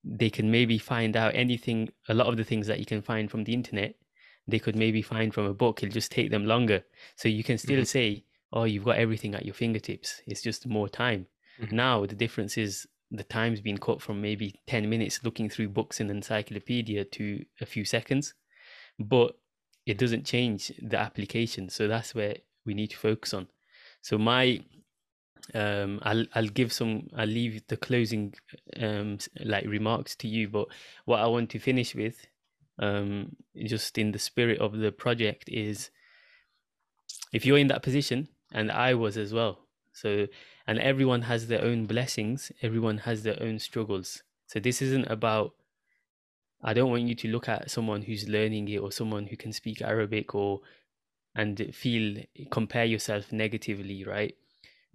They 0.03 0.29
can 0.29 0.49
maybe 0.51 0.77
find 0.77 1.15
out 1.15 1.35
anything, 1.35 1.89
a 2.09 2.13
lot 2.13 2.27
of 2.27 2.37
the 2.37 2.43
things 2.43 2.67
that 2.67 2.79
you 2.79 2.85
can 2.85 3.01
find 3.01 3.29
from 3.29 3.43
the 3.43 3.53
internet, 3.53 3.95
they 4.47 4.59
could 4.59 4.75
maybe 4.75 5.01
find 5.01 5.33
from 5.33 5.45
a 5.45 5.53
book. 5.53 5.83
It'll 5.83 5.93
just 5.93 6.11
take 6.11 6.31
them 6.31 6.45
longer. 6.45 6.83
So 7.15 7.29
you 7.29 7.43
can 7.43 7.57
still 7.57 7.81
Mhm. 7.81 7.87
say, 7.87 8.25
oh, 8.51 8.63
you've 8.63 8.85
got 8.85 8.97
everything 8.97 9.35
at 9.35 9.45
your 9.45 9.53
fingertips. 9.53 10.21
It's 10.27 10.41
just 10.41 10.65
more 10.67 10.89
time. 10.89 11.27
Mhm. 11.59 11.71
Now 11.73 12.05
the 12.05 12.15
difference 12.15 12.57
is 12.57 12.87
the 13.11 13.23
time's 13.23 13.61
been 13.61 13.77
cut 13.77 14.01
from 14.01 14.21
maybe 14.21 14.55
10 14.67 14.89
minutes 14.89 15.23
looking 15.23 15.49
through 15.49 15.69
books 15.69 15.99
in 15.99 16.09
encyclopedia 16.09 17.03
to 17.05 17.45
a 17.59 17.65
few 17.65 17.83
seconds 17.85 18.33
but 18.99 19.37
it 19.85 19.97
doesn't 19.97 20.25
change 20.25 20.71
the 20.81 20.97
application 20.97 21.67
so 21.69 21.87
that's 21.87 22.13
where 22.15 22.35
we 22.65 22.73
need 22.73 22.89
to 22.89 22.97
focus 22.97 23.33
on 23.33 23.47
so 24.01 24.17
my 24.17 24.59
um 25.53 25.99
i'll 26.03 26.25
i'll 26.35 26.47
give 26.47 26.71
some 26.71 27.07
i'll 27.17 27.27
leave 27.27 27.61
the 27.67 27.77
closing 27.77 28.33
um 28.79 29.17
like 29.43 29.65
remarks 29.65 30.15
to 30.15 30.27
you 30.27 30.47
but 30.47 30.67
what 31.05 31.19
i 31.19 31.25
want 31.25 31.49
to 31.49 31.59
finish 31.59 31.95
with 31.95 32.27
um 32.79 33.35
just 33.65 33.97
in 33.97 34.11
the 34.11 34.19
spirit 34.19 34.59
of 34.59 34.77
the 34.77 34.91
project 34.91 35.49
is 35.49 35.89
if 37.33 37.45
you're 37.45 37.57
in 37.57 37.67
that 37.67 37.83
position 37.83 38.27
and 38.53 38.71
i 38.71 38.93
was 38.93 39.17
as 39.17 39.33
well 39.33 39.59
so 39.93 40.27
and 40.67 40.79
everyone 40.79 41.23
has 41.23 41.47
their 41.47 41.63
own 41.63 41.85
blessings 41.85 42.51
everyone 42.61 42.99
has 42.99 43.23
their 43.23 43.41
own 43.41 43.59
struggles. 43.59 44.23
So 44.47 44.59
this 44.59 44.81
isn't 44.81 45.05
about 45.05 45.53
I 46.63 46.73
don't 46.73 46.91
want 46.91 47.03
you 47.03 47.15
to 47.15 47.27
look 47.27 47.49
at 47.49 47.71
someone 47.71 48.03
who's 48.03 48.29
learning 48.29 48.67
it 48.67 48.77
or 48.77 48.91
someone 48.91 49.25
who 49.27 49.35
can 49.35 49.51
speak 49.51 49.81
Arabic 49.81 50.35
or 50.35 50.61
and 51.35 51.73
feel 51.73 52.23
compare 52.51 52.85
yourself 52.85 53.31
negatively, 53.31 54.03
right? 54.03 54.35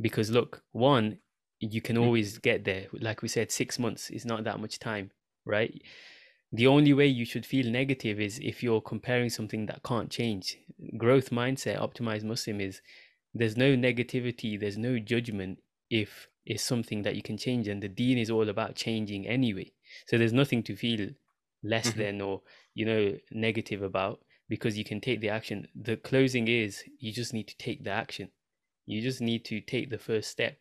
Because 0.00 0.30
look, 0.30 0.62
one, 0.72 1.18
you 1.60 1.80
can 1.80 1.96
Mm. 1.96 2.02
always 2.04 2.38
get 2.38 2.64
there. 2.64 2.88
Like 2.92 3.22
we 3.22 3.28
said, 3.28 3.50
six 3.50 3.78
months 3.78 4.10
is 4.10 4.26
not 4.26 4.44
that 4.44 4.60
much 4.60 4.78
time, 4.78 5.12
right? 5.44 5.82
The 6.52 6.66
only 6.66 6.92
way 6.92 7.06
you 7.06 7.24
should 7.24 7.46
feel 7.46 7.70
negative 7.70 8.20
is 8.20 8.38
if 8.40 8.62
you're 8.62 8.80
comparing 8.80 9.30
something 9.30 9.66
that 9.66 9.82
can't 9.82 10.10
change. 10.10 10.58
Growth 10.96 11.30
mindset, 11.30 11.78
optimized 11.78 12.24
Muslim 12.24 12.60
is 12.60 12.80
there's 13.34 13.56
no 13.56 13.76
negativity, 13.76 14.58
there's 14.58 14.78
no 14.78 14.98
judgment 14.98 15.62
if 15.90 16.28
it's 16.46 16.62
something 16.62 17.02
that 17.02 17.16
you 17.16 17.22
can 17.22 17.36
change. 17.36 17.68
And 17.68 17.82
the 17.82 17.88
deen 17.88 18.18
is 18.18 18.30
all 18.30 18.48
about 18.48 18.76
changing 18.76 19.26
anyway. 19.26 19.72
So 20.06 20.18
there's 20.18 20.32
nothing 20.32 20.62
to 20.64 20.76
feel 20.76 21.10
less 21.62 21.90
Mhm. 21.90 21.92
than 21.92 22.20
or, 22.20 22.42
you 22.74 22.84
know, 22.84 23.18
negative 23.32 23.82
about 23.82 24.24
because 24.48 24.78
you 24.78 24.84
can 24.84 25.00
take 25.00 25.20
the 25.20 25.28
action. 25.28 25.66
The 25.74 25.96
closing 25.96 26.48
is 26.48 26.82
you 26.98 27.12
just 27.12 27.32
need 27.32 27.48
to 27.48 27.56
take 27.56 27.84
the 27.84 27.90
action. 27.90 28.30
You 28.86 29.02
just 29.02 29.20
need 29.20 29.44
to 29.46 29.60
take 29.60 29.90
the 29.90 29.98
first 29.98 30.30
step 30.30 30.58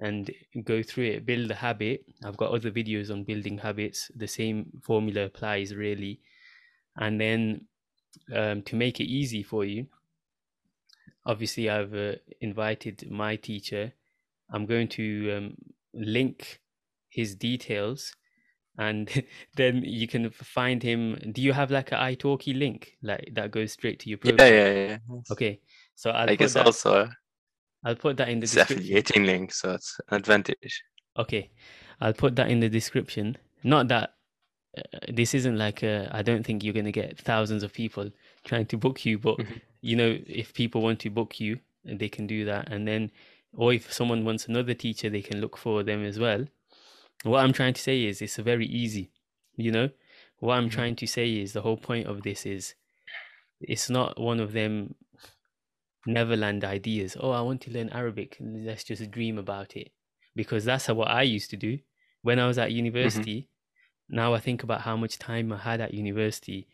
and 0.00 0.30
go 0.64 0.82
through 0.82 1.06
it, 1.06 1.26
build 1.26 1.50
a 1.50 1.54
habit. 1.54 2.04
I've 2.24 2.36
got 2.36 2.50
other 2.50 2.70
videos 2.70 3.10
on 3.10 3.24
building 3.24 3.58
habits. 3.58 4.10
The 4.14 4.26
same 4.26 4.66
formula 4.82 5.24
applies 5.24 5.74
really. 5.74 6.20
And 6.96 7.20
then 7.20 7.66
um, 8.34 8.62
to 8.62 8.76
make 8.76 9.00
it 9.00 9.04
easy 9.04 9.42
for 9.42 9.64
you, 9.64 9.86
obviously 11.24 11.70
I've 11.70 11.94
uh, 11.94 12.12
invited 12.40 13.10
my 13.10 13.36
teacher. 13.36 13.92
I'm 14.50 14.66
going 14.66 14.88
to 14.88 15.36
um, 15.36 15.56
link 15.94 16.60
his 17.08 17.34
details 17.34 18.14
and 18.78 19.08
then 19.56 19.82
you 19.84 20.06
can 20.08 20.30
find 20.30 20.82
him. 20.82 21.16
Do 21.32 21.42
you 21.42 21.52
have 21.52 21.70
like 21.70 21.92
an 21.92 21.98
italki 21.98 22.58
link 22.58 22.96
like 23.02 23.30
that 23.34 23.50
goes 23.50 23.72
straight 23.72 24.00
to 24.00 24.08
your 24.08 24.18
profile? 24.18 24.48
yeah, 24.48 24.72
yeah. 24.72 24.98
Yes. 25.08 25.30
Okay. 25.30 25.60
So 25.96 26.10
I'll 26.10 26.30
I 26.30 26.34
guess 26.36 26.54
that 26.54 26.66
also 26.66 27.08
I'll 27.84 27.94
put 27.94 28.16
that 28.16 28.28
in 28.28 28.40
the 28.40 28.44
it's 28.44 28.52
description. 28.52 28.84
affiliating 28.84 29.24
link, 29.24 29.52
so 29.52 29.74
it's 29.74 29.98
an 30.08 30.16
advantage. 30.16 30.82
Okay, 31.16 31.50
I'll 32.00 32.12
put 32.12 32.36
that 32.36 32.50
in 32.50 32.60
the 32.60 32.68
description. 32.68 33.36
Not 33.62 33.88
that 33.88 34.14
uh, 34.76 34.82
this 35.12 35.34
isn't 35.34 35.58
like 35.58 35.82
I 35.84 36.08
I 36.12 36.22
don't 36.22 36.44
think 36.44 36.64
you're 36.64 36.74
gonna 36.74 36.92
get 36.92 37.18
thousands 37.18 37.62
of 37.62 37.72
people 37.72 38.10
trying 38.44 38.66
to 38.66 38.78
book 38.78 39.04
you, 39.06 39.18
but 39.18 39.38
Mhm. 39.38 39.60
you 39.82 39.96
know, 39.96 40.18
if 40.26 40.54
people 40.54 40.82
want 40.82 41.00
to 41.00 41.10
book 41.10 41.40
you, 41.40 41.60
they 41.84 42.08
can 42.08 42.26
do 42.26 42.44
that, 42.46 42.70
and 42.72 42.86
then, 42.88 43.10
or 43.54 43.72
if 43.72 43.92
someone 43.92 44.24
wants 44.24 44.48
another 44.48 44.74
teacher, 44.74 45.10
they 45.10 45.22
can 45.22 45.40
look 45.40 45.56
for 45.56 45.82
them 45.82 46.04
as 46.04 46.18
well. 46.18 46.46
What 47.22 47.42
I'm 47.42 47.52
trying 47.52 47.74
to 47.74 47.80
say 47.80 48.04
is, 48.04 48.20
it's 48.20 48.36
very 48.36 48.66
easy. 48.66 49.10
You 49.56 49.70
know, 49.70 49.90
what 50.40 50.54
I'm 50.54 50.68
Mhm. 50.68 50.72
trying 50.72 50.96
to 50.96 51.06
say 51.06 51.36
is 51.36 51.52
the 51.52 51.62
whole 51.62 51.76
point 51.76 52.06
of 52.06 52.22
this 52.22 52.44
is, 52.44 52.74
it's 53.60 53.88
not 53.88 54.18
one 54.20 54.40
of 54.40 54.52
them 54.52 54.94
Neverland 56.06 56.64
ideas. 56.64 57.16
Oh, 57.18 57.30
I 57.30 57.40
want 57.40 57.62
to 57.62 57.70
learn 57.70 57.88
Arabic. 57.90 58.36
Let's 58.40 58.84
just 58.84 59.10
dream 59.10 59.38
about 59.38 59.76
it. 59.76 59.92
Because 60.36 60.64
that's 60.64 60.86
how, 60.86 60.94
what 60.94 61.08
I 61.08 61.22
used 61.22 61.50
to 61.50 61.56
do 61.56 61.78
when 62.22 62.38
I 62.38 62.46
was 62.46 62.58
at 62.58 62.72
university. 62.72 63.48
Now 64.08 64.34
I 64.34 64.40
think 64.40 64.62
about 64.62 64.82
how 64.82 64.96
much 64.96 65.18
time 65.18 65.52
I 65.52 65.56
had 65.56 65.80
at 65.80 65.94
university 65.94 66.68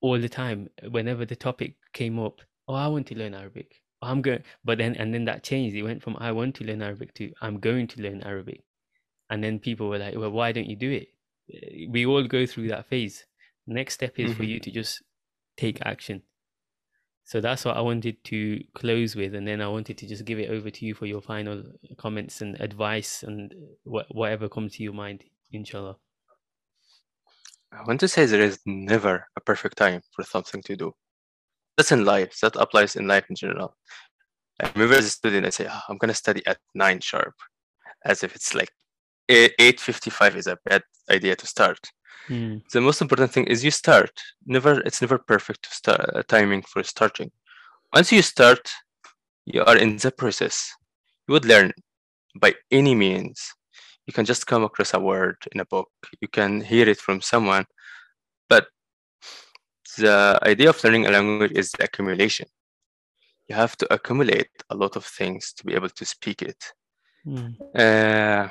all 0.00 0.18
the 0.18 0.28
time. 0.28 0.70
Whenever 0.88 1.26
the 1.26 1.36
topic 1.36 1.74
came 1.92 2.18
up, 2.18 2.40
oh, 2.68 2.74
I 2.74 2.86
want 2.86 3.06
to 3.08 3.14
learn 3.18 3.34
Arabic. 3.34 3.82
Oh, 4.00 4.06
I'm 4.06 4.22
going, 4.22 4.44
but 4.64 4.78
then, 4.78 4.94
and 4.96 5.12
then 5.12 5.24
that 5.26 5.42
changed. 5.42 5.76
It 5.76 5.82
went 5.82 6.02
from 6.02 6.16
I 6.18 6.32
want 6.32 6.54
to 6.56 6.64
learn 6.64 6.80
Arabic 6.80 7.12
to 7.14 7.32
I'm 7.42 7.58
going 7.60 7.86
to 7.88 8.02
learn 8.02 8.22
Arabic. 8.22 8.62
And 9.30 9.42
then 9.42 9.58
people 9.58 9.88
were 9.88 9.98
like, 9.98 10.16
well, 10.16 10.30
why 10.30 10.52
don't 10.52 10.68
you 10.68 10.76
do 10.76 10.90
it? 10.90 11.08
Eh, 11.52 11.86
We 11.90 12.06
all 12.06 12.26
go 12.26 12.46
through 12.46 12.68
that 12.68 12.86
phase. 12.86 13.26
Next 13.66 13.94
step 13.94 14.18
is 14.18 14.32
for 14.34 14.44
Mhm. 14.44 14.48
you 14.50 14.60
to 14.60 14.70
just 14.70 15.02
take 15.56 15.80
action. 15.86 16.22
So 17.24 17.40
that's 17.40 17.64
what 17.64 17.76
I 17.76 17.80
wanted 17.80 18.22
to 18.24 18.62
close 18.74 19.16
with, 19.16 19.34
and 19.34 19.46
then 19.48 19.60
I 19.60 19.68
wanted 19.68 19.96
to 19.98 20.06
just 20.06 20.24
give 20.24 20.38
it 20.38 20.50
over 20.50 20.70
to 20.70 20.84
you 20.86 20.94
for 20.94 21.06
your 21.06 21.20
final 21.22 21.62
comments 21.96 22.40
and 22.42 22.58
advice 22.60 23.22
and 23.22 23.54
wha- 23.84 24.04
whatever 24.10 24.48
comes 24.48 24.76
to 24.76 24.82
your 24.82 24.92
mind, 24.92 25.24
inshallah. 25.52 25.98
I 27.72 27.82
want 27.82 28.00
to 28.00 28.08
say 28.08 28.24
there 28.24 28.40
is 28.40 28.58
never 28.64 29.26
a 29.36 29.40
perfect 29.40 29.76
time 29.76 30.00
for 30.14 30.22
something 30.24 30.62
to 30.62 30.76
do. 30.76 30.92
That's 31.76 31.92
in 31.92 32.04
life. 32.04 32.38
That 32.42 32.56
applies 32.56 32.96
in 32.96 33.06
life 33.08 33.26
in 33.30 33.36
general. 33.36 33.76
I 34.60 34.70
remember 34.74 34.96
as 34.96 35.06
a 35.06 35.10
student, 35.10 35.46
I 35.46 35.50
say, 35.50 35.66
"Ah, 35.70 35.84
I'm 35.88 35.98
gonna 35.98 36.14
study 36.14 36.44
at 36.46 36.60
nine 36.74 37.00
sharp, 37.00 37.34
as 38.04 38.22
if 38.24 38.34
it's 38.36 38.54
like 38.54 38.72
eight 39.28 39.80
fifty-five 39.80 40.36
is 40.36 40.46
a 40.46 40.58
bad 40.64 40.82
idea 41.10 41.36
to 41.36 41.46
start. 41.46 41.78
Mm, 42.28 42.62
The 42.70 42.80
most 42.80 43.02
important 43.02 43.32
thing 43.32 43.46
is 43.46 43.64
you 43.64 43.70
start. 43.70 44.10
Never, 44.46 44.80
it's 44.80 45.02
never 45.02 45.18
perfect 45.18 45.62
to 45.64 45.70
start 45.70 46.00
uh, 46.14 46.22
timing 46.26 46.62
for 46.62 46.82
starting. 46.82 47.30
Once 47.92 48.12
you 48.12 48.22
start, 48.22 48.70
you 49.44 49.62
are 49.64 49.76
in 49.76 49.96
the 49.98 50.10
process. 50.10 50.74
You 51.28 51.32
would 51.32 51.44
learn 51.44 51.72
by 52.40 52.54
any 52.70 52.94
means. 52.94 53.52
You 54.06 54.12
can 54.12 54.24
just 54.24 54.46
come 54.46 54.64
across 54.64 54.94
a 54.94 55.00
word 55.00 55.36
in 55.52 55.60
a 55.60 55.64
book. 55.64 55.90
You 56.20 56.28
can 56.28 56.60
hear 56.60 56.88
it 56.88 56.98
from 56.98 57.20
someone. 57.20 57.66
But 58.48 58.66
the 59.98 60.38
idea 60.42 60.70
of 60.70 60.82
learning 60.82 61.06
a 61.06 61.10
language 61.10 61.52
is 61.52 61.70
the 61.72 61.84
accumulation. 61.84 62.46
You 63.48 63.54
have 63.56 63.76
to 63.76 63.92
accumulate 63.92 64.50
a 64.70 64.74
lot 64.74 64.96
of 64.96 65.04
things 65.04 65.52
to 65.54 65.64
be 65.64 65.74
able 65.74 65.90
to 65.90 66.04
speak 66.04 66.42
it. 66.42 66.62
Mm. 67.26 67.56
Uh, 67.74 68.48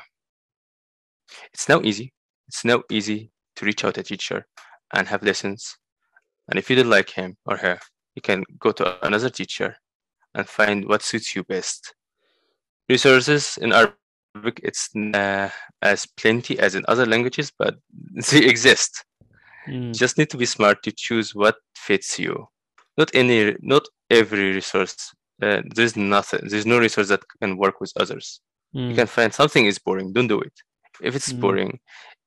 it's 1.53 1.69
now 1.69 1.81
easy. 1.83 2.13
It's 2.47 2.65
now 2.65 2.83
easy 2.91 3.31
to 3.55 3.65
reach 3.65 3.83
out 3.85 3.97
a 3.97 4.03
teacher 4.03 4.45
and 4.93 5.07
have 5.07 5.23
lessons. 5.23 5.77
And 6.49 6.59
if 6.59 6.69
you 6.69 6.75
don't 6.75 6.89
like 6.89 7.09
him 7.09 7.37
or 7.45 7.57
her, 7.57 7.79
you 8.15 8.21
can 8.21 8.43
go 8.59 8.71
to 8.73 9.05
another 9.05 9.29
teacher 9.29 9.75
and 10.35 10.47
find 10.47 10.87
what 10.87 11.01
suits 11.01 11.35
you 11.35 11.43
best. 11.43 11.93
Resources 12.89 13.57
in 13.61 13.71
Arabic, 13.71 14.59
it's 14.63 14.89
uh, 14.95 15.49
as 15.81 16.05
plenty 16.17 16.59
as 16.59 16.75
in 16.75 16.83
other 16.87 17.05
languages, 17.05 17.51
but 17.57 17.75
they 18.31 18.45
exist. 18.45 19.05
Mm. 19.67 19.87
You 19.87 19.93
just 19.93 20.17
need 20.17 20.29
to 20.31 20.37
be 20.37 20.45
smart 20.45 20.83
to 20.83 20.91
choose 20.91 21.33
what 21.33 21.55
fits 21.75 22.19
you. 22.19 22.47
Not 22.97 23.09
any, 23.15 23.55
not 23.61 23.83
every 24.09 24.53
resource. 24.53 25.13
Uh, 25.41 25.61
there's 25.73 25.95
nothing. 25.95 26.41
There's 26.47 26.65
no 26.65 26.77
resource 26.77 27.07
that 27.07 27.21
can 27.41 27.57
work 27.57 27.79
with 27.79 27.91
others. 27.99 28.41
You 28.73 28.89
Mm. 28.89 28.95
can 28.95 29.07
find 29.07 29.33
something 29.33 29.65
is 29.65 29.79
boring. 29.79 30.13
Don't 30.13 30.27
do 30.27 30.41
it. 30.41 30.53
If 31.01 31.15
it's 31.15 31.33
Mm. 31.33 31.39
boring, 31.39 31.79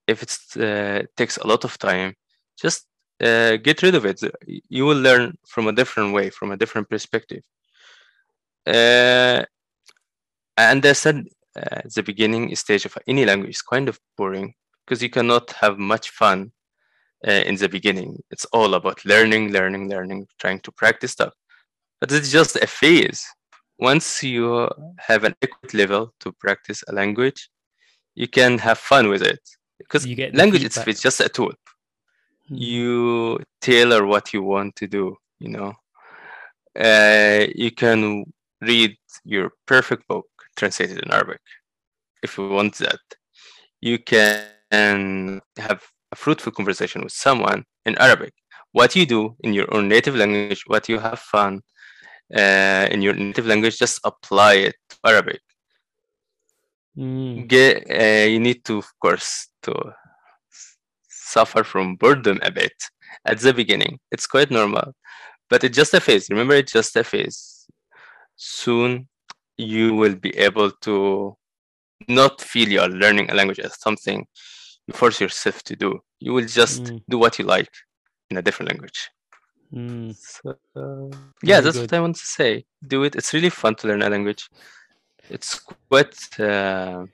if 0.06 0.22
it 0.22 0.32
uh, 0.62 1.02
takes 1.16 1.36
a 1.38 1.46
lot 1.46 1.64
of 1.64 1.78
time, 1.78 2.14
just 2.60 2.86
uh, 3.22 3.56
get 3.56 3.82
rid 3.82 3.94
of 3.94 4.04
it. 4.04 4.20
You 4.68 4.84
will 4.84 5.00
learn 5.00 5.38
from 5.46 5.68
a 5.68 5.72
different 5.72 6.12
way, 6.14 6.30
from 6.30 6.52
a 6.52 6.56
different 6.56 6.88
perspective. 6.88 7.42
Uh, 8.66 9.44
and 10.58 10.84
I 10.84 10.92
said 10.92 11.26
uh, 11.56 11.82
the 11.94 12.02
beginning 12.02 12.54
stage 12.56 12.84
of 12.84 12.98
any 13.06 13.24
language 13.24 13.50
is 13.50 13.62
kind 13.62 13.88
of 13.88 13.98
boring 14.16 14.54
because 14.84 15.02
you 15.02 15.10
cannot 15.10 15.50
have 15.52 15.78
much 15.78 16.10
fun 16.10 16.52
uh, 17.26 17.30
in 17.30 17.56
the 17.56 17.68
beginning. 17.68 18.22
It's 18.30 18.44
all 18.46 18.74
about 18.74 19.04
learning, 19.04 19.52
learning, 19.52 19.88
learning, 19.88 20.26
trying 20.38 20.60
to 20.60 20.72
practice 20.72 21.12
stuff. 21.12 21.32
But 22.00 22.12
it's 22.12 22.30
just 22.30 22.56
a 22.56 22.66
phase. 22.66 23.24
Once 23.78 24.22
you 24.22 24.68
have 24.98 25.24
an 25.24 25.34
adequate 25.42 25.74
level 25.74 26.12
to 26.20 26.32
practice 26.32 26.82
a 26.88 26.92
language, 26.92 27.48
you 28.16 28.26
can 28.26 28.58
have 28.58 28.78
fun 28.78 29.08
with 29.08 29.22
it. 29.22 29.40
Because 29.78 30.04
language 30.34 30.64
it's, 30.64 30.78
it's 30.78 31.02
just 31.02 31.20
a 31.20 31.28
tool. 31.28 31.52
Mm. 32.50 32.58
You 32.58 33.38
tailor 33.60 34.06
what 34.06 34.32
you 34.32 34.42
want 34.42 34.74
to 34.76 34.86
do, 34.88 35.16
you 35.38 35.50
know. 35.50 35.74
Uh, 36.78 37.46
you 37.54 37.70
can 37.70 38.24
read 38.60 38.96
your 39.24 39.52
perfect 39.66 40.08
book 40.08 40.26
translated 40.56 40.98
in 41.02 41.10
Arabic 41.12 41.40
if 42.22 42.36
you 42.36 42.48
want 42.48 42.74
that. 42.76 43.00
You 43.80 43.98
can 43.98 45.40
have 45.58 45.82
a 46.12 46.16
fruitful 46.16 46.52
conversation 46.52 47.02
with 47.02 47.12
someone 47.12 47.64
in 47.84 47.96
Arabic. 47.98 48.32
What 48.72 48.96
you 48.96 49.06
do 49.06 49.36
in 49.40 49.52
your 49.52 49.72
own 49.74 49.88
native 49.88 50.16
language, 50.16 50.64
what 50.66 50.88
you 50.88 50.98
have 50.98 51.18
fun 51.18 51.62
uh, 52.34 52.88
in 52.90 53.02
your 53.02 53.14
native 53.14 53.46
language, 53.46 53.78
just 53.78 54.00
apply 54.04 54.54
it 54.54 54.76
to 54.90 54.96
Arabic. 55.04 55.40
Mm. 56.96 57.46
Get, 57.48 57.90
uh, 57.90 58.26
you 58.26 58.40
need 58.40 58.64
to, 58.64 58.78
of 58.78 58.86
course, 59.00 59.48
to 59.62 59.74
suffer 61.08 61.62
from 61.64 61.96
boredom 61.96 62.38
a 62.42 62.50
bit 62.50 62.72
at 63.24 63.38
the 63.40 63.52
beginning. 63.52 63.98
It's 64.10 64.26
quite 64.26 64.50
normal, 64.50 64.94
but 65.50 65.64
it's 65.64 65.76
just 65.76 65.94
a 65.94 66.00
phase. 66.00 66.30
Remember, 66.30 66.54
it's 66.54 66.72
just 66.72 66.96
a 66.96 67.04
phase. 67.04 67.66
Soon, 68.36 69.08
you 69.56 69.94
will 69.94 70.14
be 70.14 70.36
able 70.36 70.70
to 70.70 71.36
not 72.08 72.40
feel 72.40 72.68
you 72.68 72.80
are 72.80 72.88
learning 72.88 73.30
a 73.30 73.34
language 73.34 73.58
as 73.60 73.78
something 73.80 74.26
you 74.86 74.94
force 74.94 75.20
yourself 75.20 75.62
to 75.64 75.76
do. 75.76 76.00
You 76.20 76.32
will 76.32 76.46
just 76.46 76.84
Mm. 76.84 77.02
do 77.08 77.18
what 77.18 77.38
you 77.38 77.44
like 77.44 77.72
in 78.30 78.36
a 78.36 78.42
different 78.42 78.70
language. 78.70 79.10
Mm. 79.72 80.14
So, 80.14 80.58
uh, 80.76 81.16
yeah, 81.42 81.60
that's 81.60 81.76
good. 81.76 81.90
what 81.90 81.92
I 81.92 82.00
want 82.00 82.16
to 82.16 82.26
say. 82.26 82.64
Do 82.86 83.04
it. 83.04 83.16
It's 83.16 83.34
really 83.34 83.50
fun 83.50 83.74
to 83.76 83.88
learn 83.88 84.02
a 84.02 84.08
language. 84.10 84.48
It's 85.30 85.58
quite 85.58 86.40
uh, 86.40 87.06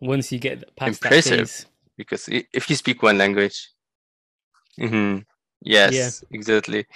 Once 0.00 0.32
you 0.32 0.38
get 0.38 0.74
past 0.76 1.02
Impressive. 1.02 1.38
that 1.38 1.48
phase, 1.48 1.66
because 1.96 2.28
if 2.28 2.68
you 2.68 2.76
speak 2.76 3.02
one 3.02 3.18
language, 3.18 3.70
hmm 4.78 5.18
yes, 5.62 6.24
exactly, 6.30 6.86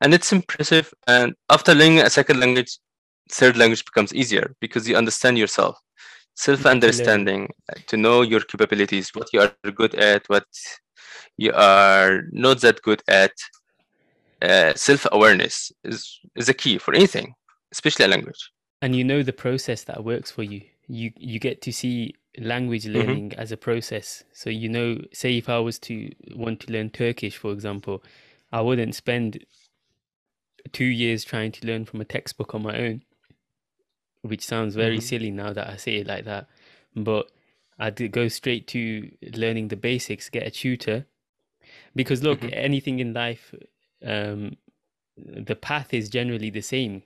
and 0.00 0.14
it's 0.14 0.32
impressive. 0.32 0.92
And 1.06 1.34
after 1.50 1.74
learning 1.74 2.00
a 2.00 2.10
second 2.10 2.40
language, 2.40 2.78
third 3.30 3.56
language 3.56 3.84
becomes 3.84 4.14
easier 4.14 4.54
because 4.60 4.88
you 4.88 4.96
understand 4.96 5.38
yourself. 5.38 5.78
Self-understanding, 6.34 7.48
uh, 7.68 7.80
to 7.88 7.96
know 7.96 8.22
your 8.22 8.40
capabilities, 8.40 9.10
what 9.14 9.28
you 9.32 9.40
are 9.40 9.70
good 9.72 9.94
at, 9.96 10.28
what 10.28 10.46
you 11.36 11.52
are 11.52 12.22
not 12.30 12.60
that 12.60 12.80
good 12.82 13.02
at. 13.08 13.32
Uh, 14.40 14.72
self-awareness 14.74 15.72
is 15.82 16.20
is 16.36 16.48
a 16.48 16.54
key 16.54 16.78
for 16.78 16.94
anything, 16.94 17.34
especially 17.72 18.04
a 18.04 18.08
language. 18.08 18.52
And 18.80 18.94
you 18.94 19.04
know 19.04 19.22
the 19.22 19.32
process 19.32 19.84
that 19.84 20.04
works 20.04 20.30
for 20.30 20.42
you. 20.42 20.62
You 20.86 21.12
you 21.16 21.38
get 21.38 21.62
to 21.62 21.72
see 21.72 22.14
language 22.38 22.84
Mm-hmm. 22.94 22.98
learning 22.98 23.32
as 23.34 23.52
a 23.52 23.56
process. 23.56 24.24
So 24.32 24.50
you 24.50 24.68
know, 24.68 24.98
say 25.12 25.36
if 25.36 25.48
I 25.48 25.58
was 25.58 25.78
to 25.80 26.10
want 26.34 26.60
to 26.60 26.72
learn 26.72 26.90
Turkish, 26.90 27.36
for 27.36 27.52
example, 27.52 28.02
I 28.52 28.60
wouldn't 28.60 28.94
spend 28.94 29.44
two 30.72 30.84
years 30.84 31.24
trying 31.24 31.52
to 31.52 31.66
learn 31.66 31.84
from 31.84 32.00
a 32.00 32.04
textbook 32.04 32.54
on 32.54 32.62
my 32.62 32.78
own, 32.78 33.02
which 34.22 34.44
sounds 34.44 34.74
very 34.74 34.98
Mhm. 34.98 35.02
silly 35.02 35.30
now 35.30 35.52
that 35.52 35.68
I 35.68 35.76
say 35.76 35.96
it 35.96 36.06
like 36.06 36.24
that. 36.24 36.48
But 36.94 37.30
I'd 37.78 38.12
go 38.12 38.28
straight 38.28 38.66
to 38.68 39.10
learning 39.34 39.68
the 39.68 39.76
basics, 39.76 40.28
get 40.28 40.46
a 40.46 40.50
tutor. 40.50 41.06
Because 41.94 42.22
look, 42.22 42.40
Mhm. 42.40 42.50
anything 42.52 42.98
in 43.00 43.12
life, 43.12 43.54
um, 44.04 44.56
the 45.16 45.56
path 45.56 45.92
is 45.94 46.08
generally 46.08 46.50
the 46.50 46.60
same. 46.62 47.02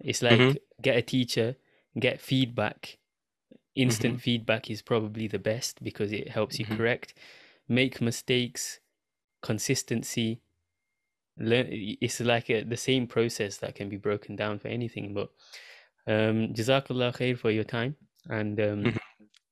It's 0.00 0.22
like 0.22 0.38
Mhm. 0.38 0.56
get 0.80 0.96
a 0.96 1.02
teacher, 1.02 1.56
get 1.98 2.20
feedback. 2.20 2.98
Instant 3.74 4.20
feedback 4.20 4.70
is 4.70 4.82
probably 4.82 5.28
the 5.28 5.38
best 5.38 5.82
because 5.82 6.12
it 6.12 6.28
helps 6.28 6.58
you 6.58 6.66
Mhm. 6.66 6.76
correct. 6.76 7.14
Make 7.68 8.00
mistakes, 8.00 8.80
consistency. 9.42 10.40
Learn. 11.38 11.66
It's 11.70 12.20
like 12.20 12.50
a, 12.50 12.62
the 12.64 12.76
same 12.76 13.06
process 13.06 13.56
that 13.58 13.74
can 13.74 13.88
be 13.88 13.96
broken 13.96 14.36
down 14.36 14.58
for 14.58 14.68
anything. 14.68 15.14
But 15.14 15.30
um, 16.06 16.52
Jazakallah 16.54 17.14
khair 17.16 17.38
for 17.38 17.50
your 17.50 17.64
time, 17.64 17.96
and 18.28 18.60
um, 18.60 18.82
Mhm. 18.84 18.98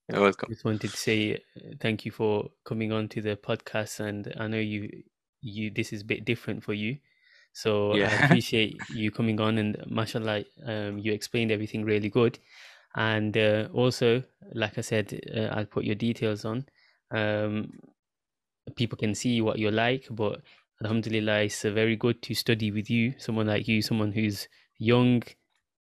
You're 0.09 0.21
welcome. 0.21 0.51
just 0.51 0.65
wanted 0.65 0.91
to 0.91 0.97
say 0.97 1.43
thank 1.81 2.05
you 2.05 2.11
for 2.11 2.51
coming 2.65 2.93
on 2.93 3.09
to 3.09 3.23
the 3.23 3.37
podcast. 3.37 4.01
And 4.01 4.33
I 4.39 4.49
know 4.49 4.59
you, 4.59 5.05
you 5.41 5.71
this 5.71 5.93
is 5.93 6.03
a 6.03 6.05
bit 6.05 6.25
different 6.25 6.63
for 6.65 6.75
you, 6.75 6.99
so 7.53 7.93
I 7.93 7.99
appreciate 8.25 8.81
you 8.95 9.11
coming 9.11 9.41
on. 9.41 9.59
And 9.59 9.77
mashallah, 9.89 10.45
um, 10.65 10.99
you 10.99 11.13
explained 11.13 11.51
everything 11.51 11.85
really 11.85 12.09
good. 12.09 12.39
And 12.97 13.37
uh, 13.37 13.69
also, 13.73 14.23
like 14.53 14.79
I 14.79 14.81
said, 14.81 15.21
uh, 15.35 15.55
I'll 15.57 15.67
put 15.67 15.85
your 15.85 15.95
details 15.95 16.45
on. 16.45 16.67
Um, 17.13 17.79
people 18.77 18.99
can 18.99 19.15
see 19.15 19.41
what 19.41 19.59
you're 19.59 19.71
like, 19.73 20.07
but 20.11 20.41
Alhamdulillah, 20.83 21.43
it's 21.43 21.65
uh, 21.65 21.71
very 21.71 21.97
good 21.97 22.23
to 22.23 22.35
study 22.35 22.71
with 22.71 22.91
you. 22.91 23.15
Someone 23.19 23.47
like 23.47 23.69
you, 23.69 23.83
someone 23.83 24.13
who's 24.13 24.49
young, 24.79 25.23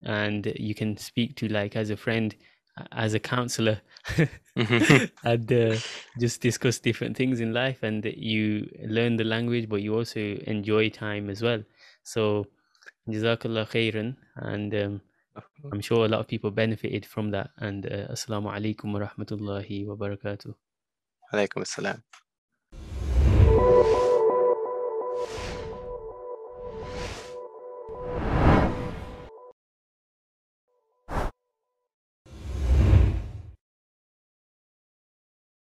and 0.03 0.51
you 0.55 0.73
can 0.73 0.97
speak 0.97 1.35
to 1.37 1.47
like 1.47 1.75
as 1.75 1.89
a 1.89 1.97
friend, 1.97 2.35
as 2.91 3.13
a 3.13 3.19
counselor. 3.19 3.81
Mhm. 4.55 5.11
and 5.23 5.51
uh, 5.53 5.75
just 6.19 6.41
discuss 6.41 6.79
different 6.79 7.15
things 7.17 7.39
in 7.39 7.53
life 7.53 7.83
and 7.83 8.05
you 8.05 8.67
learn 8.87 9.17
the 9.17 9.23
language 9.23 9.67
but 9.69 9.81
you 9.81 9.93
also 9.95 10.19
enjoy 10.47 10.89
time 10.89 11.29
as 11.29 11.41
well 11.41 11.61
so 12.03 12.45
jazakallah 13.09 13.67
khairan 13.73 14.15
and 14.37 14.73
um, 14.75 15.01
i'm 15.71 15.81
sure 15.81 16.05
a 16.05 16.07
lot 16.07 16.21
of 16.21 16.27
people 16.27 16.51
benefited 16.51 17.05
from 17.05 17.31
that 17.31 17.49
and 17.57 17.85
uh, 17.85 18.07
assalamu 18.15 18.49
alaikum 18.49 18.93
wa 18.93 18.99
rahmatullahi 19.05 19.85
wa 19.85 19.95
barakatuh 19.95 20.55
Alaikum 21.33 21.61
assalam. 21.67 22.01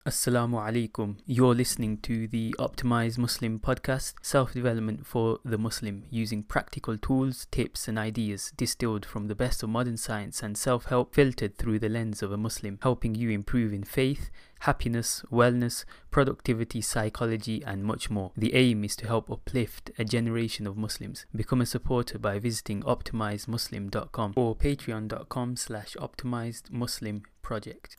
Assalamu 0.07 0.61
alaikum. 0.61 1.17
You're 1.25 1.55
listening 1.55 1.97
to 2.01 2.27
the 2.27 2.53
Optimized 2.59 3.17
Muslim 3.17 3.59
podcast, 3.59 4.13
self 4.21 4.53
development 4.53 5.07
for 5.07 5.39
the 5.43 5.57
Muslim, 5.57 6.03
using 6.11 6.43
practical 6.43 6.95
tools, 6.95 7.47
tips, 7.49 7.87
and 7.87 7.97
ideas 7.97 8.53
distilled 8.55 9.03
from 9.03 9.29
the 9.29 9.33
best 9.33 9.63
of 9.63 9.69
modern 9.69 9.97
science 9.97 10.43
and 10.43 10.59
self 10.59 10.85
help 10.85 11.15
filtered 11.15 11.57
through 11.57 11.79
the 11.79 11.89
lens 11.89 12.21
of 12.21 12.31
a 12.31 12.37
Muslim, 12.37 12.77
helping 12.83 13.15
you 13.15 13.31
improve 13.31 13.73
in 13.73 13.83
faith, 13.83 14.29
happiness, 14.59 15.23
wellness, 15.31 15.85
productivity, 16.11 16.81
psychology, 16.81 17.63
and 17.65 17.83
much 17.83 18.11
more. 18.11 18.31
The 18.37 18.53
aim 18.53 18.83
is 18.83 18.95
to 18.97 19.07
help 19.07 19.31
uplift 19.31 19.89
a 19.97 20.05
generation 20.05 20.67
of 20.67 20.77
Muslims. 20.77 21.25
Become 21.35 21.61
a 21.61 21.65
supporter 21.65 22.19
by 22.19 22.37
visiting 22.37 22.83
optimizedmuslim.com 22.83 24.33
or 24.35 24.55
patreon.com 24.55 25.55
slash 25.55 25.95
optimizedmuslim 25.99 27.23
project. 27.41 27.93